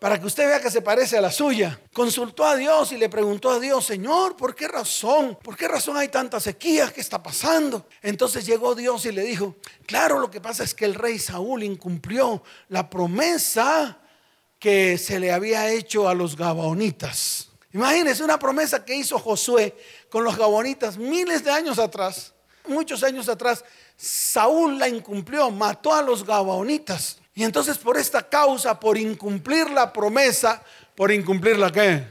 para 0.00 0.20
que 0.20 0.26
usted 0.26 0.46
vea 0.46 0.60
que 0.60 0.70
se 0.70 0.82
parece 0.82 1.16
a 1.16 1.20
la 1.20 1.30
suya. 1.30 1.80
Consultó 1.92 2.44
a 2.44 2.56
Dios 2.56 2.90
y 2.90 2.96
le 2.96 3.08
preguntó 3.08 3.50
a 3.50 3.60
Dios, 3.60 3.86
Señor, 3.86 4.36
¿por 4.36 4.56
qué 4.56 4.66
razón? 4.66 5.38
¿Por 5.40 5.56
qué 5.56 5.68
razón 5.68 5.96
hay 5.96 6.08
tanta 6.08 6.40
sequía? 6.40 6.92
¿Qué 6.92 7.00
está 7.00 7.22
pasando? 7.22 7.86
Entonces 8.02 8.44
llegó 8.44 8.74
Dios 8.74 9.06
y 9.06 9.12
le 9.12 9.22
dijo, 9.22 9.54
claro, 9.86 10.18
lo 10.18 10.30
que 10.32 10.40
pasa 10.40 10.64
es 10.64 10.74
que 10.74 10.84
el 10.84 10.94
rey 10.94 11.18
Saúl 11.20 11.62
incumplió 11.62 12.42
la 12.68 12.90
promesa 12.90 13.98
que 14.58 14.98
se 14.98 15.20
le 15.20 15.32
había 15.32 15.70
hecho 15.70 16.08
a 16.08 16.14
los 16.14 16.36
gabaonitas. 16.36 17.50
Imagínense 17.72 18.24
una 18.24 18.38
promesa 18.38 18.84
que 18.84 18.96
hizo 18.96 19.18
Josué 19.18 19.76
con 20.10 20.24
los 20.24 20.36
gabonitas 20.36 20.98
miles 20.98 21.44
de 21.44 21.52
años 21.52 21.78
atrás 21.78 22.32
muchos 22.68 23.02
años 23.02 23.28
atrás, 23.28 23.64
Saúl 23.96 24.78
la 24.78 24.88
incumplió, 24.88 25.50
mató 25.50 25.94
a 25.94 26.02
los 26.02 26.24
gabaonitas. 26.24 27.18
Y 27.34 27.44
entonces 27.44 27.76
por 27.78 27.98
esta 27.98 28.28
causa, 28.28 28.80
por 28.80 28.96
incumplir 28.96 29.70
la 29.70 29.92
promesa, 29.92 30.62
por 30.94 31.12
incumplir 31.12 31.58
la 31.58 31.70
qué, 31.70 32.06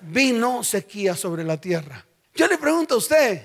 vino 0.00 0.62
sequía 0.62 1.16
sobre 1.16 1.44
la 1.44 1.60
tierra. 1.60 2.06
Yo 2.34 2.46
le 2.46 2.56
pregunto 2.56 2.94
a 2.94 2.98
usted, 2.98 3.42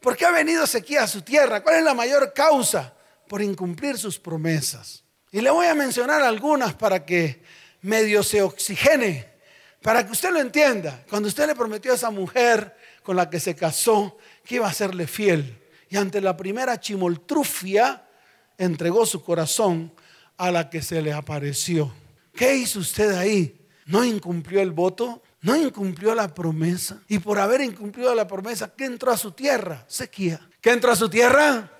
¿por 0.00 0.16
qué 0.16 0.26
ha 0.26 0.30
venido 0.30 0.66
sequía 0.66 1.04
a 1.04 1.08
su 1.08 1.22
tierra? 1.22 1.62
¿Cuál 1.62 1.76
es 1.76 1.84
la 1.84 1.94
mayor 1.94 2.32
causa? 2.34 2.92
Por 3.26 3.40
incumplir 3.40 3.96
sus 3.96 4.18
promesas. 4.18 5.02
Y 5.32 5.40
le 5.40 5.50
voy 5.50 5.66
a 5.66 5.74
mencionar 5.74 6.22
algunas 6.22 6.74
para 6.74 7.04
que 7.04 7.42
medio 7.80 8.22
se 8.22 8.42
oxigene, 8.42 9.32
para 9.80 10.04
que 10.04 10.12
usted 10.12 10.30
lo 10.30 10.40
entienda. 10.40 11.02
Cuando 11.08 11.28
usted 11.28 11.46
le 11.46 11.54
prometió 11.54 11.92
a 11.92 11.94
esa 11.94 12.10
mujer 12.10 12.76
con 13.02 13.16
la 13.16 13.30
que 13.30 13.40
se 13.40 13.54
casó, 13.54 14.18
que 14.46 14.54
iba 14.54 14.68
a 14.68 14.72
serle 14.72 15.06
fiel. 15.06 15.58
Y 15.90 15.96
ante 15.96 16.22
la 16.22 16.36
primera 16.36 16.80
chimoltrufia, 16.80 18.06
entregó 18.56 19.04
su 19.04 19.22
corazón 19.22 19.92
a 20.38 20.50
la 20.50 20.70
que 20.70 20.80
se 20.80 21.02
le 21.02 21.12
apareció. 21.12 21.92
¿Qué 22.34 22.56
hizo 22.56 22.78
usted 22.78 23.12
ahí? 23.14 23.60
¿No 23.84 24.04
incumplió 24.04 24.60
el 24.62 24.72
voto? 24.72 25.22
no 25.46 25.54
incumplió 25.54 26.12
la 26.12 26.34
promesa. 26.34 27.00
Y 27.06 27.20
por 27.20 27.38
haber 27.38 27.60
incumplido 27.60 28.12
la 28.16 28.26
promesa, 28.26 28.72
¿qué 28.76 28.84
entró 28.84 29.12
a 29.12 29.16
su 29.16 29.30
tierra? 29.30 29.84
Sequía. 29.86 30.40
¿Qué 30.60 30.70
entró 30.70 30.90
a 30.90 30.96
su 30.96 31.08
tierra? 31.08 31.70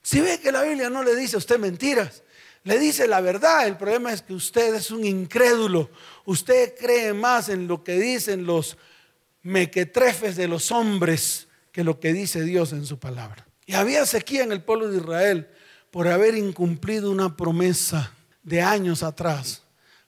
Si 0.00 0.20
ve 0.20 0.38
que 0.38 0.52
la 0.52 0.62
Biblia 0.62 0.88
no 0.88 1.02
le 1.02 1.16
dice 1.16 1.34
a 1.34 1.38
usted 1.40 1.58
mentiras, 1.58 2.22
le 2.62 2.78
dice 2.78 3.08
la 3.08 3.20
verdad. 3.20 3.66
El 3.66 3.76
problema 3.76 4.12
es 4.12 4.22
que 4.22 4.32
usted 4.32 4.72
es 4.76 4.92
un 4.92 5.04
incrédulo. 5.04 5.90
Usted 6.24 6.76
cree 6.78 7.12
más 7.12 7.48
en 7.48 7.66
lo 7.66 7.82
que 7.82 7.98
dicen 7.98 8.46
los 8.46 8.76
mequetrefes 9.42 10.36
de 10.36 10.48
los 10.48 10.70
hombres 10.70 11.48
que 11.72 11.84
lo 11.84 12.00
que 12.00 12.12
dice 12.12 12.42
Dios 12.42 12.72
en 12.72 12.86
su 12.86 12.98
palabra. 12.98 13.46
Y 13.66 13.74
había 13.74 14.04
sequía 14.06 14.42
en 14.42 14.52
el 14.52 14.62
pueblo 14.62 14.88
de 14.88 14.98
Israel 14.98 15.48
por 15.90 16.08
haber 16.08 16.34
incumplido 16.34 17.10
una 17.10 17.36
promesa 17.36 18.12
de 18.42 18.62
años 18.62 19.02
atrás. 19.02 19.62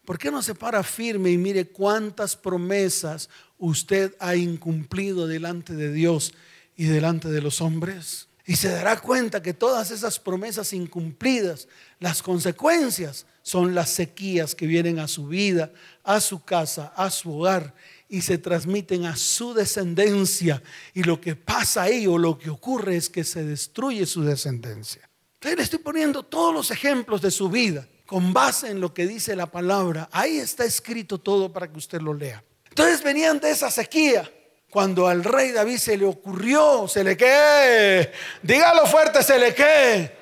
¿Por 0.05 0.19
qué 0.19 0.31
no 0.31 0.43
se 0.43 0.55
para 0.55 0.83
firme 0.83 1.31
y 1.31 1.39
mire 1.39 1.69
cuántas 1.69 2.35
promesas 2.35 3.29
usted 3.59 4.15
ha 4.19 4.35
incumplido 4.35 5.29
delante 5.29 5.75
de 5.75 5.93
Dios 5.93 6.35
y 6.77 6.85
delante 6.85 7.29
de 7.29 7.41
los 7.41 7.61
hombres? 7.61 8.29
Y 8.45 8.57
se 8.57 8.69
dará 8.69 9.01
cuenta 9.01 9.41
que 9.41 9.55
todas 9.55 9.93
esas 9.93 10.19
promesas 10.19 10.73
incumplidas, 10.73 11.69
las 12.01 12.23
consecuencias 12.23 13.27
son 13.43 13.75
las 13.75 13.91
sequías 13.91 14.57
que 14.57 14.67
vienen 14.67 14.99
a 14.99 15.07
su 15.07 15.29
vida, 15.29 15.71
a 16.03 16.21
su 16.21 16.45
casa, 16.45 16.93
a 16.97 17.11
su 17.11 17.39
hogar 17.39 17.75
y 18.13 18.21
se 18.21 18.37
transmiten 18.37 19.07
a 19.07 19.17
su 19.17 19.55
descendencia. 19.55 20.63
Y 20.93 21.03
lo 21.03 21.19
que 21.19 21.35
pasa 21.35 21.85
ahí 21.85 22.07
o 22.07 22.19
lo 22.19 22.39
que 22.39 22.51
ocurre 22.51 22.95
es 22.95 23.09
que 23.09 23.25
se 23.25 23.43
destruye 23.43 24.05
su 24.05 24.23
descendencia. 24.23 25.09
Entonces 25.37 25.57
le 25.57 25.65
estoy 25.65 25.79
poniendo 25.79 26.23
todos 26.23 26.53
los 26.53 26.71
ejemplos 26.71 27.23
de 27.23 27.31
su 27.31 27.49
vida 27.49 27.89
con 28.05 28.35
base 28.35 28.69
en 28.69 28.83
lo 28.83 28.93
que 28.93 29.07
dice 29.07 29.35
la 29.35 29.47
palabra. 29.47 30.11
Ahí 30.13 30.37
está 30.37 30.67
escrito 30.67 31.17
todo 31.17 31.51
para 31.51 31.73
que 31.73 31.79
usted 31.79 32.03
lo 32.03 32.13
lea. 32.13 32.45
Entonces 32.69 33.03
venían 33.03 33.41
de 33.41 33.51
esa 33.51 33.71
sequía 33.71 34.31
cuando 34.69 35.09
al 35.09 35.25
rey 35.25 35.53
David 35.53 35.79
se 35.79 35.97
le 35.97 36.05
ocurrió, 36.05 36.87
se 36.89 37.03
le 37.03 37.17
qué, 37.17 38.13
dígalo 38.43 38.87
fuerte, 38.89 39.23
se 39.23 39.39
le 39.39 39.55
qué, 39.55 40.15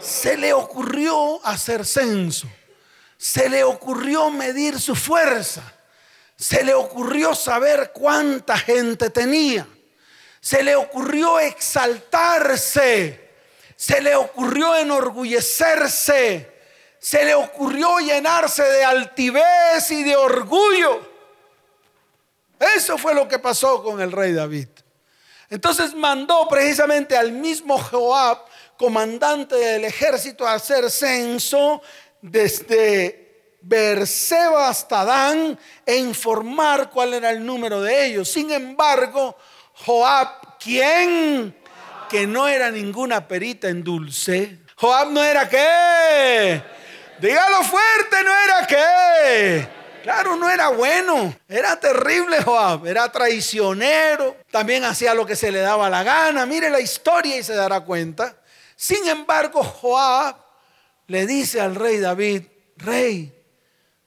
se 0.00 0.38
le 0.38 0.54
ocurrió 0.54 1.44
hacer 1.44 1.84
censo, 1.84 2.48
se 3.18 3.50
le 3.50 3.64
ocurrió 3.64 4.30
medir 4.30 4.80
su 4.80 4.94
fuerza, 4.94 5.73
se 6.44 6.62
le 6.62 6.74
ocurrió 6.74 7.34
saber 7.34 7.90
cuánta 7.94 8.58
gente 8.58 9.08
tenía, 9.08 9.66
se 10.42 10.62
le 10.62 10.76
ocurrió 10.76 11.40
exaltarse, 11.40 13.30
se 13.74 14.02
le 14.02 14.14
ocurrió 14.14 14.76
enorgullecerse, 14.76 16.52
se 16.98 17.24
le 17.24 17.34
ocurrió 17.34 17.98
llenarse 17.98 18.62
de 18.62 18.84
altivez 18.84 19.90
y 19.90 20.04
de 20.04 20.16
orgullo. 20.16 21.00
Eso 22.76 22.98
fue 22.98 23.14
lo 23.14 23.26
que 23.26 23.38
pasó 23.38 23.82
con 23.82 24.02
el 24.02 24.12
rey 24.12 24.34
David. 24.34 24.68
Entonces 25.48 25.94
mandó 25.94 26.46
precisamente 26.46 27.16
al 27.16 27.32
mismo 27.32 27.78
Joab, 27.78 28.40
comandante 28.76 29.54
del 29.54 29.86
ejército, 29.86 30.46
a 30.46 30.52
hacer 30.52 30.90
censo 30.90 31.80
desde 32.20 33.23
Berseba 33.66 34.68
hasta 34.68 35.04
Dan 35.04 35.58
e 35.86 35.96
informar 35.96 36.90
cuál 36.90 37.14
era 37.14 37.30
el 37.30 37.44
número 37.44 37.80
de 37.80 38.06
ellos. 38.06 38.30
Sin 38.30 38.50
embargo, 38.50 39.36
Joab, 39.84 40.58
¿quién? 40.58 41.56
Que 42.08 42.26
no 42.26 42.46
era 42.46 42.70
ninguna 42.70 43.26
perita 43.26 43.68
en 43.68 43.82
dulce. 43.82 44.58
Joab 44.76 45.10
no 45.10 45.22
era 45.22 45.48
qué. 45.48 46.62
Dígalo 47.20 47.62
fuerte, 47.62 48.24
no 48.24 48.30
era 48.44 48.66
qué 48.66 49.68
Claro, 50.04 50.36
no 50.36 50.50
era 50.50 50.68
bueno, 50.68 51.34
era 51.48 51.80
terrible 51.80 52.42
Joab, 52.42 52.86
era 52.86 53.10
traicionero, 53.10 54.36
también 54.50 54.84
hacía 54.84 55.14
lo 55.14 55.24
que 55.24 55.34
se 55.34 55.50
le 55.50 55.60
daba 55.60 55.88
la 55.88 56.02
gana. 56.02 56.44
Mire 56.44 56.68
la 56.68 56.78
historia 56.78 57.38
y 57.38 57.42
se 57.42 57.54
dará 57.54 57.80
cuenta. 57.80 58.36
Sin 58.76 59.08
embargo, 59.08 59.64
Joab 59.64 60.36
le 61.06 61.26
dice 61.26 61.58
al 61.58 61.74
rey 61.74 62.00
David, 62.00 62.42
rey, 62.76 63.33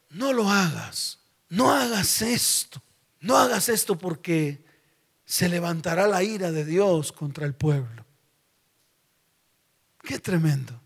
no 0.10 0.34
lo 0.34 0.50
hagas, 0.50 1.20
no 1.50 1.72
hagas 1.72 2.22
esto, 2.22 2.82
no 3.20 3.38
hagas 3.38 3.70
esto 3.70 3.98
porque 3.98 4.65
se 5.26 5.50
levantará 5.50 6.08
la 6.08 6.24
ira 6.24 6.52
de 6.52 6.65
Dios 6.65 7.12
contra 7.12 7.46
el 7.46 7.54
pueblo. 7.54 8.06
Qué 10.04 10.20
tremendo. 10.20 10.80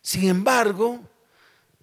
Sin 0.00 0.28
embargo, 0.28 1.00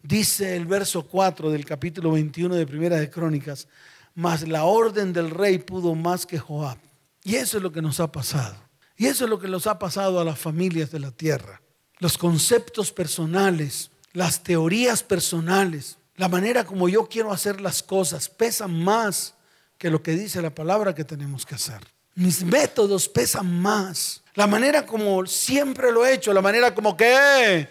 Dice 0.03 0.55
el 0.55 0.65
verso 0.65 1.03
4 1.03 1.51
del 1.51 1.63
capítulo 1.63 2.11
21 2.11 2.55
de 2.55 2.65
Primera 2.65 2.97
de 2.97 3.09
Crónicas, 3.09 3.67
mas 4.15 4.47
la 4.47 4.63
orden 4.63 5.13
del 5.13 5.29
rey 5.29 5.59
pudo 5.59 5.93
más 5.93 6.25
que 6.25 6.39
Joab. 6.39 6.77
Y 7.23 7.35
eso 7.35 7.57
es 7.57 7.63
lo 7.63 7.71
que 7.71 7.83
nos 7.83 7.99
ha 7.99 8.11
pasado. 8.11 8.55
Y 8.97 9.05
eso 9.05 9.25
es 9.25 9.29
lo 9.29 9.39
que 9.39 9.47
nos 9.47 9.67
ha 9.67 9.77
pasado 9.77 10.19
a 10.19 10.23
las 10.23 10.39
familias 10.39 10.91
de 10.91 10.99
la 10.99 11.11
tierra. 11.11 11.61
Los 11.99 12.17
conceptos 12.17 12.91
personales, 12.91 13.91
las 14.13 14.41
teorías 14.41 15.03
personales, 15.03 15.97
la 16.21 16.27
manera 16.27 16.63
como 16.63 16.87
yo 16.87 17.07
quiero 17.07 17.33
hacer 17.33 17.59
las 17.59 17.81
cosas 17.81 18.29
pesan 18.29 18.83
más 18.83 19.33
que 19.79 19.89
lo 19.89 20.03
que 20.03 20.11
dice 20.11 20.39
la 20.39 20.53
palabra 20.53 20.93
que 20.93 21.03
tenemos 21.03 21.47
que 21.47 21.55
hacer. 21.55 21.79
Mis 22.13 22.43
métodos 22.43 23.09
pesan 23.09 23.59
más. 23.59 24.21
La 24.35 24.45
manera 24.45 24.85
como 24.85 25.25
siempre 25.25 25.91
lo 25.91 26.05
he 26.05 26.13
hecho, 26.13 26.31
la 26.31 26.43
manera 26.43 26.75
como 26.75 26.95
que 26.95 27.67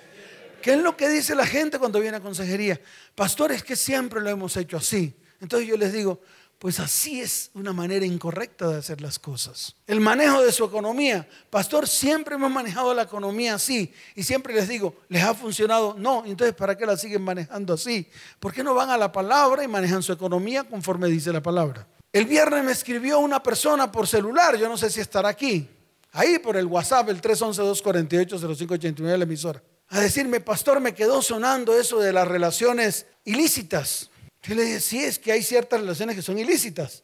¿Qué 0.61 0.73
es 0.73 0.81
lo 0.81 0.97
que 0.97 1.09
dice 1.09 1.37
la 1.37 1.47
gente 1.47 1.79
cuando 1.79 2.01
viene 2.01 2.17
a 2.17 2.21
consejería? 2.21 2.81
Pastor, 3.15 3.53
es 3.53 3.63
que 3.63 3.77
siempre 3.77 4.21
lo 4.21 4.29
hemos 4.29 4.57
hecho 4.57 4.79
así. 4.79 5.15
Entonces 5.41 5.69
yo 5.69 5.77
les 5.77 5.93
digo, 5.93 6.21
pues 6.61 6.79
así 6.79 7.23
es 7.23 7.51
una 7.55 7.73
manera 7.73 8.05
incorrecta 8.05 8.68
de 8.68 8.77
hacer 8.77 9.01
las 9.01 9.18
cosas. 9.18 9.75
El 9.87 9.99
manejo 9.99 10.42
de 10.42 10.53
su 10.53 10.62
economía. 10.62 11.27
Pastor, 11.49 11.88
siempre 11.88 12.35
hemos 12.35 12.51
manejado 12.51 12.92
la 12.92 13.05
economía 13.05 13.55
así. 13.55 13.94
Y 14.14 14.23
siempre 14.25 14.53
les 14.53 14.68
digo, 14.68 14.94
¿les 15.09 15.25
ha 15.25 15.33
funcionado? 15.33 15.96
No. 15.99 16.23
Entonces, 16.27 16.55
¿para 16.55 16.77
qué 16.77 16.85
la 16.85 16.99
siguen 16.99 17.23
manejando 17.23 17.73
así? 17.73 18.07
¿Por 18.38 18.53
qué 18.53 18.62
no 18.62 18.75
van 18.75 18.90
a 18.90 18.99
la 18.99 19.11
palabra 19.11 19.64
y 19.64 19.68
manejan 19.68 20.03
su 20.03 20.12
economía 20.12 20.64
conforme 20.64 21.09
dice 21.09 21.33
la 21.33 21.42
palabra? 21.42 21.87
El 22.12 22.27
viernes 22.27 22.62
me 22.62 22.73
escribió 22.73 23.20
una 23.20 23.42
persona 23.42 23.90
por 23.90 24.07
celular, 24.07 24.59
yo 24.59 24.68
no 24.68 24.77
sé 24.77 24.90
si 24.90 25.01
estará 25.01 25.31
aquí. 25.31 25.66
Ahí 26.12 26.38
por 26.40 26.59
el 26.59 26.66
WhatsApp, 26.66 27.09
el 27.09 27.23
311-248-0589 27.23 29.16
la 29.16 29.25
emisora 29.25 29.62
a 29.90 30.01
decirme, 30.01 30.40
pastor, 30.40 30.81
me 30.81 30.94
quedó 30.94 31.20
sonando 31.20 31.77
eso 31.77 31.99
de 31.99 32.12
las 32.12 32.27
relaciones 32.27 33.07
ilícitas. 33.25 34.10
Yo 34.42 34.55
le 34.55 34.64
dije, 34.64 34.81
sí, 34.81 35.03
es 35.03 35.18
que 35.18 35.33
hay 35.33 35.42
ciertas 35.42 35.81
relaciones 35.81 36.16
que 36.16 36.22
son 36.22 36.38
ilícitas. 36.38 37.03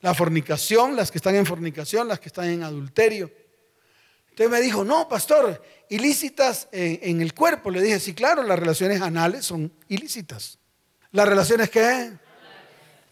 La 0.00 0.14
fornicación, 0.14 0.94
las 0.94 1.10
que 1.10 1.18
están 1.18 1.34
en 1.34 1.46
fornicación, 1.46 2.06
las 2.06 2.20
que 2.20 2.28
están 2.28 2.48
en 2.48 2.62
adulterio. 2.62 3.30
Entonces 4.30 4.50
me 4.50 4.60
dijo, 4.60 4.84
no, 4.84 5.08
pastor, 5.08 5.62
ilícitas 5.88 6.68
en, 6.70 7.20
el 7.20 7.32
cuerpo. 7.34 7.70
Le 7.70 7.80
dije, 7.80 7.98
sí, 7.98 8.14
claro, 8.14 8.42
las 8.42 8.58
relaciones 8.58 9.00
anales 9.00 9.46
son 9.46 9.72
ilícitas. 9.88 10.58
¿Las 11.10 11.26
relaciones 11.26 11.70
qué? 11.70 12.12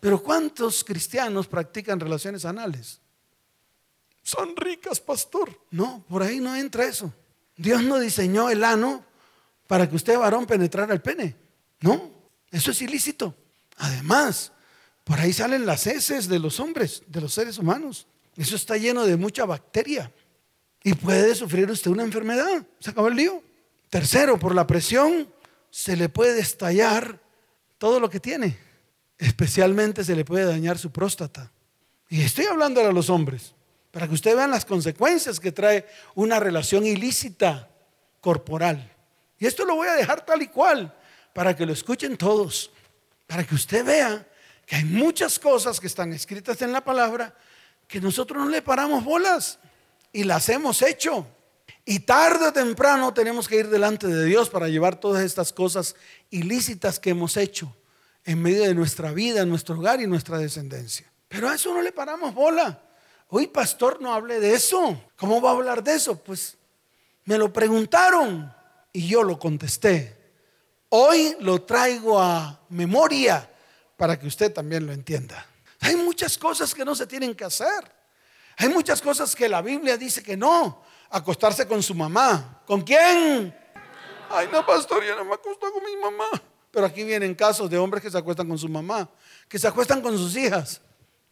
Pero 0.00 0.22
¿cuántos 0.22 0.84
cristianos 0.84 1.46
practican 1.46 1.98
relaciones 1.98 2.44
anales? 2.44 3.00
Son 4.22 4.54
ricas, 4.54 5.00
pastor. 5.00 5.58
No, 5.70 6.04
por 6.08 6.22
ahí 6.22 6.40
no 6.40 6.54
entra 6.54 6.84
eso. 6.84 7.12
Dios 7.56 7.82
no 7.82 7.98
diseñó 7.98 8.50
el 8.50 8.62
ano 8.62 9.04
para 9.66 9.88
que 9.88 9.96
usted, 9.96 10.18
varón, 10.18 10.44
penetrara 10.44 10.92
el 10.92 11.00
pene. 11.00 11.34
No, 11.80 12.10
eso 12.50 12.70
es 12.70 12.82
ilícito. 12.82 13.34
Además, 13.76 14.52
por 15.04 15.20
ahí 15.20 15.32
salen 15.32 15.66
las 15.66 15.86
heces 15.86 16.28
de 16.28 16.38
los 16.38 16.60
hombres, 16.60 17.02
de 17.06 17.20
los 17.20 17.34
seres 17.34 17.58
humanos. 17.58 18.06
Eso 18.36 18.56
está 18.56 18.76
lleno 18.76 19.04
de 19.04 19.16
mucha 19.16 19.44
bacteria. 19.44 20.12
Y 20.82 20.94
puede 20.94 21.34
sufrir 21.34 21.70
usted 21.70 21.90
una 21.90 22.02
enfermedad. 22.02 22.66
Se 22.78 22.90
acabó 22.90 23.08
el 23.08 23.16
lío. 23.16 23.42
Tercero, 23.90 24.38
por 24.38 24.54
la 24.54 24.66
presión 24.66 25.28
se 25.70 25.96
le 25.96 26.08
puede 26.08 26.40
estallar 26.40 27.20
todo 27.78 28.00
lo 28.00 28.10
que 28.10 28.20
tiene. 28.20 28.58
Especialmente 29.18 30.04
se 30.04 30.16
le 30.16 30.24
puede 30.24 30.44
dañar 30.44 30.78
su 30.78 30.90
próstata. 30.90 31.50
Y 32.08 32.22
estoy 32.22 32.46
hablando 32.46 32.80
a 32.80 32.92
los 32.92 33.10
hombres, 33.10 33.54
para 33.90 34.06
que 34.06 34.14
usted 34.14 34.36
vean 34.36 34.50
las 34.50 34.64
consecuencias 34.64 35.40
que 35.40 35.52
trae 35.52 35.86
una 36.14 36.38
relación 36.38 36.86
ilícita 36.86 37.70
corporal. 38.20 38.92
Y 39.38 39.46
esto 39.46 39.64
lo 39.64 39.76
voy 39.76 39.88
a 39.88 39.94
dejar 39.94 40.24
tal 40.24 40.42
y 40.42 40.48
cual 40.48 40.94
para 41.32 41.56
que 41.56 41.66
lo 41.66 41.72
escuchen 41.72 42.16
todos, 42.16 42.70
para 43.34 43.44
que 43.44 43.56
usted 43.56 43.84
vea 43.84 44.24
que 44.64 44.76
hay 44.76 44.84
muchas 44.84 45.40
cosas 45.40 45.80
que 45.80 45.88
están 45.88 46.12
escritas 46.12 46.62
en 46.62 46.70
la 46.70 46.84
palabra 46.84 47.34
que 47.88 48.00
nosotros 48.00 48.44
no 48.44 48.48
le 48.48 48.62
paramos 48.62 49.02
bolas 49.02 49.58
y 50.12 50.22
las 50.22 50.48
hemos 50.50 50.82
hecho. 50.82 51.26
Y 51.84 51.98
tarde 51.98 52.46
o 52.46 52.52
temprano 52.52 53.12
tenemos 53.12 53.48
que 53.48 53.56
ir 53.56 53.70
delante 53.70 54.06
de 54.06 54.24
Dios 54.24 54.50
para 54.50 54.68
llevar 54.68 55.00
todas 55.00 55.24
estas 55.24 55.52
cosas 55.52 55.96
ilícitas 56.30 57.00
que 57.00 57.10
hemos 57.10 57.36
hecho 57.36 57.74
en 58.24 58.40
medio 58.40 58.62
de 58.62 58.74
nuestra 58.76 59.10
vida, 59.10 59.44
nuestro 59.44 59.80
hogar 59.80 60.00
y 60.00 60.06
nuestra 60.06 60.38
descendencia. 60.38 61.10
Pero 61.26 61.48
a 61.48 61.56
eso 61.56 61.74
no 61.74 61.82
le 61.82 61.90
paramos 61.90 62.32
bola. 62.32 62.84
Hoy, 63.30 63.48
pastor, 63.48 64.00
no 64.00 64.14
hable 64.14 64.38
de 64.38 64.54
eso. 64.54 65.02
¿Cómo 65.16 65.42
va 65.42 65.50
a 65.50 65.54
hablar 65.54 65.82
de 65.82 65.96
eso? 65.96 66.22
Pues 66.22 66.56
me 67.24 67.36
lo 67.36 67.52
preguntaron. 67.52 68.54
Y 68.92 69.08
yo 69.08 69.24
lo 69.24 69.40
contesté. 69.40 70.23
Hoy 70.96 71.36
lo 71.40 71.60
traigo 71.60 72.20
a 72.20 72.56
memoria 72.68 73.50
para 73.96 74.16
que 74.16 74.28
usted 74.28 74.52
también 74.52 74.86
lo 74.86 74.92
entienda. 74.92 75.44
Hay 75.80 75.96
muchas 75.96 76.38
cosas 76.38 76.72
que 76.72 76.84
no 76.84 76.94
se 76.94 77.04
tienen 77.04 77.34
que 77.34 77.42
hacer. 77.42 77.82
Hay 78.58 78.68
muchas 78.68 79.02
cosas 79.02 79.34
que 79.34 79.48
la 79.48 79.60
Biblia 79.60 79.96
dice 79.96 80.22
que 80.22 80.36
no. 80.36 80.84
Acostarse 81.10 81.66
con 81.66 81.82
su 81.82 81.96
mamá. 81.96 82.62
¿Con 82.64 82.82
quién? 82.82 83.52
Ay, 84.30 84.48
no, 84.52 84.64
pastor, 84.64 85.02
yo 85.02 85.16
no 85.16 85.24
me 85.24 85.34
acuesto 85.34 85.72
con 85.72 85.82
mi 85.82 85.96
mamá. 85.96 86.28
Pero 86.70 86.86
aquí 86.86 87.02
vienen 87.02 87.34
casos 87.34 87.68
de 87.68 87.76
hombres 87.76 88.00
que 88.00 88.08
se 88.08 88.18
acuestan 88.18 88.46
con 88.46 88.56
su 88.56 88.68
mamá, 88.68 89.10
que 89.48 89.58
se 89.58 89.66
acuestan 89.66 90.00
con 90.00 90.16
sus 90.16 90.36
hijas. 90.36 90.80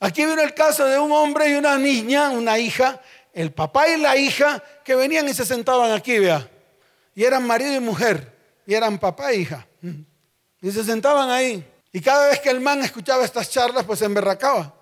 Aquí 0.01 0.27
viene 0.27 0.43
el 0.43 0.55
caso 0.55 0.85
de 0.87 0.99
un 0.99 1.13
hombre 1.13 1.51
y 1.51 1.55
una 1.55 1.79
niña, 1.79 2.31
una 2.31 2.59
hija, 2.59 3.01
el 3.33 3.53
papá 3.53 3.87
y 3.87 4.01
la 4.01 4.17
hija, 4.17 4.61
que 4.85 4.97
venían 4.97 5.29
y 5.29 5.35
se 5.35 5.47
sentaban 5.47 5.93
aquí, 5.93 6.19
vea. 6.19 6.51
Y 7.15 7.23
eran 7.23 7.47
marido 7.47 7.73
y 7.77 7.79
mujer, 7.79 8.32
y 8.67 8.75
eran 8.75 8.99
papá 8.99 9.33
e 9.33 9.37
hija. 9.37 9.67
Y 10.61 10.71
se 10.71 10.85
sentaban 10.85 11.31
ahí. 11.31 11.67
Y 11.93 12.01
cada 12.01 12.29
vez 12.29 12.41
que 12.41 12.51
el 12.51 12.61
man 12.61 12.83
escuchaba 12.83 13.25
estas 13.25 13.51
charlas, 13.51 13.85
pues 13.85 13.99
se 13.99 14.07
emberracaba. 14.07 14.75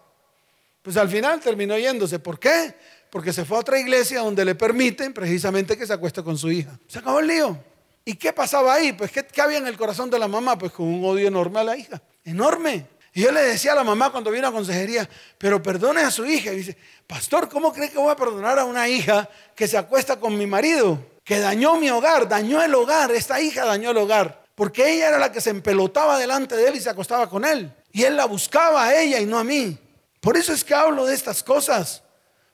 Pues 0.82 0.96
al 0.96 1.08
final 1.08 1.40
terminó 1.40 1.76
yéndose. 1.76 2.18
¿Por 2.18 2.38
qué? 2.38 2.74
Porque 3.10 3.32
se 3.32 3.44
fue 3.44 3.56
a 3.56 3.60
otra 3.60 3.78
iglesia 3.78 4.20
donde 4.20 4.44
le 4.44 4.54
permiten 4.54 5.12
precisamente 5.12 5.76
que 5.76 5.86
se 5.86 5.92
acueste 5.92 6.22
con 6.22 6.38
su 6.38 6.50
hija. 6.50 6.78
Se 6.86 7.00
acabó 7.00 7.20
el 7.20 7.26
lío. 7.26 7.58
¿Y 8.04 8.14
qué 8.14 8.32
pasaba 8.32 8.74
ahí? 8.74 8.92
Pues 8.92 9.10
¿qué, 9.10 9.26
había 9.40 9.58
en 9.58 9.66
el 9.66 9.76
corazón 9.76 10.08
de 10.08 10.18
la 10.18 10.28
mamá? 10.28 10.56
Pues 10.56 10.72
con 10.72 10.86
un 10.86 11.04
odio 11.04 11.28
enorme 11.28 11.60
a 11.60 11.64
la 11.64 11.76
hija. 11.76 12.00
Enorme. 12.24 12.86
Y 13.12 13.22
yo 13.22 13.32
le 13.32 13.42
decía 13.42 13.72
a 13.72 13.74
la 13.74 13.84
mamá 13.84 14.10
cuando 14.10 14.30
vino 14.30 14.46
a 14.46 14.52
consejería, 14.52 15.08
pero 15.36 15.60
perdone 15.60 16.00
a 16.00 16.10
su 16.10 16.24
hija. 16.24 16.52
Y 16.52 16.56
dice, 16.58 16.76
pastor, 17.06 17.48
¿cómo 17.48 17.72
cree 17.72 17.90
que 17.90 17.98
voy 17.98 18.10
a 18.10 18.16
perdonar 18.16 18.58
a 18.58 18.64
una 18.64 18.88
hija 18.88 19.28
que 19.54 19.66
se 19.66 19.76
acuesta 19.76 20.18
con 20.20 20.38
mi 20.38 20.46
marido? 20.46 21.04
Que 21.30 21.38
dañó 21.38 21.76
mi 21.76 21.88
hogar, 21.88 22.28
dañó 22.28 22.60
el 22.60 22.74
hogar. 22.74 23.12
Esta 23.12 23.40
hija 23.40 23.64
dañó 23.64 23.92
el 23.92 23.98
hogar. 23.98 24.42
Porque 24.56 24.92
ella 24.92 25.10
era 25.10 25.18
la 25.20 25.30
que 25.30 25.40
se 25.40 25.50
empelotaba 25.50 26.18
delante 26.18 26.56
de 26.56 26.66
él 26.66 26.74
y 26.74 26.80
se 26.80 26.90
acostaba 26.90 27.30
con 27.30 27.44
él. 27.44 27.72
Y 27.92 28.02
él 28.02 28.16
la 28.16 28.24
buscaba 28.24 28.86
a 28.86 29.00
ella 29.00 29.20
y 29.20 29.26
no 29.26 29.38
a 29.38 29.44
mí. 29.44 29.78
Por 30.20 30.36
eso 30.36 30.52
es 30.52 30.64
que 30.64 30.74
hablo 30.74 31.06
de 31.06 31.14
estas 31.14 31.44
cosas. 31.44 32.02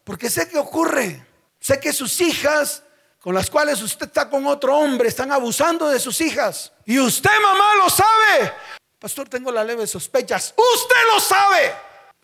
Porque 0.05 0.29
sé 0.29 0.51
que 0.51 0.59
ocurre. 0.59 1.27
Sé 1.59 1.81
que 1.81 1.91
sus 1.91 2.21
hijas 2.21 2.83
con 3.19 3.35
las 3.35 3.49
cuales 3.49 3.81
usted 3.81 4.09
está 4.09 4.29
con 4.29 4.47
otro 4.47 4.77
hombre, 4.77 5.09
están 5.09 5.33
abusando 5.33 5.89
de 5.89 5.99
sus 5.99 6.21
hijas. 6.21 6.71
Y 6.85 6.99
usted, 6.99 7.31
mamá, 7.43 7.77
lo 7.77 7.89
sabe. 7.89 8.53
Pastor, 8.99 9.27
tengo 9.27 9.51
la 9.51 9.65
leve 9.65 9.87
sospechas. 9.87 10.53
Usted 10.55 11.15
lo 11.15 11.19
sabe. 11.19 11.73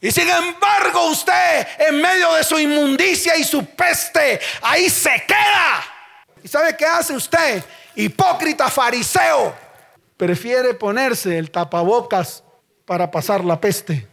Y 0.03 0.13
sin 0.13 0.29
embargo, 0.29 1.07
usted, 1.07 1.67
en 1.79 1.99
medio 1.99 2.35
de 2.35 2.45
su 2.45 2.59
inmundicia 2.59 3.39
y 3.39 3.45
su 3.45 3.65
peste, 3.65 4.39
ahí 4.61 4.91
se 4.91 5.25
queda. 5.27 5.91
¿Y 6.43 6.49
sabe 6.49 6.76
qué 6.76 6.84
hace 6.84 7.14
usted? 7.14 7.64
Hipócrita 7.95 8.68
fariseo. 8.68 9.55
Prefiere 10.16 10.74
ponerse 10.74 11.38
el 11.38 11.51
tapabocas 11.51 12.45
para 12.84 13.11
pasar 13.11 13.45
la 13.45 13.61
peste 13.61 14.07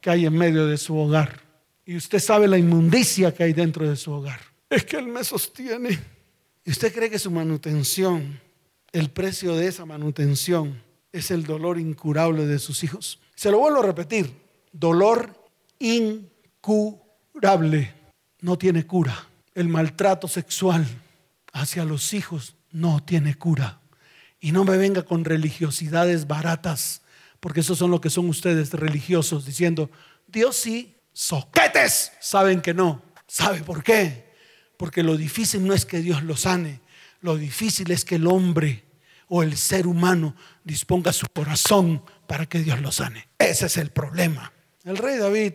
que 0.00 0.10
hay 0.10 0.26
en 0.26 0.36
medio 0.36 0.66
de 0.66 0.76
su 0.76 0.96
hogar. 0.96 1.40
Y 1.84 1.96
usted 1.96 2.18
sabe 2.18 2.46
la 2.48 2.58
inmundicia 2.58 3.34
que 3.34 3.42
hay 3.42 3.52
dentro 3.52 3.88
de 3.88 3.96
su 3.96 4.12
hogar. 4.12 4.40
Es 4.68 4.84
que 4.84 4.96
Él 4.96 5.06
me 5.06 5.24
sostiene. 5.24 5.98
¿Y 6.64 6.70
usted 6.70 6.94
cree 6.94 7.10
que 7.10 7.18
su 7.18 7.30
manutención, 7.30 8.40
el 8.92 9.10
precio 9.10 9.56
de 9.56 9.66
esa 9.66 9.84
manutención, 9.84 10.82
es 11.12 11.30
el 11.30 11.44
dolor 11.44 11.78
incurable 11.78 12.46
de 12.46 12.58
sus 12.58 12.84
hijos? 12.84 13.18
Se 13.34 13.50
lo 13.50 13.58
vuelvo 13.58 13.80
a 13.80 13.86
repetir, 13.86 14.32
dolor 14.72 15.34
incurable 15.78 16.70
no 18.40 18.56
tiene 18.58 18.86
cura. 18.86 19.26
El 19.54 19.68
maltrato 19.68 20.28
sexual 20.28 20.86
hacia 21.52 21.84
los 21.84 22.12
hijos 22.14 22.56
no 22.70 23.02
tiene 23.04 23.34
cura. 23.34 23.80
Y 24.40 24.52
no 24.52 24.64
me 24.64 24.76
venga 24.78 25.02
con 25.02 25.24
religiosidades 25.24 26.26
baratas, 26.26 27.02
porque 27.40 27.60
esos 27.60 27.78
son 27.78 27.90
lo 27.90 28.00
que 28.00 28.10
son 28.10 28.28
ustedes 28.28 28.72
religiosos, 28.72 29.44
diciendo, 29.44 29.90
Dios 30.26 30.56
sí, 30.56 30.96
soquetes. 31.12 32.12
Saben 32.20 32.60
que 32.60 32.74
no. 32.74 33.02
¿Sabe 33.26 33.60
por 33.60 33.82
qué? 33.82 34.30
Porque 34.76 35.02
lo 35.02 35.16
difícil 35.16 35.66
no 35.66 35.74
es 35.74 35.84
que 35.84 36.00
Dios 36.00 36.22
lo 36.22 36.36
sane, 36.36 36.80
lo 37.20 37.36
difícil 37.36 37.90
es 37.90 38.04
que 38.04 38.14
el 38.16 38.26
hombre 38.26 38.84
o 39.28 39.42
el 39.42 39.56
ser 39.56 39.86
humano 39.86 40.34
disponga 40.64 41.12
su 41.12 41.26
corazón 41.28 42.02
para 42.26 42.46
que 42.46 42.60
Dios 42.60 42.80
lo 42.80 42.90
sane. 42.90 43.28
Ese 43.38 43.66
es 43.66 43.76
el 43.76 43.90
problema. 43.90 44.52
El 44.84 44.96
rey 44.96 45.18
David 45.18 45.52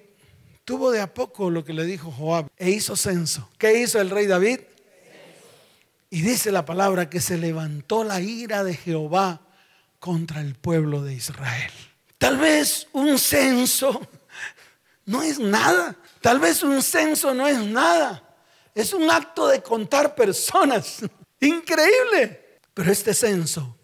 tuvo 0.63 0.91
de 0.91 1.01
a 1.01 1.13
poco 1.13 1.49
lo 1.49 1.65
que 1.65 1.73
le 1.73 1.85
dijo 1.85 2.11
Joab 2.11 2.47
e 2.57 2.69
hizo 2.69 2.95
censo. 2.95 3.49
¿Qué 3.57 3.81
hizo 3.81 3.99
el 3.99 4.09
rey 4.09 4.27
David? 4.27 4.59
Y 6.09 6.21
dice 6.21 6.51
la 6.51 6.65
palabra 6.65 7.09
que 7.09 7.19
se 7.19 7.37
levantó 7.37 8.03
la 8.03 8.21
ira 8.21 8.63
de 8.63 8.75
Jehová 8.75 9.41
contra 9.99 10.41
el 10.41 10.55
pueblo 10.55 11.01
de 11.01 11.13
Israel. 11.13 11.71
Tal 12.17 12.37
vez 12.37 12.87
un 12.93 13.17
censo 13.17 14.07
no 15.05 15.21
es 15.21 15.39
nada. 15.39 15.95
Tal 16.21 16.39
vez 16.39 16.63
un 16.63 16.81
censo 16.81 17.33
no 17.33 17.47
es 17.47 17.57
nada. 17.57 18.23
Es 18.73 18.93
un 18.93 19.09
acto 19.09 19.47
de 19.47 19.61
contar 19.61 20.15
personas. 20.15 20.99
Increíble. 21.39 22.59
Pero 22.73 22.91
este 22.91 23.13
censo 23.13 23.77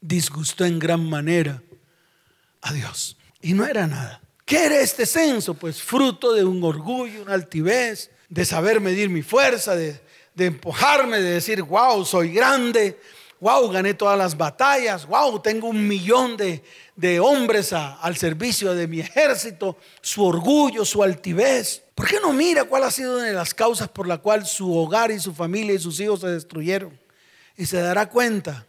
disgustó 0.00 0.64
en 0.64 0.78
gran 0.78 1.08
manera 1.08 1.62
a 2.60 2.72
Dios. 2.72 3.16
Y 3.40 3.54
no 3.54 3.64
era 3.66 3.86
nada. 3.86 4.20
¿Qué 4.44 4.66
era 4.66 4.80
este 4.80 5.06
censo? 5.06 5.54
Pues 5.54 5.82
fruto 5.82 6.32
de 6.32 6.44
un 6.44 6.62
orgullo, 6.62 7.22
una 7.22 7.34
altivez, 7.34 8.10
de 8.28 8.44
saber 8.44 8.80
medir 8.80 9.08
mi 9.08 9.22
fuerza, 9.22 9.74
de, 9.74 10.00
de 10.34 10.46
empujarme, 10.46 11.20
de 11.20 11.30
decir, 11.30 11.62
wow, 11.62 12.04
soy 12.04 12.32
grande, 12.32 12.98
wow, 13.40 13.68
gané 13.70 13.94
todas 13.94 14.16
las 14.18 14.36
batallas, 14.36 15.06
wow, 15.06 15.40
tengo 15.40 15.68
un 15.68 15.86
millón 15.86 16.36
de, 16.36 16.62
de 16.96 17.20
hombres 17.20 17.72
al 17.72 18.16
servicio 18.16 18.74
de 18.74 18.86
mi 18.86 19.00
ejército, 19.00 19.76
su 20.00 20.24
orgullo, 20.24 20.84
su 20.84 21.02
altivez. 21.02 21.82
¿Por 21.94 22.08
qué 22.08 22.18
no 22.20 22.32
mira 22.32 22.64
cuál 22.64 22.84
ha 22.84 22.90
sido 22.90 23.16
una 23.16 23.26
de 23.26 23.32
las 23.32 23.54
causas 23.54 23.88
por 23.88 24.08
la 24.08 24.18
cual 24.18 24.46
su 24.46 24.76
hogar 24.76 25.10
y 25.10 25.20
su 25.20 25.34
familia 25.34 25.74
y 25.74 25.78
sus 25.78 26.00
hijos 26.00 26.20
se 26.20 26.28
destruyeron? 26.28 26.98
Y 27.56 27.66
se 27.66 27.80
dará 27.80 28.08
cuenta 28.08 28.66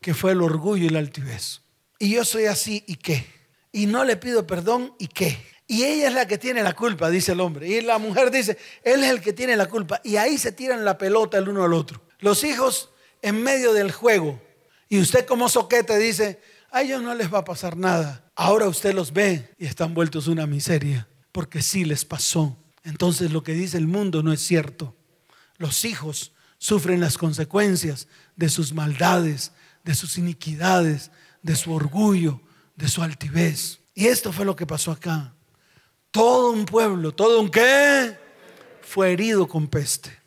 que 0.00 0.12
fue 0.12 0.32
el 0.32 0.42
orgullo 0.42 0.86
y 0.86 0.90
la 0.90 0.98
altivez. 0.98 1.62
Y 1.98 2.14
yo 2.14 2.24
soy 2.24 2.46
así, 2.46 2.84
¿y 2.86 2.96
qué? 2.96 3.26
Y 3.72 3.86
no 3.86 4.04
le 4.04 4.16
pido 4.16 4.46
perdón, 4.46 4.94
¿y 4.98 5.06
qué? 5.06 5.38
Y 5.70 5.84
ella 5.84 6.08
es 6.08 6.14
la 6.14 6.26
que 6.26 6.36
tiene 6.36 6.64
la 6.64 6.72
culpa, 6.72 7.10
dice 7.10 7.30
el 7.30 7.38
hombre. 7.38 7.68
Y 7.68 7.80
la 7.80 7.98
mujer 7.98 8.32
dice, 8.32 8.58
él 8.82 9.04
es 9.04 9.10
el 9.10 9.20
que 9.20 9.32
tiene 9.32 9.54
la 9.56 9.66
culpa. 9.66 10.00
Y 10.02 10.16
ahí 10.16 10.36
se 10.36 10.50
tiran 10.50 10.84
la 10.84 10.98
pelota 10.98 11.38
el 11.38 11.48
uno 11.48 11.62
al 11.62 11.74
otro. 11.74 12.02
Los 12.18 12.42
hijos 12.42 12.90
en 13.22 13.40
medio 13.40 13.72
del 13.72 13.92
juego. 13.92 14.42
Y 14.88 14.98
usted 14.98 15.24
como 15.26 15.48
soquete 15.48 15.96
dice, 15.96 16.40
a 16.72 16.82
ellos 16.82 17.00
no 17.00 17.14
les 17.14 17.32
va 17.32 17.38
a 17.38 17.44
pasar 17.44 17.76
nada. 17.76 18.28
Ahora 18.34 18.66
usted 18.66 18.92
los 18.94 19.12
ve 19.12 19.54
y 19.58 19.66
están 19.66 19.94
vueltos 19.94 20.26
una 20.26 20.44
miseria 20.44 21.06
porque 21.30 21.62
sí 21.62 21.84
les 21.84 22.04
pasó. 22.04 22.58
Entonces 22.82 23.30
lo 23.30 23.44
que 23.44 23.52
dice 23.52 23.76
el 23.76 23.86
mundo 23.86 24.24
no 24.24 24.32
es 24.32 24.40
cierto. 24.40 24.96
Los 25.56 25.84
hijos 25.84 26.32
sufren 26.58 26.98
las 26.98 27.16
consecuencias 27.16 28.08
de 28.34 28.48
sus 28.48 28.72
maldades, 28.72 29.52
de 29.84 29.94
sus 29.94 30.18
iniquidades, 30.18 31.12
de 31.42 31.54
su 31.54 31.72
orgullo, 31.72 32.40
de 32.74 32.88
su 32.88 33.04
altivez. 33.04 33.78
Y 33.94 34.08
esto 34.08 34.32
fue 34.32 34.44
lo 34.44 34.56
que 34.56 34.66
pasó 34.66 34.90
acá. 34.90 35.36
Todo 36.10 36.50
un 36.50 36.64
pueblo, 36.64 37.12
todo 37.12 37.40
un 37.40 37.50
qué, 37.50 38.16
fue 38.82 39.12
herido 39.12 39.46
con 39.46 39.68
peste. 39.68 40.18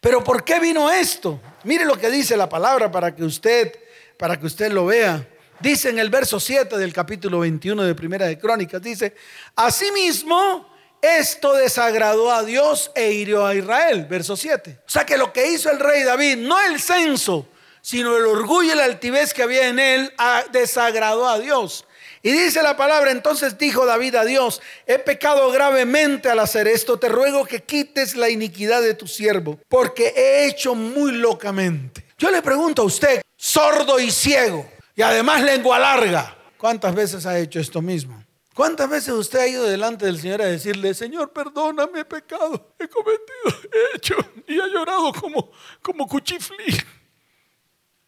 Pero 0.00 0.22
¿por 0.22 0.44
qué 0.44 0.60
vino 0.60 0.90
esto? 0.90 1.40
Mire 1.64 1.84
lo 1.84 1.98
que 1.98 2.10
dice 2.10 2.36
la 2.36 2.48
palabra 2.48 2.90
para 2.90 3.14
que 3.14 3.24
usted 3.24 3.72
para 4.16 4.38
que 4.38 4.46
usted 4.46 4.72
lo 4.72 4.86
vea. 4.86 5.28
Dice 5.60 5.88
en 5.88 5.98
el 5.98 6.10
verso 6.10 6.40
7 6.40 6.76
del 6.76 6.92
capítulo 6.92 7.40
21 7.40 7.82
de 7.84 7.94
Primera 7.94 8.26
de 8.26 8.38
Crónicas, 8.38 8.82
dice, 8.82 9.14
asimismo, 9.56 10.72
esto 11.00 11.54
desagradó 11.54 12.32
a 12.32 12.42
Dios 12.42 12.90
e 12.94 13.12
hirió 13.12 13.46
a 13.46 13.54
Israel. 13.54 14.06
Verso 14.08 14.36
7. 14.36 14.80
O 14.86 14.90
sea 14.90 15.04
que 15.06 15.16
lo 15.16 15.32
que 15.32 15.50
hizo 15.50 15.70
el 15.70 15.78
rey 15.78 16.02
David, 16.02 16.38
no 16.38 16.60
el 16.60 16.80
censo, 16.80 17.46
sino 17.80 18.16
el 18.16 18.24
orgullo 18.24 18.72
y 18.72 18.76
la 18.76 18.84
altivez 18.84 19.32
que 19.32 19.42
había 19.42 19.68
en 19.68 19.78
él, 19.78 20.12
desagradó 20.52 21.28
a 21.28 21.38
Dios. 21.38 21.84
Y 22.24 22.32
dice 22.32 22.62
la 22.62 22.74
palabra, 22.74 23.10
entonces 23.10 23.58
dijo 23.58 23.84
David 23.84 24.14
a 24.14 24.24
Dios, 24.24 24.62
he 24.86 24.98
pecado 24.98 25.50
gravemente 25.50 26.30
al 26.30 26.38
hacer 26.38 26.66
esto, 26.66 26.98
te 26.98 27.10
ruego 27.10 27.44
que 27.44 27.62
quites 27.62 28.16
la 28.16 28.30
iniquidad 28.30 28.80
de 28.80 28.94
tu 28.94 29.06
siervo, 29.06 29.60
porque 29.68 30.14
he 30.16 30.46
hecho 30.46 30.74
muy 30.74 31.12
locamente. 31.12 32.06
Yo 32.16 32.30
le 32.30 32.40
pregunto 32.40 32.80
a 32.80 32.86
usted, 32.86 33.20
sordo 33.36 34.00
y 34.00 34.10
ciego, 34.10 34.66
y 34.96 35.02
además 35.02 35.42
lengua 35.42 35.78
larga. 35.78 36.34
¿Cuántas 36.56 36.94
veces 36.94 37.26
ha 37.26 37.38
hecho 37.38 37.60
esto 37.60 37.82
mismo? 37.82 38.24
¿Cuántas 38.54 38.88
veces 38.88 39.12
usted 39.12 39.40
ha 39.40 39.46
ido 39.46 39.64
delante 39.64 40.06
del 40.06 40.18
Señor 40.18 40.40
a 40.40 40.46
decirle, 40.46 40.94
Señor, 40.94 41.30
perdóname, 41.30 42.00
he 42.00 42.04
pecado, 42.06 42.74
he 42.78 42.88
cometido, 42.88 43.70
he 43.70 43.96
hecho, 43.98 44.14
y 44.48 44.58
ha 44.58 44.66
llorado 44.68 45.12
como, 45.12 45.50
como 45.82 46.08
cuchiflí? 46.08 46.74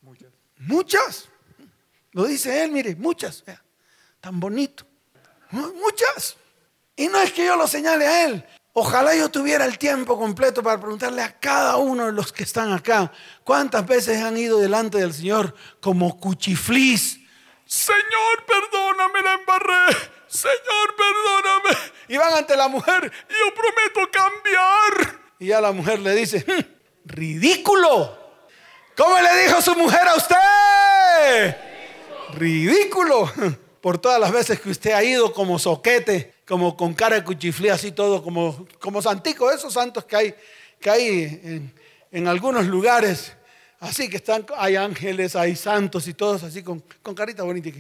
Muchas. 0.00 0.30
¿Muchas? 0.56 1.28
Lo 2.12 2.24
dice 2.24 2.64
él, 2.64 2.72
mire, 2.72 2.96
muchas. 2.96 3.44
Tan 4.26 4.40
bonito. 4.40 4.84
Muchas. 5.52 6.36
Y 6.96 7.06
no 7.06 7.20
es 7.20 7.32
que 7.32 7.46
yo 7.46 7.54
lo 7.54 7.68
señale 7.68 8.06
a 8.06 8.24
él, 8.24 8.44
Ojalá 8.78 9.14
yo 9.14 9.30
tuviera 9.30 9.64
el 9.64 9.78
tiempo 9.78 10.18
completo 10.18 10.62
para 10.62 10.78
preguntarle 10.78 11.22
a 11.22 11.38
cada 11.38 11.78
uno 11.78 12.04
de 12.06 12.12
los 12.12 12.30
que 12.30 12.42
están 12.42 12.74
acá 12.74 13.10
cuántas 13.42 13.86
veces 13.86 14.20
han 14.20 14.36
ido 14.36 14.58
delante 14.58 14.98
del 14.98 15.14
Señor 15.14 15.54
como 15.80 16.20
cuchiflís. 16.20 17.18
Señor, 17.64 18.44
perdóname, 18.46 19.22
la 19.22 19.32
embarré. 19.32 19.96
Señor, 20.28 20.94
perdóname. 20.94 21.92
Y 22.08 22.18
van 22.18 22.34
ante 22.34 22.54
la 22.54 22.68
mujer, 22.68 23.10
yo 23.30 23.54
prometo 23.54 24.10
cambiar. 24.12 25.20
Y 25.38 25.46
ya 25.46 25.60
la 25.62 25.72
mujer 25.72 26.00
le 26.00 26.14
dice, 26.14 26.44
"Hmm, 26.46 26.60
ridículo. 27.06 28.14
¿Cómo 28.94 29.18
le 29.18 29.42
dijo 29.44 29.62
su 29.62 29.74
mujer 29.74 30.06
a 30.06 30.16
usted? 30.16 31.56
Ridículo. 32.34 33.32
Por 33.86 33.98
todas 33.98 34.18
las 34.18 34.32
veces 34.32 34.58
que 34.58 34.68
usted 34.68 34.90
ha 34.90 35.04
ido 35.04 35.32
como 35.32 35.60
soquete, 35.60 36.34
como 36.44 36.76
con 36.76 36.92
cara 36.92 37.14
de 37.14 37.22
cuchiflé, 37.22 37.70
así 37.70 37.92
todo, 37.92 38.20
como, 38.20 38.66
como 38.80 39.00
santico, 39.00 39.48
esos 39.48 39.72
santos 39.72 40.04
que 40.04 40.16
hay, 40.16 40.34
que 40.80 40.90
hay 40.90 41.08
en, 41.44 41.72
en 42.10 42.26
algunos 42.26 42.66
lugares. 42.66 43.32
Así 43.78 44.10
que 44.10 44.16
están, 44.16 44.44
hay 44.56 44.74
ángeles, 44.74 45.36
hay 45.36 45.54
santos 45.54 46.08
y 46.08 46.14
todos 46.14 46.42
así 46.42 46.64
con, 46.64 46.82
con 47.00 47.14
carita 47.14 47.44
bonita. 47.44 47.70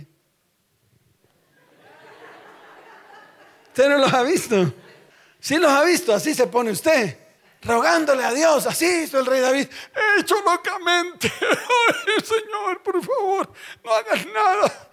¿Usted 3.66 3.88
no 3.88 3.98
los 3.98 4.12
ha 4.12 4.22
visto? 4.22 4.72
Sí 5.40 5.56
los 5.56 5.72
ha 5.72 5.82
visto, 5.82 6.14
así 6.14 6.34
se 6.34 6.46
pone 6.46 6.70
usted, 6.70 7.18
rogándole 7.62 8.22
a 8.22 8.32
Dios, 8.32 8.64
así 8.66 8.86
hizo 9.02 9.18
el 9.18 9.26
rey 9.26 9.40
David. 9.40 9.66
He 9.92 10.20
hecho 10.20 10.36
locamente. 10.36 11.32
Ay, 11.42 12.24
Señor, 12.24 12.80
por 12.84 13.04
favor, 13.04 13.52
no 13.82 13.92
hagas 13.92 14.24
nada. 14.26 14.90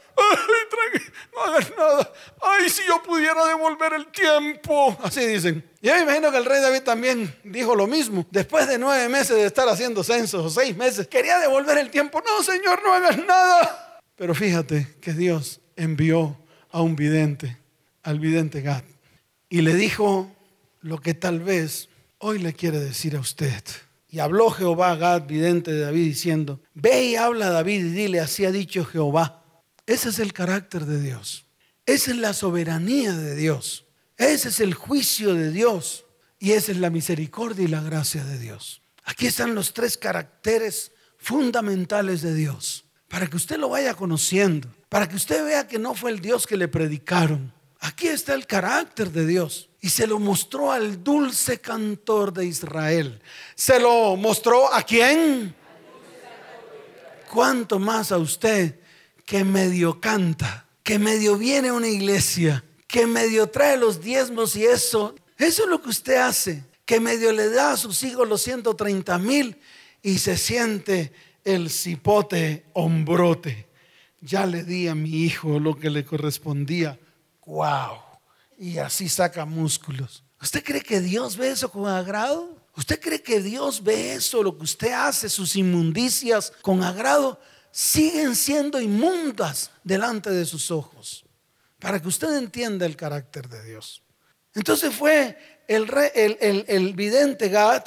No 1.33 1.41
hagas 1.41 1.71
nada. 1.75 2.11
Ay, 2.41 2.69
si 2.69 2.83
yo 2.87 3.01
pudiera 3.01 3.45
devolver 3.47 3.93
el 3.93 4.07
tiempo. 4.07 4.97
Así 5.01 5.25
dicen. 5.25 5.63
Yo 5.81 5.93
me 5.95 6.01
imagino 6.01 6.31
que 6.31 6.37
el 6.37 6.45
rey 6.45 6.61
David 6.61 6.83
también 6.83 7.35
dijo 7.43 7.75
lo 7.75 7.87
mismo. 7.87 8.25
Después 8.31 8.67
de 8.67 8.77
nueve 8.77 9.09
meses 9.09 9.35
de 9.35 9.45
estar 9.45 9.67
haciendo 9.67 10.03
censos, 10.03 10.45
o 10.45 10.49
seis 10.49 10.75
meses, 10.77 11.07
quería 11.07 11.39
devolver 11.39 11.77
el 11.77 11.89
tiempo. 11.89 12.21
No, 12.25 12.43
Señor, 12.43 12.81
no 12.83 12.93
hagas 12.93 13.17
nada. 13.17 13.99
Pero 14.15 14.35
fíjate 14.35 14.95
que 15.01 15.13
Dios 15.13 15.59
envió 15.75 16.37
a 16.71 16.81
un 16.81 16.95
vidente, 16.95 17.57
al 18.03 18.19
vidente 18.19 18.61
Gad, 18.61 18.83
y 19.49 19.61
le 19.61 19.73
dijo 19.75 20.31
lo 20.81 20.99
que 20.99 21.13
tal 21.13 21.39
vez 21.39 21.89
hoy 22.19 22.39
le 22.39 22.53
quiere 22.53 22.79
decir 22.79 23.15
a 23.15 23.19
usted. 23.19 23.63
Y 24.07 24.19
habló 24.19 24.51
Jehová 24.51 24.91
a 24.91 24.95
Gad, 24.95 25.23
vidente 25.25 25.71
de 25.71 25.81
David, 25.81 26.05
diciendo, 26.05 26.61
ve 26.73 27.03
y 27.03 27.15
habla 27.15 27.47
a 27.47 27.51
David 27.51 27.85
y 27.85 27.89
dile, 27.89 28.19
así 28.19 28.45
ha 28.45 28.51
dicho 28.51 28.85
Jehová. 28.85 29.42
Ese 29.85 30.09
es 30.09 30.19
el 30.19 30.33
carácter 30.33 30.85
de 30.85 31.01
Dios. 31.01 31.45
Esa 31.85 32.11
es 32.11 32.17
la 32.17 32.33
soberanía 32.33 33.13
de 33.13 33.35
Dios. 33.35 33.85
Ese 34.17 34.49
es 34.49 34.59
el 34.59 34.73
juicio 34.73 35.33
de 35.33 35.51
Dios. 35.51 36.05
Y 36.39 36.53
esa 36.53 36.71
es 36.71 36.77
la 36.77 36.89
misericordia 36.89 37.65
y 37.65 37.67
la 37.67 37.81
gracia 37.81 38.23
de 38.23 38.37
Dios. 38.37 38.81
Aquí 39.03 39.27
están 39.27 39.55
los 39.55 39.73
tres 39.73 39.97
caracteres 39.97 40.91
fundamentales 41.17 42.21
de 42.21 42.33
Dios. 42.33 42.85
Para 43.09 43.27
que 43.27 43.35
usted 43.35 43.57
lo 43.57 43.69
vaya 43.69 43.93
conociendo. 43.93 44.69
Para 44.87 45.07
que 45.07 45.15
usted 45.15 45.43
vea 45.43 45.67
que 45.67 45.79
no 45.79 45.93
fue 45.93 46.11
el 46.11 46.21
Dios 46.21 46.47
que 46.47 46.57
le 46.57 46.67
predicaron. 46.67 47.53
Aquí 47.79 48.07
está 48.07 48.33
el 48.33 48.47
carácter 48.47 49.11
de 49.11 49.25
Dios. 49.25 49.69
Y 49.81 49.89
se 49.89 50.07
lo 50.07 50.17
mostró 50.19 50.71
al 50.71 51.03
dulce 51.03 51.59
cantor 51.59 52.31
de 52.31 52.45
Israel. 52.45 53.21
¿Se 53.55 53.77
lo 53.81 54.15
mostró 54.15 54.73
a 54.73 54.81
quién? 54.83 55.53
¿Cuánto 57.29 57.79
más 57.79 58.13
a 58.13 58.17
usted 58.17 58.79
que 59.25 59.43
medio 59.43 59.99
canta, 59.99 60.67
que 60.83 60.99
medio 60.99 61.37
viene 61.37 61.69
a 61.69 61.73
una 61.73 61.87
iglesia, 61.87 62.63
que 62.87 63.07
medio 63.07 63.47
trae 63.47 63.77
los 63.77 64.01
diezmos 64.01 64.55
y 64.55 64.65
eso? 64.65 65.15
Eso 65.37 65.63
es 65.63 65.69
lo 65.69 65.81
que 65.81 65.89
usted 65.89 66.15
hace, 66.17 66.63
que 66.85 66.99
medio 66.99 67.31
le 67.31 67.49
da 67.49 67.73
a 67.73 67.77
sus 67.77 68.03
hijos 68.03 68.27
los 68.27 68.41
130 68.41 69.17
mil 69.19 69.57
y 70.01 70.19
se 70.19 70.37
siente 70.37 71.13
el 71.43 71.69
cipote 71.69 72.65
hombrote. 72.73 73.67
Ya 74.21 74.45
le 74.45 74.63
di 74.63 74.87
a 74.87 74.95
mi 74.95 75.23
hijo 75.23 75.59
lo 75.59 75.77
que 75.77 75.89
le 75.89 76.05
correspondía. 76.05 76.99
¡Wow! 77.45 77.97
Y 78.57 78.77
así 78.77 79.09
saca 79.09 79.45
músculos. 79.45 80.23
¿Usted 80.41 80.63
cree 80.63 80.81
que 80.81 81.01
Dios 81.01 81.35
ve 81.35 81.49
eso 81.49 81.69
con 81.69 81.87
agrado? 81.87 82.57
¿Usted 82.75 82.99
cree 82.99 83.21
que 83.21 83.41
Dios 83.41 83.83
ve 83.83 84.13
eso, 84.13 84.41
lo 84.41 84.57
que 84.57 84.63
usted 84.63 84.91
hace, 84.91 85.29
sus 85.29 85.55
inmundicias 85.55 86.51
con 86.61 86.83
agrado? 86.83 87.39
Siguen 87.75 88.35
siendo 88.35 88.79
inmundas 88.79 89.71
delante 89.83 90.29
de 90.29 90.45
sus 90.45 90.69
ojos. 90.69 91.25
Para 91.79 91.99
que 91.99 92.07
usted 92.07 92.37
entienda 92.37 92.85
el 92.85 92.95
carácter 92.95 93.49
de 93.49 93.63
Dios. 93.63 94.03
Entonces 94.53 94.93
fue 94.93 95.35
el, 95.67 95.87
rey, 95.87 96.09
el, 96.13 96.93
vidente 96.93 97.49
Gad 97.49 97.83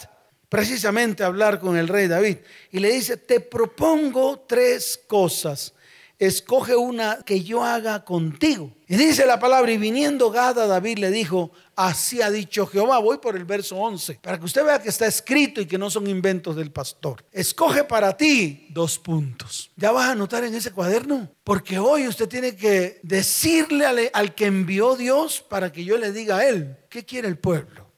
precisamente 0.49 1.23
a 1.23 1.27
hablar 1.27 1.61
con 1.61 1.77
el 1.77 1.87
rey 1.87 2.09
David 2.09 2.39
y 2.73 2.81
le 2.81 2.93
dice, 2.93 3.17
te 3.17 3.39
propongo 3.39 4.45
tres 4.49 5.01
cosas 5.07 5.73
escoge 6.19 6.75
una 6.75 7.19
que 7.25 7.43
yo 7.43 7.63
haga 7.63 8.05
contigo. 8.05 8.73
Y 8.89 8.97
dice 8.97 9.27
la 9.27 9.39
palabra, 9.39 9.73
y 9.73 9.79
viniendo 9.79 10.31
Gad 10.31 10.59
a 10.61 10.67
David 10.67 10.99
le 10.99 11.11
dijo, 11.11 11.51
así 11.75 12.23
ha 12.23 12.31
dicho 12.31 12.67
Jehová. 12.67 12.99
Voy 12.99 13.19
por 13.19 13.37
el 13.37 13.45
verso 13.45 13.77
11, 13.77 14.21
para 14.23 14.39
que 14.39 14.45
usted 14.45 14.65
vea 14.65 14.81
que 14.81 14.89
está 14.89 15.07
escrito 15.07 15.61
y 15.61 15.67
que 15.67 15.77
no 15.77 15.91
son 15.91 16.07
inventos 16.07 16.57
del 16.57 16.71
pastor. 16.71 17.25
Escoge 17.33 17.85
para 17.85 18.17
ti 18.17 18.69
dos 18.71 18.99
puntos. 18.99 19.71
Ya 19.77 19.93
vas 19.93 20.09
a 20.09 20.13
anotar 20.13 20.45
en 20.45 20.55
ese 20.55 20.71
cuaderno, 20.71 21.29
porque 21.45 21.79
hoy 21.79 22.07
usted 22.07 22.29
tiene 22.29 22.57
que 22.57 23.01
decirle 23.03 24.11
al, 24.13 24.35
que 24.35 24.47
envió 24.47 24.97
Dios 24.97 25.45
para 25.47 25.73
que 25.73 25.85
yo 25.85 25.99
le 25.99 26.13
diga 26.13 26.39
a 26.39 26.49
él, 26.49 26.77
¿qué 26.89 27.05
quiere 27.05 27.29
el 27.29 27.39
pueblo? 27.39 27.91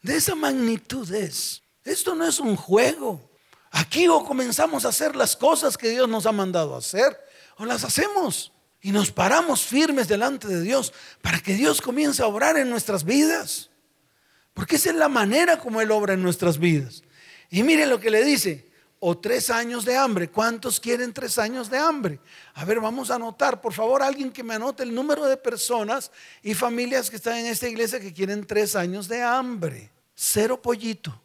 De 0.00 0.16
esa 0.16 0.34
magnitud 0.34 1.12
es. 1.12 1.62
Esto 1.84 2.14
no 2.14 2.26
es 2.26 2.38
un 2.40 2.56
juego. 2.56 3.20
Aquí 3.72 4.06
o 4.06 4.24
comenzamos 4.24 4.84
a 4.84 4.88
hacer 4.88 5.16
las 5.16 5.34
cosas 5.34 5.76
que 5.76 5.90
Dios 5.90 6.08
nos 6.08 6.26
ha 6.26 6.32
mandado 6.32 6.76
hacer 6.76 7.18
o 7.58 7.64
las 7.64 7.84
hacemos 7.84 8.52
y 8.80 8.90
nos 8.90 9.10
paramos 9.10 9.64
firmes 9.64 10.08
delante 10.08 10.48
de 10.48 10.60
Dios 10.60 10.92
para 11.20 11.40
que 11.40 11.54
Dios 11.54 11.80
comience 11.80 12.22
a 12.22 12.26
obrar 12.26 12.56
en 12.56 12.68
nuestras 12.68 13.04
vidas. 13.04 13.70
Porque 14.54 14.76
esa 14.76 14.90
es 14.90 14.96
la 14.96 15.08
manera 15.08 15.58
como 15.58 15.80
Él 15.80 15.90
obra 15.90 16.14
en 16.14 16.22
nuestras 16.22 16.58
vidas. 16.58 17.02
Y 17.48 17.62
miren 17.62 17.90
lo 17.90 18.00
que 18.00 18.10
le 18.10 18.24
dice, 18.24 18.72
o 19.04 19.18
tres 19.18 19.50
años 19.50 19.84
de 19.84 19.96
hambre. 19.96 20.30
¿Cuántos 20.30 20.78
quieren 20.78 21.12
tres 21.12 21.36
años 21.36 21.68
de 21.68 21.76
hambre? 21.76 22.20
A 22.54 22.64
ver, 22.64 22.78
vamos 22.78 23.10
a 23.10 23.16
anotar, 23.16 23.60
por 23.60 23.72
favor, 23.72 24.00
alguien 24.00 24.30
que 24.30 24.44
me 24.44 24.54
anote 24.54 24.84
el 24.84 24.94
número 24.94 25.26
de 25.26 25.36
personas 25.36 26.12
y 26.40 26.54
familias 26.54 27.10
que 27.10 27.16
están 27.16 27.38
en 27.38 27.46
esta 27.46 27.68
iglesia 27.68 27.98
que 27.98 28.12
quieren 28.12 28.46
tres 28.46 28.76
años 28.76 29.08
de 29.08 29.20
hambre. 29.20 29.90
Cero 30.14 30.62
pollito, 30.62 31.20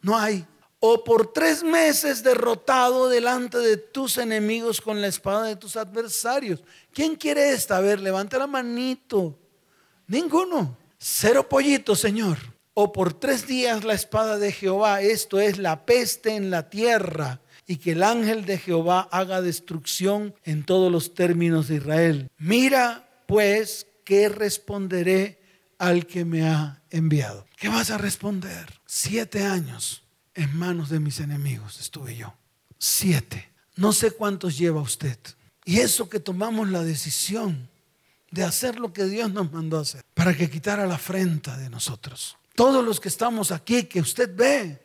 no 0.00 0.16
hay 0.16 0.46
o 0.80 1.02
por 1.02 1.32
tres 1.32 1.62
meses 1.62 2.22
derrotado 2.22 3.08
delante 3.08 3.58
de 3.58 3.76
tus 3.76 4.16
enemigos 4.18 4.80
con 4.80 5.00
la 5.00 5.08
espada 5.08 5.44
de 5.44 5.56
tus 5.56 5.76
adversarios. 5.76 6.62
¿Quién 6.92 7.16
quiere 7.16 7.50
esta? 7.50 7.78
A 7.78 7.80
ver, 7.80 8.00
levante 8.00 8.38
la 8.38 8.46
manito. 8.46 9.38
Ninguno. 10.06 10.76
Cero 10.98 11.48
pollito, 11.48 11.96
Señor. 11.96 12.38
O 12.74 12.92
por 12.92 13.12
tres 13.12 13.46
días 13.46 13.82
la 13.82 13.94
espada 13.94 14.38
de 14.38 14.52
Jehová, 14.52 15.02
esto 15.02 15.40
es 15.40 15.58
la 15.58 15.84
peste 15.84 16.36
en 16.36 16.50
la 16.50 16.70
tierra, 16.70 17.40
y 17.66 17.76
que 17.76 17.92
el 17.92 18.04
ángel 18.04 18.44
de 18.44 18.56
Jehová 18.56 19.08
haga 19.10 19.42
destrucción 19.42 20.34
en 20.44 20.64
todos 20.64 20.90
los 20.90 21.12
términos 21.12 21.66
de 21.66 21.76
Israel. 21.76 22.30
Mira, 22.38 23.08
pues, 23.26 23.88
qué 24.04 24.28
responderé 24.28 25.40
al 25.76 26.06
que 26.06 26.24
me 26.24 26.48
ha 26.48 26.82
enviado. 26.90 27.46
¿Qué 27.56 27.68
vas 27.68 27.90
a 27.90 27.98
responder? 27.98 28.66
Siete 28.86 29.42
años 29.42 30.07
en 30.38 30.56
manos 30.56 30.88
de 30.88 31.00
mis 31.00 31.18
enemigos 31.18 31.80
estuve 31.80 32.16
yo. 32.16 32.32
Siete. 32.78 33.50
No 33.74 33.92
sé 33.92 34.12
cuántos 34.12 34.56
lleva 34.56 34.80
usted. 34.80 35.18
Y 35.64 35.80
eso 35.80 36.08
que 36.08 36.20
tomamos 36.20 36.70
la 36.70 36.82
decisión 36.84 37.68
de 38.30 38.44
hacer 38.44 38.78
lo 38.78 38.92
que 38.92 39.04
Dios 39.04 39.32
nos 39.32 39.52
mandó 39.52 39.80
hacer 39.80 40.04
para 40.14 40.36
que 40.36 40.48
quitara 40.48 40.86
la 40.86 40.94
afrenta 40.94 41.56
de 41.56 41.68
nosotros. 41.68 42.36
Todos 42.54 42.84
los 42.84 43.00
que 43.00 43.08
estamos 43.08 43.50
aquí, 43.50 43.84
que 43.84 44.00
usted 44.00 44.34
ve, 44.34 44.80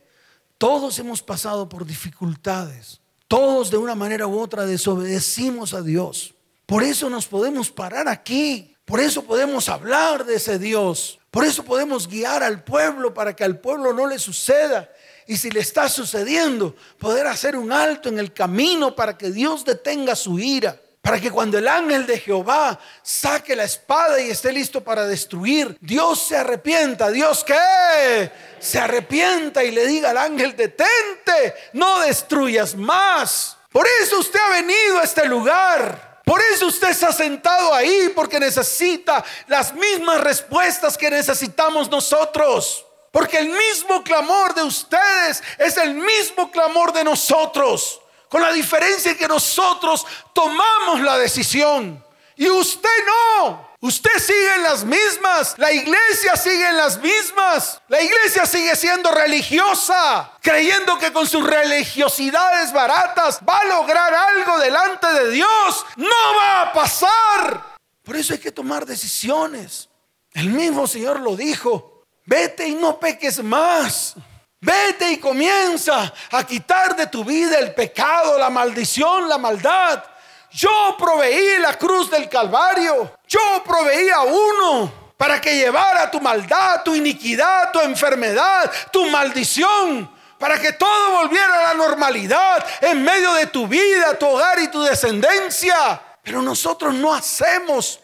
todos 0.58 0.98
hemos 0.98 1.22
pasado 1.22 1.70
por 1.70 1.86
dificultades. 1.86 3.00
Todos 3.28 3.70
de 3.70 3.78
una 3.78 3.94
manera 3.94 4.26
u 4.26 4.40
otra 4.40 4.66
desobedecimos 4.66 5.76
a 5.76 5.84
Dios. 5.84 6.34
Por 6.66 6.82
eso 6.82 7.12
nos 7.12 7.28
podemos 7.28 7.70
parar 7.70 8.08
aquí. 8.08 8.76
Por 8.86 9.00
eso 9.00 9.24
podemos 9.24 9.70
hablar 9.70 10.26
de 10.26 10.36
ese 10.36 10.58
Dios. 10.58 11.20
Por 11.30 11.46
eso 11.46 11.64
podemos 11.64 12.08
guiar 12.08 12.42
al 12.42 12.64
pueblo 12.64 13.14
para 13.14 13.36
que 13.36 13.44
al 13.44 13.60
pueblo 13.60 13.94
no 13.94 14.08
le 14.08 14.18
suceda 14.18 14.90
y 15.28 15.38
si 15.38 15.50
le 15.52 15.62
está 15.62 15.90
sucediendo, 15.90 16.76
poder 17.00 17.28
hacer 17.28 17.56
un 17.56 17.72
alto 17.72 18.10
en 18.10 18.20
el 18.20 18.34
camino 18.34 18.96
para 18.96 19.18
que 19.18 19.32
Dios 19.32 19.64
detenga 19.66 20.16
su 20.16 20.40
ira. 20.40 20.80
Para 21.02 21.20
que 21.20 21.30
cuando 21.32 21.58
el 21.58 21.68
ángel 21.68 22.06
de 22.06 22.18
Jehová 22.18 22.80
saque 23.02 23.58
la 23.58 23.66
espada 23.66 24.22
y 24.22 24.30
esté 24.30 24.54
listo 24.54 24.82
para 24.82 25.06
destruir, 25.06 25.78
Dios 25.82 26.28
se 26.28 26.38
arrepienta. 26.38 27.12
Dios 27.12 27.44
que 27.44 28.32
se 28.58 28.80
arrepienta 28.80 29.66
y 29.66 29.72
le 29.72 29.86
diga 29.86 30.12
al 30.12 30.18
ángel, 30.18 30.56
detente, 30.56 31.56
no 31.74 32.00
destruyas 32.00 32.74
más. 32.76 33.58
Por 33.70 33.86
eso 34.02 34.20
usted 34.20 34.40
ha 34.40 34.54
venido 34.54 35.00
a 35.00 35.04
este 35.04 35.26
lugar. 35.26 36.22
Por 36.24 36.40
eso 36.54 36.68
usted 36.68 36.92
está 36.92 37.12
sentado 37.12 37.74
ahí, 37.74 38.10
porque 38.16 38.40
necesita 38.40 39.26
las 39.48 39.74
mismas 39.74 40.22
respuestas 40.22 40.98
que 40.98 41.10
necesitamos 41.10 41.92
nosotros. 41.92 42.86
Porque 43.14 43.38
el 43.38 43.50
mismo 43.50 44.04
clamor 44.04 44.56
de 44.56 44.64
ustedes 44.64 45.44
es 45.60 45.78
el 45.78 45.94
mismo 45.94 46.50
clamor 46.50 46.92
de 46.92 47.04
nosotros. 47.04 48.02
Con 48.28 48.42
la 48.42 48.52
diferencia 48.52 49.16
que 49.16 49.28
nosotros 49.28 50.04
tomamos 50.34 51.00
la 51.00 51.20
decisión. 51.20 52.04
Y 52.36 52.50
usted 52.50 52.90
no. 53.06 53.70
Usted 53.82 54.18
sigue 54.18 54.56
en 54.56 54.64
las 54.64 54.84
mismas. 54.84 55.54
La 55.60 55.72
iglesia 55.72 56.36
sigue 56.36 56.68
en 56.68 56.76
las 56.76 56.98
mismas. 56.98 57.80
La 57.88 58.02
iglesia 58.02 58.48
sigue 58.48 58.76
siendo 58.76 59.12
religiosa, 59.12 60.32
creyendo 60.42 60.98
que 60.98 61.14
con 61.14 61.28
sus 61.28 61.46
religiosidades 61.46 62.74
baratas 62.74 63.42
va 63.48 63.60
a 63.60 63.66
lograr 63.66 64.12
algo 64.12 64.58
delante 64.58 65.06
de 65.06 65.30
Dios. 65.30 65.86
No 65.98 66.36
va 66.42 66.62
a 66.64 66.74
pasar. 66.74 67.78
Por 68.02 68.16
eso 68.16 68.34
hay 68.34 68.40
que 68.40 68.52
tomar 68.52 68.88
decisiones. 68.88 69.88
El 70.32 70.50
mismo 70.50 70.88
Señor 70.88 71.20
lo 71.20 71.36
dijo. 71.36 71.93
Vete 72.26 72.68
y 72.68 72.76
no 72.76 73.00
peques 73.00 73.44
más. 73.44 74.16
Vete 74.62 75.12
y 75.12 75.18
comienza 75.18 76.14
a 76.32 76.44
quitar 76.46 76.96
de 76.96 77.08
tu 77.08 77.26
vida 77.26 77.60
el 77.60 77.74
pecado, 77.74 78.40
la 78.40 78.50
maldición, 78.50 79.28
la 79.28 79.38
maldad. 79.38 80.04
Yo 80.52 80.96
proveí 80.98 81.58
la 81.60 81.78
cruz 81.78 82.10
del 82.10 82.30
Calvario. 82.30 83.18
Yo 83.28 83.64
proveí 83.66 84.10
a 84.10 84.22
uno 84.22 85.14
para 85.18 85.42
que 85.42 85.56
llevara 85.56 86.10
tu 86.12 86.22
maldad, 86.22 86.84
tu 86.84 86.96
iniquidad, 86.96 87.72
tu 87.72 87.80
enfermedad, 87.82 88.72
tu 88.92 89.10
maldición. 89.10 90.10
Para 90.38 90.60
que 90.60 90.74
todo 90.74 91.12
volviera 91.12 91.60
a 91.60 91.64
la 91.70 91.74
normalidad 91.74 92.66
en 92.82 93.04
medio 93.04 93.34
de 93.34 93.48
tu 93.48 93.68
vida, 93.68 94.18
tu 94.18 94.28
hogar 94.28 94.60
y 94.60 94.68
tu 94.68 94.82
descendencia. 94.84 96.02
Pero 96.22 96.42
nosotros 96.42 96.94
no 96.94 97.14
hacemos, 97.14 98.00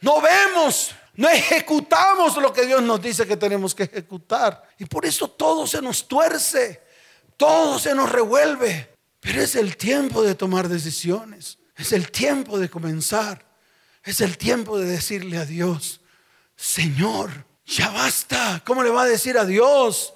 no 0.00 0.20
vemos, 0.20 0.92
no 1.16 1.28
ejecutamos 1.28 2.36
lo 2.36 2.52
que 2.52 2.66
Dios 2.66 2.82
nos 2.82 3.00
dice 3.00 3.26
que 3.26 3.36
tenemos 3.36 3.74
que 3.74 3.84
ejecutar. 3.84 4.62
Y 4.78 4.84
por 4.84 5.06
eso 5.06 5.28
todo 5.28 5.66
se 5.66 5.80
nos 5.80 6.06
tuerce, 6.06 6.82
todo 7.36 7.78
se 7.78 7.94
nos 7.94 8.10
revuelve. 8.10 8.94
Pero 9.20 9.40
es 9.42 9.56
el 9.56 9.76
tiempo 9.76 10.22
de 10.22 10.34
tomar 10.34 10.68
decisiones. 10.68 11.58
Es 11.74 11.92
el 11.92 12.10
tiempo 12.10 12.58
de 12.58 12.68
comenzar. 12.68 13.44
Es 14.04 14.20
el 14.20 14.38
tiempo 14.38 14.78
de 14.78 14.86
decirle 14.86 15.38
a 15.38 15.44
Dios, 15.44 16.00
Señor, 16.54 17.30
ya 17.64 17.90
basta. 17.90 18.62
¿Cómo 18.64 18.82
le 18.82 18.90
va 18.90 19.02
a 19.02 19.06
decir 19.06 19.36
a 19.36 19.44
Dios? 19.44 20.14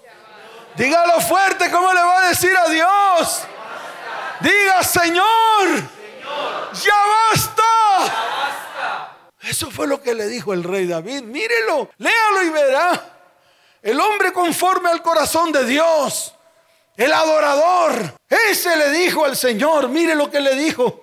Dígalo 0.76 1.20
fuerte, 1.20 1.70
¿cómo 1.70 1.92
le 1.92 2.00
va 2.00 2.18
a 2.22 2.28
decir 2.28 2.56
a 2.56 2.68
Dios? 2.68 3.40
Diga, 4.40 4.82
Señor, 4.84 5.90
ya 6.72 6.94
basta. 7.32 7.59
Eso 9.50 9.68
fue 9.68 9.88
lo 9.88 10.00
que 10.00 10.14
le 10.14 10.28
dijo 10.28 10.54
el 10.54 10.62
rey 10.62 10.86
David. 10.86 11.22
Mírelo, 11.22 11.90
léalo 11.98 12.42
y 12.46 12.50
verá. 12.50 13.18
El 13.82 13.98
hombre 13.98 14.32
conforme 14.32 14.90
al 14.90 15.02
corazón 15.02 15.50
de 15.50 15.64
Dios. 15.64 16.32
El 16.96 17.12
adorador. 17.12 18.14
Ese 18.28 18.76
le 18.76 18.90
dijo 18.90 19.24
al 19.24 19.36
Señor. 19.36 19.88
Mire 19.88 20.14
lo 20.14 20.30
que 20.30 20.38
le 20.38 20.54
dijo. 20.54 21.02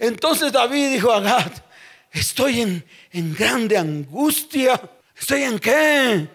Entonces 0.00 0.50
David 0.50 0.90
dijo 0.90 1.12
a 1.12 1.20
Gad, 1.20 1.52
estoy 2.10 2.62
en, 2.62 2.84
en 3.12 3.32
grande 3.32 3.78
angustia. 3.78 4.80
¿Estoy 5.16 5.44
en 5.44 5.60
qué? 5.60 6.28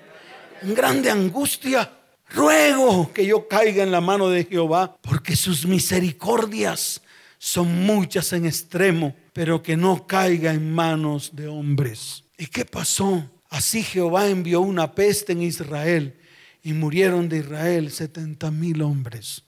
En 0.62 0.74
grande 0.74 1.12
angustia. 1.12 1.92
Ruego 2.30 3.12
que 3.12 3.26
yo 3.26 3.50
caiga 3.50 3.84
en 3.84 3.92
la 3.92 4.00
mano 4.00 4.30
de 4.30 4.46
Jehová, 4.46 4.96
porque 5.02 5.36
sus 5.36 5.66
misericordias 5.66 7.02
son 7.38 7.86
muchas 7.86 8.32
en 8.32 8.46
extremo 8.46 9.14
pero 9.38 9.62
que 9.62 9.78
no 9.78 10.08
caiga 10.08 10.52
en 10.52 10.74
manos 10.74 11.36
de 11.36 11.48
hombres. 11.48 12.24
¿Y 12.40 12.48
qué 12.48 12.66
pasó? 12.66 13.24
Así 13.52 13.84
Jehová 13.84 14.28
envió 14.28 14.62
una 14.62 14.96
peste 14.96 15.34
en 15.34 15.44
Israel 15.44 16.20
y 16.64 16.74
murieron 16.74 17.30
de 17.30 17.38
Israel 17.38 17.92
70 17.92 18.50
mil 18.50 18.82
hombres. 18.82 19.44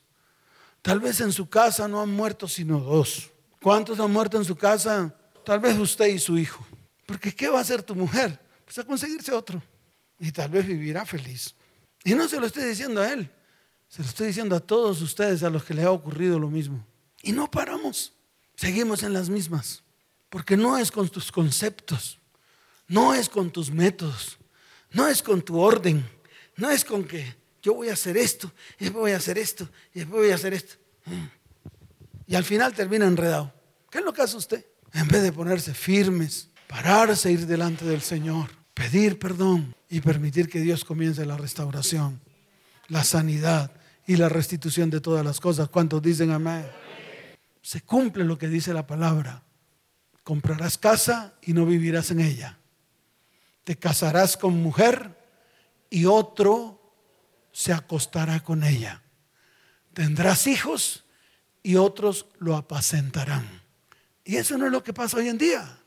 Tal 0.83 0.99
vez 0.99 1.21
en 1.21 1.31
su 1.31 1.49
casa 1.49 1.87
no 1.87 2.03
han 2.03 2.11
muerto 2.11 2.47
sino 2.47 2.79
dos. 2.79 3.31
¿Cuántos 3.63 3.99
han 3.99 4.13
muerto 4.13 4.37
en 4.37 4.45
su 4.45 4.55
casa? 4.55 5.11
Tal 5.43 5.59
vez 5.59 5.75
usted 5.79 6.05
y 6.05 6.19
su 6.19 6.37
hijo. 6.37 6.63
Porque 7.07 7.33
¿qué 7.33 7.47
va 7.47 7.57
a 7.57 7.61
hacer 7.61 7.81
tu 7.81 7.95
mujer? 7.95 8.39
Pues 8.65 8.77
a 8.77 8.83
conseguirse 8.83 9.31
otro. 9.31 9.59
Y 10.19 10.31
tal 10.31 10.51
vez 10.51 10.67
vivirá 10.67 11.03
feliz. 11.03 11.55
Y 12.03 12.13
no 12.13 12.27
se 12.27 12.39
lo 12.39 12.45
estoy 12.45 12.65
diciendo 12.65 13.01
a 13.01 13.11
él. 13.11 13.27
Se 13.87 14.03
lo 14.03 14.07
estoy 14.07 14.27
diciendo 14.27 14.55
a 14.55 14.59
todos 14.59 15.01
ustedes 15.01 15.41
a 15.41 15.49
los 15.49 15.63
que 15.63 15.73
les 15.73 15.85
ha 15.85 15.91
ocurrido 15.91 16.37
lo 16.37 16.51
mismo. 16.51 16.85
Y 17.23 17.31
no 17.31 17.49
paramos. 17.49 18.13
Seguimos 18.59 19.03
en 19.03 19.13
las 19.13 19.29
mismas. 19.29 19.83
Porque 20.29 20.57
no 20.57 20.77
es 20.77 20.91
con 20.91 21.07
tus 21.07 21.31
conceptos, 21.31 22.19
no 22.89 23.13
es 23.13 23.29
con 23.29 23.51
tus 23.51 23.71
métodos, 23.71 24.37
no 24.91 25.07
es 25.07 25.23
con 25.23 25.41
tu 25.41 25.57
orden, 25.57 26.05
no 26.57 26.69
es 26.69 26.83
con 26.83 27.05
que 27.05 27.37
yo 27.63 27.73
voy 27.73 27.87
a 27.87 27.93
hacer 27.93 28.17
esto, 28.17 28.51
y 28.77 28.83
después 28.83 29.01
voy 29.01 29.11
a 29.13 29.17
hacer 29.17 29.37
esto, 29.37 29.69
y 29.93 29.99
después 29.99 30.23
voy 30.23 30.31
a 30.31 30.35
hacer 30.35 30.53
esto. 30.53 30.75
Y 32.27 32.35
al 32.35 32.43
final 32.43 32.73
termina 32.73 33.05
enredado. 33.05 33.53
¿Qué 33.89 33.99
es 33.99 34.03
lo 34.03 34.11
que 34.11 34.23
hace 34.23 34.35
usted? 34.35 34.65
En 34.93 35.07
vez 35.07 35.23
de 35.23 35.31
ponerse 35.31 35.73
firmes, 35.73 36.49
pararse, 36.67 37.31
ir 37.31 37.47
delante 37.47 37.85
del 37.85 38.01
Señor, 38.01 38.49
pedir 38.73 39.17
perdón 39.17 39.73
y 39.89 40.01
permitir 40.01 40.49
que 40.49 40.59
Dios 40.59 40.83
comience 40.83 41.25
la 41.25 41.37
restauración, 41.37 42.19
la 42.89 43.05
sanidad 43.05 43.71
y 44.05 44.17
la 44.17 44.27
restitución 44.27 44.89
de 44.89 44.99
todas 44.99 45.23
las 45.23 45.39
cosas. 45.39 45.69
¿Cuántos 45.69 46.01
dicen 46.01 46.31
amén? 46.31 46.69
Se 47.61 47.81
cumple 47.81 48.23
lo 48.23 48.37
que 48.37 48.47
dice 48.47 48.73
la 48.73 48.87
palabra. 48.87 49.43
Comprarás 50.23 50.77
casa 50.77 51.33
y 51.41 51.53
no 51.53 51.65
vivirás 51.65 52.11
en 52.11 52.19
ella. 52.19 52.57
Te 53.63 53.77
casarás 53.77 54.37
con 54.37 54.61
mujer 54.61 55.17
y 55.89 56.05
otro 56.05 56.93
se 57.51 57.73
acostará 57.73 58.39
con 58.41 58.63
ella. 58.63 59.01
Tendrás 59.93 60.47
hijos 60.47 61.05
y 61.63 61.75
otros 61.75 62.27
lo 62.39 62.55
apacentarán. 62.55 63.61
Y 64.23 64.37
eso 64.37 64.57
no 64.57 64.67
es 64.67 64.71
lo 64.71 64.83
que 64.83 64.93
pasa 64.93 65.17
hoy 65.17 65.27
en 65.27 65.37
día. 65.37 65.79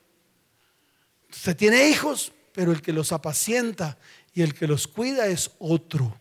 Usted 1.30 1.56
tiene 1.56 1.88
hijos, 1.88 2.32
pero 2.52 2.72
el 2.72 2.82
que 2.82 2.92
los 2.92 3.12
apacienta 3.12 3.98
y 4.34 4.42
el 4.42 4.54
que 4.54 4.66
los 4.66 4.86
cuida 4.86 5.26
es 5.26 5.50
otro. 5.58 6.16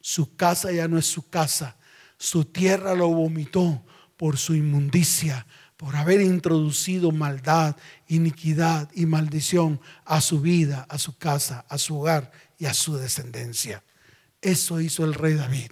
Su 0.00 0.36
casa 0.36 0.70
ya 0.70 0.86
no 0.86 0.98
es 0.98 1.06
su 1.06 1.28
casa. 1.28 1.76
Su 2.18 2.44
tierra 2.44 2.94
lo 2.94 3.08
vomitó 3.08 3.84
por 4.16 4.38
su 4.38 4.54
inmundicia, 4.54 5.46
por 5.76 5.96
haber 5.96 6.20
introducido 6.20 7.12
maldad, 7.12 7.76
iniquidad 8.08 8.90
y 8.94 9.06
maldición 9.06 9.80
a 10.04 10.20
su 10.20 10.40
vida, 10.40 10.86
a 10.88 10.98
su 10.98 11.16
casa, 11.18 11.66
a 11.68 11.78
su 11.78 11.98
hogar 11.98 12.32
y 12.58 12.66
a 12.66 12.74
su 12.74 12.96
descendencia. 12.96 13.82
Eso 14.40 14.80
hizo 14.80 15.04
el 15.04 15.14
rey 15.14 15.34
David 15.34 15.70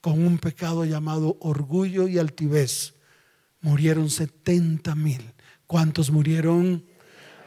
con 0.00 0.24
un 0.24 0.38
pecado 0.38 0.84
llamado 0.84 1.36
orgullo 1.40 2.08
y 2.08 2.18
altivez. 2.18 2.94
Murieron 3.60 4.10
70 4.10 4.94
mil. 4.94 5.32
¿Cuántos 5.66 6.10
murieron? 6.10 6.84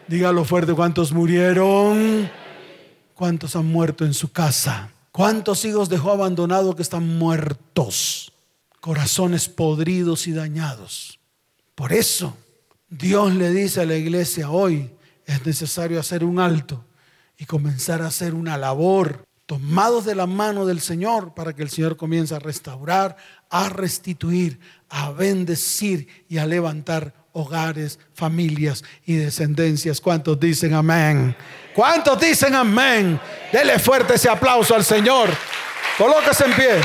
Dígalo 0.07 0.45
fuerte, 0.45 0.73
¿cuántos 0.73 1.11
murieron? 1.11 2.29
¿Cuántos 3.15 3.55
han 3.55 3.65
muerto 3.65 4.05
en 4.05 4.13
su 4.13 4.31
casa? 4.31 4.91
¿Cuántos 5.11 5.65
hijos 5.65 5.89
dejó 5.89 6.11
abandonado 6.11 6.75
que 6.75 6.81
están 6.81 7.17
muertos? 7.17 8.32
Corazones 8.83 9.47
podridos 9.47 10.27
y 10.27 10.33
dañados. 10.33 11.17
Por 11.73 11.93
eso 11.93 12.35
Dios 12.89 13.33
le 13.33 13.49
dice 13.49 13.79
a 13.79 13.85
la 13.85 13.95
iglesia 13.95 14.49
hoy, 14.49 14.91
es 15.25 15.45
necesario 15.45 16.01
hacer 16.01 16.25
un 16.25 16.37
alto 16.37 16.83
y 17.37 17.45
comenzar 17.45 18.01
a 18.01 18.07
hacer 18.07 18.33
una 18.33 18.57
labor 18.57 19.23
tomados 19.45 20.03
de 20.03 20.15
la 20.15 20.27
mano 20.27 20.65
del 20.65 20.81
Señor 20.81 21.33
para 21.33 21.53
que 21.53 21.63
el 21.63 21.69
Señor 21.69 21.95
comience 21.95 22.35
a 22.35 22.39
restaurar, 22.39 23.15
a 23.49 23.69
restituir, 23.69 24.59
a 24.89 25.11
bendecir 25.11 26.25
y 26.27 26.39
a 26.39 26.45
levantar 26.45 27.13
hogares, 27.31 27.99
familias 28.13 28.83
y 29.05 29.15
descendencias. 29.15 30.01
¿Cuántos 30.01 30.37
dicen 30.37 30.73
amén? 30.73 31.37
¿Cuántos 31.73 32.19
dicen 32.19 32.53
amén? 32.53 33.17
Dele 33.49 33.79
fuerte 33.79 34.15
ese 34.15 34.27
aplauso 34.27 34.75
al 34.75 34.83
Señor. 34.83 35.29
Colóquese 35.97 36.43
en 36.43 36.53
pie. 36.53 36.81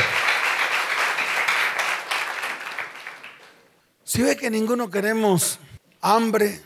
Si 4.09 4.22
ve 4.22 4.38
que 4.38 4.48
ninguno 4.48 4.88
queremos 4.88 5.59
hambre, 6.00 6.62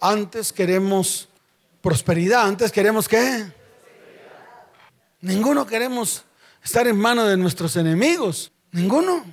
antes 0.00 0.52
queremos 0.52 1.28
prosperidad, 1.80 2.46
antes 2.46 2.70
queremos 2.70 3.08
qué? 3.08 3.52
Ninguno 5.22 5.66
queremos 5.66 6.22
estar 6.62 6.86
en 6.86 6.96
manos 6.96 7.28
de 7.28 7.36
nuestros 7.36 7.74
enemigos, 7.74 8.52
ninguno. 8.70 9.24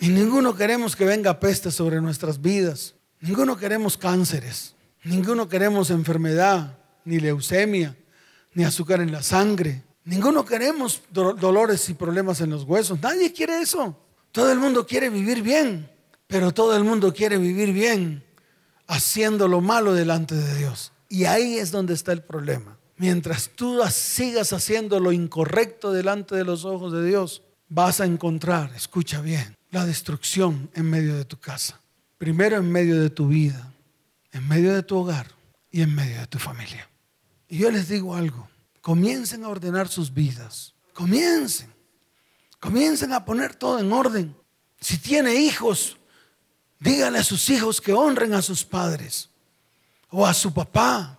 Y 0.00 0.08
ninguno 0.08 0.56
queremos 0.56 0.96
que 0.96 1.04
venga 1.04 1.38
peste 1.38 1.70
sobre 1.70 2.00
nuestras 2.00 2.42
vidas. 2.42 2.96
Ninguno 3.20 3.56
queremos 3.56 3.96
cánceres, 3.96 4.74
ninguno 5.04 5.48
queremos 5.48 5.90
enfermedad, 5.90 6.76
ni 7.04 7.20
leucemia, 7.20 7.96
ni 8.54 8.64
azúcar 8.64 9.00
en 9.00 9.12
la 9.12 9.22
sangre. 9.22 9.84
Ninguno 10.02 10.44
queremos 10.44 11.02
dolores 11.12 11.88
y 11.88 11.94
problemas 11.94 12.40
en 12.40 12.50
los 12.50 12.64
huesos. 12.64 13.00
Nadie 13.00 13.32
quiere 13.32 13.60
eso. 13.60 13.96
Todo 14.32 14.50
el 14.50 14.58
mundo 14.58 14.84
quiere 14.84 15.08
vivir 15.08 15.40
bien. 15.40 15.88
Pero 16.28 16.52
todo 16.52 16.76
el 16.76 16.84
mundo 16.84 17.12
quiere 17.12 17.38
vivir 17.38 17.72
bien 17.72 18.22
haciendo 18.86 19.48
lo 19.48 19.60
malo 19.60 19.94
delante 19.94 20.34
de 20.34 20.56
Dios. 20.56 20.92
Y 21.08 21.24
ahí 21.24 21.58
es 21.58 21.72
donde 21.72 21.94
está 21.94 22.12
el 22.12 22.22
problema. 22.22 22.78
Mientras 22.96 23.50
tú 23.54 23.80
sigas 23.90 24.52
haciendo 24.52 25.00
lo 25.00 25.12
incorrecto 25.12 25.92
delante 25.92 26.36
de 26.36 26.44
los 26.44 26.64
ojos 26.64 26.92
de 26.92 27.04
Dios, 27.06 27.42
vas 27.68 28.00
a 28.00 28.06
encontrar, 28.06 28.72
escucha 28.74 29.20
bien, 29.20 29.56
la 29.70 29.86
destrucción 29.86 30.70
en 30.74 30.90
medio 30.90 31.16
de 31.16 31.24
tu 31.24 31.38
casa. 31.38 31.80
Primero 32.18 32.56
en 32.56 32.70
medio 32.70 33.00
de 33.00 33.10
tu 33.10 33.28
vida. 33.28 33.72
en 34.30 34.46
medio 34.46 34.74
de 34.74 34.82
tu 34.82 34.96
hogar 34.98 35.26
y 35.70 35.80
en 35.80 35.94
medio 35.94 36.20
de 36.20 36.26
tu 36.26 36.38
familia. 36.38 36.88
Y 37.48 37.58
yo 37.58 37.70
les 37.70 37.88
digo 37.88 38.14
algo, 38.14 38.48
comiencen 38.82 39.44
a 39.44 39.48
ordenar 39.48 39.88
sus 39.88 40.12
vidas, 40.12 40.74
comiencen, 40.92 41.72
comiencen 42.60 43.12
a 43.12 43.24
poner 43.24 43.54
todo 43.54 43.78
en 43.78 43.90
orden. 43.90 44.36
Si 44.80 44.98
tiene 44.98 45.34
hijos, 45.34 45.97
díganle 46.80 47.18
a 47.18 47.24
sus 47.24 47.48
hijos 47.50 47.80
que 47.80 47.92
honren 47.92 48.34
a 48.34 48.42
sus 48.42 48.64
padres 48.64 49.28
o 50.10 50.26
a 50.26 50.34
su 50.34 50.52
papá. 50.52 51.18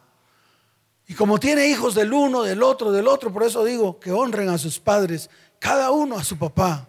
Y 1.08 1.14
como 1.16 1.40
tiene 1.40 1.68
hijos 1.68 1.96
del 1.96 2.14
uno, 2.14 2.44
del 2.44 2.62
otro, 2.62 2.92
del 2.92 3.08
otro, 3.08 3.34
por 3.34 3.44
eso 3.44 3.64
digo 3.64 4.00
que 4.00 4.12
honren 4.12 4.50
a 4.50 4.58
sus 4.58 4.80
padres, 4.80 5.30
cada 5.58 5.92
uno 5.92 6.18
a 6.18 6.24
su 6.24 6.38
papá, 6.38 6.88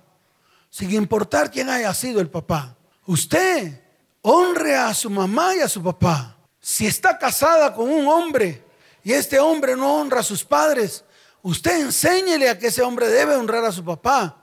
sin 0.69 0.91
importar 0.93 1.51
quién 1.51 1.69
haya 1.71 1.93
sido 1.95 2.21
el 2.21 2.29
papá. 2.29 2.77
Usted 3.07 3.81
honre 4.23 4.77
a 4.77 4.93
su 4.95 5.11
mamá 5.11 5.57
y 5.57 5.61
a 5.61 5.69
su 5.69 5.83
papá. 5.83 6.37
Si 6.61 6.87
está 6.87 7.19
casada 7.19 7.75
con 7.75 7.91
un 7.91 8.07
hombre 8.07 8.63
y 9.03 9.13
este 9.13 9.39
hombre 9.39 9.75
no 9.75 9.97
honra 9.97 10.21
a 10.21 10.23
sus 10.23 10.45
padres, 10.45 11.05
usted 11.43 11.81
enséñele 11.81 12.51
a 12.51 12.59
que 12.59 12.67
ese 12.67 12.83
hombre 12.83 13.09
debe 13.09 13.37
honrar 13.37 13.65
a 13.65 13.73
su 13.73 13.83
papá. 13.83 14.37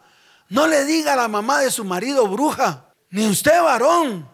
No 0.49 0.65
le 0.65 0.85
diga 0.85 1.13
a 1.13 1.17
la 1.17 1.27
mamá 1.27 1.59
de 1.59 1.69
su 1.69 1.85
marido 1.85 2.27
bruja, 2.27 2.86
ni 3.09 3.27
usted 3.27 3.61
varón. 3.61 4.27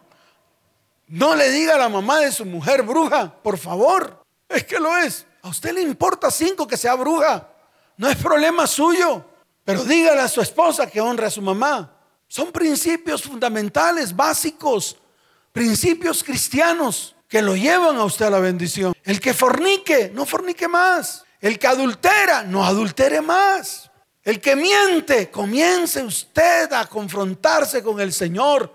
No 1.07 1.35
le 1.35 1.51
diga 1.51 1.75
a 1.75 1.77
la 1.77 1.89
mamá 1.89 2.19
de 2.19 2.31
su 2.31 2.45
mujer 2.45 2.81
bruja, 2.83 3.33
por 3.43 3.57
favor. 3.57 4.23
Es 4.49 4.63
que 4.63 4.79
lo 4.79 4.97
es. 4.97 5.25
A 5.41 5.49
usted 5.49 5.73
le 5.73 5.81
importa 5.81 6.31
cinco 6.31 6.67
que 6.67 6.77
sea 6.77 6.95
bruja. 6.95 7.49
No 7.97 8.09
es 8.09 8.15
problema 8.17 8.65
suyo. 8.65 9.25
Pero 9.63 9.83
dígale 9.83 10.21
a 10.21 10.27
su 10.27 10.41
esposa 10.41 10.87
que 10.87 11.01
honre 11.01 11.27
a 11.27 11.31
su 11.31 11.41
mamá. 11.41 11.91
Son 12.27 12.51
principios 12.51 13.23
fundamentales, 13.23 14.15
básicos, 14.15 14.97
principios 15.51 16.23
cristianos 16.23 17.15
que 17.27 17.41
lo 17.41 17.55
llevan 17.55 17.97
a 17.97 18.03
usted 18.03 18.25
a 18.25 18.29
la 18.31 18.39
bendición. 18.39 18.93
El 19.03 19.19
que 19.19 19.33
fornique, 19.33 20.11
no 20.13 20.25
fornique 20.25 20.67
más. 20.67 21.23
El 21.39 21.59
que 21.59 21.67
adultera, 21.67 22.43
no 22.43 22.65
adultere 22.65 23.21
más. 23.21 23.89
El 24.23 24.39
que 24.39 24.55
miente, 24.55 25.29
comience 25.29 26.01
usted 26.01 26.71
a 26.71 26.85
confrontarse 26.85 27.83
con 27.83 27.99
el 27.99 28.13
Señor 28.13 28.73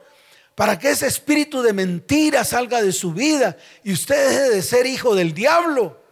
para 0.54 0.78
que 0.78 0.90
ese 0.90 1.06
espíritu 1.06 1.62
de 1.62 1.72
mentira 1.72 2.44
salga 2.44 2.82
de 2.82 2.92
su 2.92 3.12
vida 3.12 3.56
y 3.82 3.92
usted 3.92 4.28
deje 4.28 4.50
de 4.50 4.62
ser 4.62 4.86
hijo 4.86 5.14
del 5.14 5.32
diablo, 5.32 6.02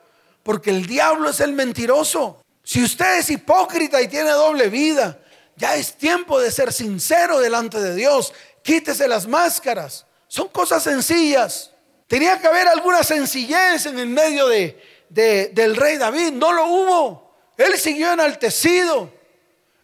porque 0.43 0.70
el 0.70 0.87
diablo 0.87 1.30
es 1.30 1.41
el 1.41 1.53
mentiroso. 1.53 2.43
Si 2.62 2.82
usted 2.82 3.18
es 3.18 3.28
hipócrita 3.28 4.01
y 4.01 4.09
tiene 4.09 4.30
doble 4.30 4.68
vida, 4.68 5.18
ya 5.57 5.74
es 5.76 5.95
tiempo 5.95 6.41
de 6.41 6.51
ser 6.51 6.72
sincero 6.72 7.39
delante 7.39 7.80
de 7.80 7.95
Dios. 7.95 8.32
Quítese 8.62 9.07
las 9.09 9.26
máscaras. 9.26 10.07
Son 10.28 10.49
cosas 10.49 10.82
sencillas. 10.82 11.72
Tenía 12.07 12.41
que 12.41 12.47
haber 12.47 12.68
alguna 12.68 13.03
sencillez 13.03 13.87
en 13.87 13.99
el 13.99 14.09
medio 14.09 14.49
de, 14.49 14.80
del 15.09 15.76
rey 15.76 15.97
David. 15.97 16.32
No 16.32 16.53
lo 16.53 16.66
hubo. 16.66 17.34
Él 17.57 17.78
siguió 17.78 18.12
enaltecido. 18.12 19.16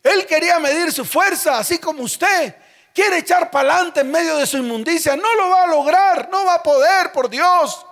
Él 0.03 0.26
quería 0.26 0.59
medir 0.59 0.92
su 0.92 1.05
fuerza, 1.05 1.59
así 1.59 1.78
como 1.78 2.03
usted 2.03 2.55
quiere 2.94 3.18
echar 3.18 3.50
para 3.50 3.74
adelante 3.74 4.00
en 4.00 4.11
medio 4.11 4.36
de 4.36 4.46
su 4.46 4.59
inmundicia. 4.59 5.16
No 5.16 5.34
lo 5.34 5.50
va 5.50 5.64
a 5.64 5.66
lograr, 5.66 6.28
no 6.30 6.44
va 6.44 6.55
a 6.55 6.62
poder, 6.62 7.12
por 7.12 7.28
Dios. 7.28 7.84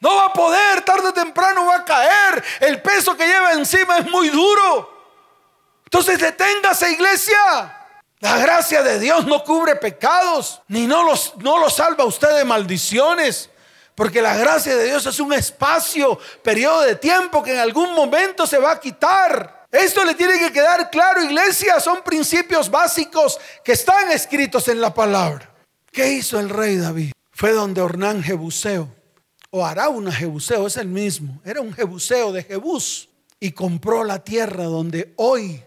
No 0.00 0.16
va 0.16 0.26
a 0.26 0.32
poder, 0.32 0.82
tarde 0.82 1.08
o 1.08 1.12
temprano 1.12 1.66
va 1.66 1.76
a 1.76 1.84
caer. 1.84 2.44
El 2.60 2.82
peso 2.82 3.16
que 3.16 3.26
lleva 3.26 3.52
encima 3.52 3.98
es 3.98 4.10
muy 4.10 4.28
duro. 4.30 4.90
Entonces 5.84 6.18
deténgase, 6.18 6.90
iglesia. 6.90 7.78
La 8.18 8.38
gracia 8.38 8.82
de 8.82 8.98
Dios 8.98 9.26
no 9.26 9.42
cubre 9.42 9.76
pecados, 9.76 10.62
ni 10.68 10.86
no 10.86 11.02
los, 11.02 11.36
no 11.38 11.58
los 11.58 11.74
salva 11.74 12.04
usted 12.04 12.36
de 12.36 12.44
maldiciones. 12.44 13.50
Porque 13.94 14.22
la 14.22 14.36
gracia 14.36 14.74
de 14.76 14.84
Dios 14.84 15.04
es 15.06 15.20
un 15.20 15.32
espacio, 15.32 16.18
periodo 16.42 16.82
de 16.82 16.96
tiempo 16.96 17.42
que 17.42 17.52
en 17.52 17.60
algún 17.60 17.92
momento 17.92 18.46
se 18.46 18.58
va 18.58 18.72
a 18.72 18.80
quitar. 18.80 19.61
Esto 19.72 20.04
le 20.04 20.14
tiene 20.14 20.38
que 20.38 20.52
quedar 20.52 20.90
claro, 20.90 21.24
iglesia. 21.24 21.80
Son 21.80 22.02
principios 22.04 22.70
básicos 22.70 23.40
que 23.64 23.72
están 23.72 24.12
escritos 24.12 24.68
en 24.68 24.82
la 24.82 24.92
palabra. 24.92 25.50
¿Qué 25.90 26.12
hizo 26.12 26.38
el 26.38 26.50
rey 26.50 26.76
David? 26.76 27.12
Fue 27.32 27.52
donde 27.52 27.80
Ornán 27.80 28.22
Jebuseo, 28.22 28.94
o 29.50 29.64
Arauna 29.64 30.12
Jebuseo, 30.12 30.66
es 30.66 30.76
el 30.76 30.88
mismo. 30.88 31.40
Era 31.42 31.62
un 31.62 31.72
Jebuseo 31.72 32.32
de 32.32 32.44
Jebús. 32.44 33.08
Y 33.40 33.52
compró 33.52 34.04
la 34.04 34.22
tierra 34.22 34.64
donde 34.64 35.14
hoy 35.16 35.60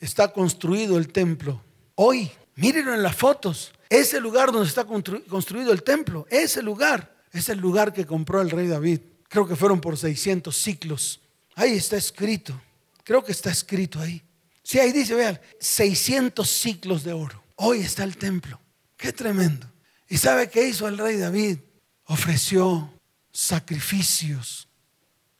está 0.00 0.32
construido 0.32 0.98
el 0.98 1.10
templo. 1.10 1.62
Hoy, 1.94 2.30
mírenlo 2.56 2.92
en 2.92 3.02
las 3.02 3.16
fotos. 3.16 3.72
Ese 3.88 4.20
lugar 4.20 4.52
donde 4.52 4.68
está 4.68 4.84
construido 4.84 5.72
el 5.72 5.82
templo, 5.82 6.26
ese 6.28 6.60
lugar 6.60 7.14
es 7.32 7.48
el 7.48 7.58
lugar 7.58 7.92
que 7.92 8.04
compró 8.04 8.42
el 8.42 8.50
rey 8.50 8.66
David. 8.66 9.00
Creo 9.28 9.46
que 9.46 9.56
fueron 9.56 9.80
por 9.80 9.96
600 9.96 10.54
ciclos. 10.54 11.20
Ahí 11.54 11.74
está 11.74 11.96
escrito. 11.96 12.60
Creo 13.12 13.22
que 13.22 13.32
está 13.32 13.50
escrito 13.50 14.00
ahí. 14.00 14.22
Sí, 14.62 14.78
ahí 14.78 14.90
dice, 14.90 15.14
vean, 15.14 15.38
600 15.60 16.48
ciclos 16.48 17.04
de 17.04 17.12
oro. 17.12 17.42
Hoy 17.56 17.80
está 17.80 18.04
el 18.04 18.16
templo. 18.16 18.58
Qué 18.96 19.12
tremendo. 19.12 19.70
¿Y 20.08 20.16
sabe 20.16 20.48
qué 20.48 20.66
hizo 20.66 20.88
el 20.88 20.96
rey 20.96 21.18
David? 21.18 21.58
Ofreció 22.06 22.90
sacrificios 23.30 24.66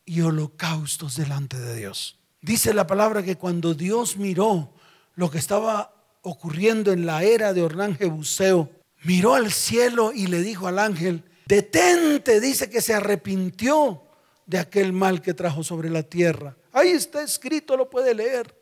y 0.05 0.21
holocaustos 0.21 1.17
delante 1.17 1.59
de 1.59 1.75
Dios. 1.75 2.19
Dice 2.43 2.75
la 2.75 2.87
palabra 2.87 3.23
que 3.23 3.37
cuando 3.37 3.73
Dios 3.73 4.19
miró 4.19 4.75
lo 5.15 5.31
que 5.31 5.39
estaba 5.39 5.95
ocurriendo 6.21 6.93
en 6.93 7.07
la 7.07 7.23
era 7.23 7.55
de 7.55 7.63
Ornán 7.63 7.97
Jebuseo, 7.97 8.71
miró 9.03 9.35
al 9.35 9.51
cielo 9.51 10.13
y 10.13 10.27
le 10.27 10.43
dijo 10.43 10.69
al 10.69 10.79
ángel, 10.79 11.25
detente, 11.47 12.39
dice 12.39 12.69
que 12.69 12.83
se 12.83 12.93
arrepintió 12.93 14.03
de 14.45 14.59
aquel 14.59 14.93
mal 14.93 15.23
que 15.23 15.33
trajo 15.33 15.65
sobre 15.65 15.89
la 15.89 16.03
tierra. 16.03 16.55
Ahí 16.73 16.89
está 16.89 17.23
escrito, 17.23 17.77
lo 17.77 17.89
puede 17.89 18.15
leer. 18.15 18.55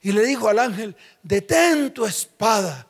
Y 0.00 0.12
le 0.12 0.24
dijo 0.24 0.48
al 0.48 0.58
ángel, 0.58 0.96
detén 1.22 1.92
tu 1.92 2.04
espada. 2.04 2.86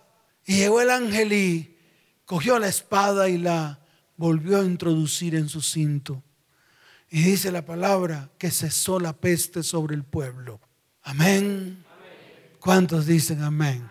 Y 0.47 0.57
llegó 0.57 0.81
el 0.81 0.91
ángel 0.91 1.33
y 1.33 1.77
cogió 2.25 2.59
la 2.59 2.69
espada 2.69 3.29
y 3.29 3.39
la 3.39 3.81
volvió 4.17 4.61
a 4.61 4.65
introducir 4.65 5.35
en 5.35 5.49
su 5.49 5.61
cinto. 5.61 6.23
Y 7.11 7.23
dice 7.23 7.53
la 7.53 7.65
palabra 7.65 8.31
que 8.39 8.51
cesó 8.51 8.99
la 8.99 9.13
peste 9.13 9.63
sobre 9.63 9.95
el 9.95 10.05
pueblo. 10.05 10.61
Amén. 11.03 11.85
¿Cuántos 12.59 13.07
dicen 13.07 13.43
amén? 13.43 13.89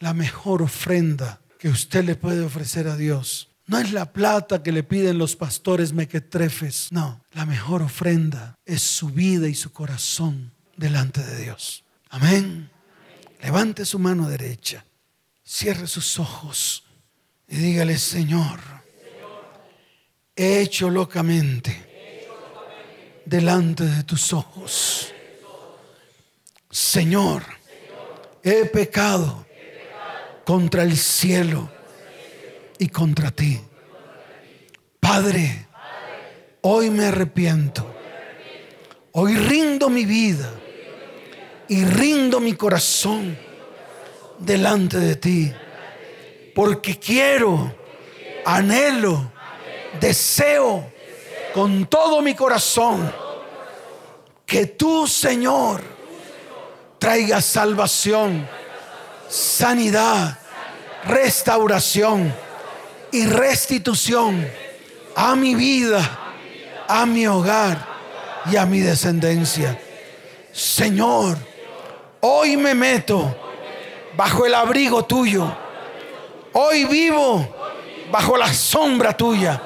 La 0.00 0.14
mejor 0.14 0.62
ofrenda 0.62 1.40
que 1.58 1.68
usted 1.68 2.04
le 2.04 2.16
puede 2.16 2.44
ofrecer 2.44 2.88
a 2.88 2.96
Dios 2.96 3.53
no 3.66 3.78
es 3.78 3.92
la 3.92 4.12
plata 4.12 4.62
que 4.62 4.72
le 4.72 4.82
piden 4.82 5.16
los 5.18 5.36
pastores 5.36 5.92
mequetrefes. 5.92 6.92
No, 6.92 7.24
la 7.32 7.46
mejor 7.46 7.82
ofrenda 7.82 8.58
es 8.66 8.82
su 8.82 9.08
vida 9.08 9.48
y 9.48 9.54
su 9.54 9.72
corazón 9.72 10.52
delante 10.76 11.22
de 11.22 11.42
Dios. 11.42 11.84
Amén. 12.10 12.70
Levante 13.40 13.84
su 13.84 13.98
mano 13.98 14.28
derecha, 14.28 14.84
cierre 15.42 15.86
sus 15.86 16.18
ojos 16.18 16.84
y 17.48 17.56
dígale, 17.56 17.98
Señor, 17.98 18.60
he 20.36 20.60
hecho 20.60 20.90
locamente 20.90 21.94
delante 23.24 23.84
de 23.84 24.04
tus 24.04 24.32
ojos. 24.32 25.12
Señor, 26.70 27.42
he 28.42 28.66
pecado 28.66 29.46
contra 30.44 30.82
el 30.82 30.96
cielo 30.96 31.70
y 32.78 32.88
contra 32.88 33.30
ti. 33.30 33.60
Padre, 35.00 35.68
hoy 36.62 36.90
me 36.90 37.06
arrepiento. 37.06 37.94
Hoy 39.12 39.36
rindo 39.36 39.88
mi 39.88 40.04
vida 40.04 40.50
y 41.68 41.84
rindo 41.84 42.40
mi 42.40 42.54
corazón 42.54 43.38
delante 44.38 44.98
de 44.98 45.16
ti. 45.16 45.52
Porque 46.54 46.98
quiero, 46.98 47.74
anhelo, 48.44 49.30
deseo 50.00 50.92
con 51.52 51.86
todo 51.86 52.22
mi 52.22 52.34
corazón 52.34 53.12
que 54.46 54.66
tú, 54.66 55.06
Señor, 55.06 55.80
traigas 56.98 57.44
salvación, 57.44 58.48
sanidad, 59.28 60.38
restauración 61.04 62.34
y 63.14 63.26
restitución 63.26 64.46
a 65.14 65.34
mi 65.36 65.54
vida, 65.54 66.18
a 66.88 67.06
mi 67.06 67.26
hogar 67.26 67.86
y 68.50 68.56
a 68.56 68.66
mi 68.66 68.80
descendencia. 68.80 69.78
Señor, 70.52 71.38
hoy 72.20 72.56
me 72.56 72.74
meto 72.74 73.34
bajo 74.16 74.44
el 74.44 74.54
abrigo 74.54 75.04
tuyo. 75.04 75.56
Hoy 76.52 76.84
vivo 76.84 77.48
bajo 78.10 78.36
la 78.36 78.52
sombra 78.52 79.16
tuya 79.16 79.60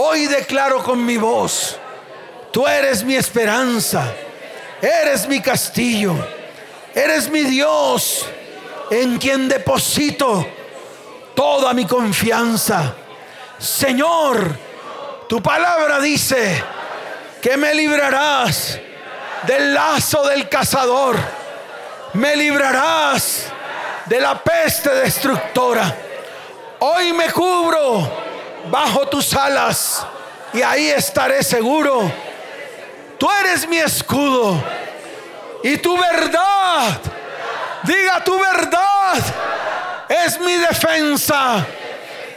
Hoy 0.00 0.26
declaro 0.26 0.82
con 0.84 1.04
mi 1.04 1.16
voz, 1.16 1.76
tú 2.52 2.66
eres 2.66 3.02
mi 3.02 3.16
esperanza, 3.16 4.14
eres 4.80 5.26
mi 5.26 5.40
castillo, 5.40 6.14
eres 6.94 7.28
mi 7.30 7.40
Dios 7.40 8.26
en 8.90 9.18
quien 9.18 9.48
deposito 9.48 10.46
toda 11.38 11.72
mi 11.72 11.86
confianza. 11.86 12.94
Señor, 13.60 14.58
tu 15.28 15.40
palabra 15.40 16.00
dice 16.00 16.64
que 17.40 17.56
me 17.56 17.72
librarás 17.74 18.76
del 19.46 19.72
lazo 19.72 20.26
del 20.26 20.48
cazador. 20.48 21.16
Me 22.14 22.34
librarás 22.34 23.52
de 24.06 24.20
la 24.20 24.42
peste 24.42 24.90
destructora. 24.90 25.94
Hoy 26.80 27.12
me 27.12 27.30
cubro 27.30 28.10
bajo 28.68 29.06
tus 29.06 29.32
alas 29.34 30.04
y 30.52 30.60
ahí 30.60 30.88
estaré 30.88 31.44
seguro. 31.44 32.10
Tú 33.16 33.28
eres 33.44 33.68
mi 33.68 33.78
escudo 33.78 34.60
y 35.62 35.76
tu 35.76 35.96
verdad, 35.96 36.98
diga 37.84 38.24
tu 38.24 38.36
verdad, 38.40 39.18
es 40.08 40.40
mi 40.40 40.54
defensa. 40.54 41.64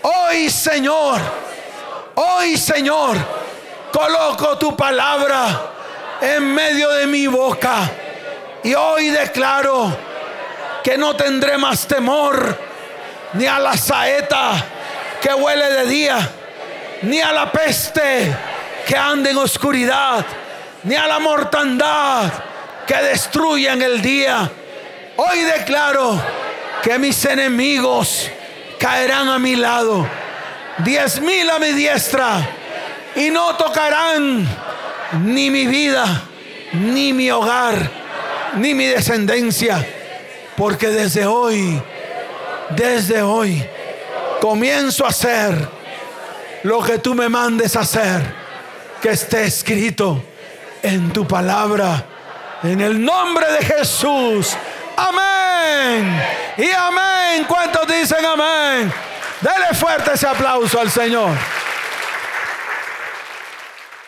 Hoy 0.02 0.50
Señor, 0.50 1.20
hoy 2.16 2.58
Señor, 2.58 3.18
coloco 3.92 4.58
tu 4.58 4.76
palabra 4.76 5.72
en 6.22 6.54
medio 6.54 6.90
de 6.90 7.08
mi 7.08 7.28
boca 7.28 7.90
y 8.64 8.74
hoy 8.74 9.10
declaro 9.10 9.96
que 10.84 10.98
no 10.98 11.16
tendré 11.16 11.58
más 11.58 11.88
temor 11.88 12.58
ni 13.34 13.46
a 13.46 13.60
la 13.60 13.78
saeta 13.78 14.52
que 15.22 15.34
huele 15.34 15.70
de 15.70 15.86
día, 15.86 16.30
ni 17.04 17.22
a 17.22 17.32
la 17.32 17.52
peste 17.52 18.36
que 18.86 18.98
anda 18.98 19.30
en 19.30 19.38
oscuridad, 19.38 20.26
ni 20.84 20.96
a 20.96 21.08
la 21.08 21.20
mortandad 21.20 22.32
que 22.88 22.96
destruye 22.96 23.70
en 23.70 23.82
el 23.82 24.02
día. 24.02 24.50
Hoy 25.18 25.40
declaro 25.44 26.20
que 26.84 26.98
mis 26.98 27.24
enemigos 27.26 28.30
caerán 28.80 29.30
a 29.30 29.40
mi 29.40 29.56
lado, 29.56 30.08
diez 30.80 31.22
mil 31.22 31.50
a 31.50 31.60
mi 31.60 31.74
diestra, 31.74 32.50
y 33.16 33.30
no 33.30 33.56
tocarán 33.56 34.48
ni 35.26 35.50
mi 35.50 35.68
vida, 35.68 36.24
ni 36.74 37.14
mi 37.14 37.30
hogar, 37.30 37.90
ni 38.56 38.74
mi 38.74 38.86
descendencia, 38.86 39.86
porque 40.58 40.88
desde 40.88 41.26
hoy, 41.26 41.82
desde 42.72 43.22
hoy, 43.22 43.64
comienzo 44.40 45.06
a 45.06 45.10
hacer 45.10 45.70
lo 46.64 46.82
que 46.82 46.98
tú 46.98 47.14
me 47.14 47.30
mandes 47.30 47.76
hacer, 47.76 48.22
que 49.02 49.10
esté 49.10 49.46
escrito 49.46 50.24
en 50.82 51.12
tu 51.12 51.28
palabra. 51.28 52.06
En 52.64 52.80
el 52.82 53.04
nombre 53.04 53.52
de 53.54 53.66
Jesús. 53.66 54.56
Amén. 54.98 56.22
Y 56.58 56.72
amén. 56.72 57.46
¿Cuántos 57.48 57.88
dicen 57.88 58.26
amén? 58.26 58.94
Dele 59.42 59.74
fuerte 59.74 60.14
ese 60.14 60.28
aplauso 60.28 60.80
al 60.80 60.90
Señor. 60.92 61.32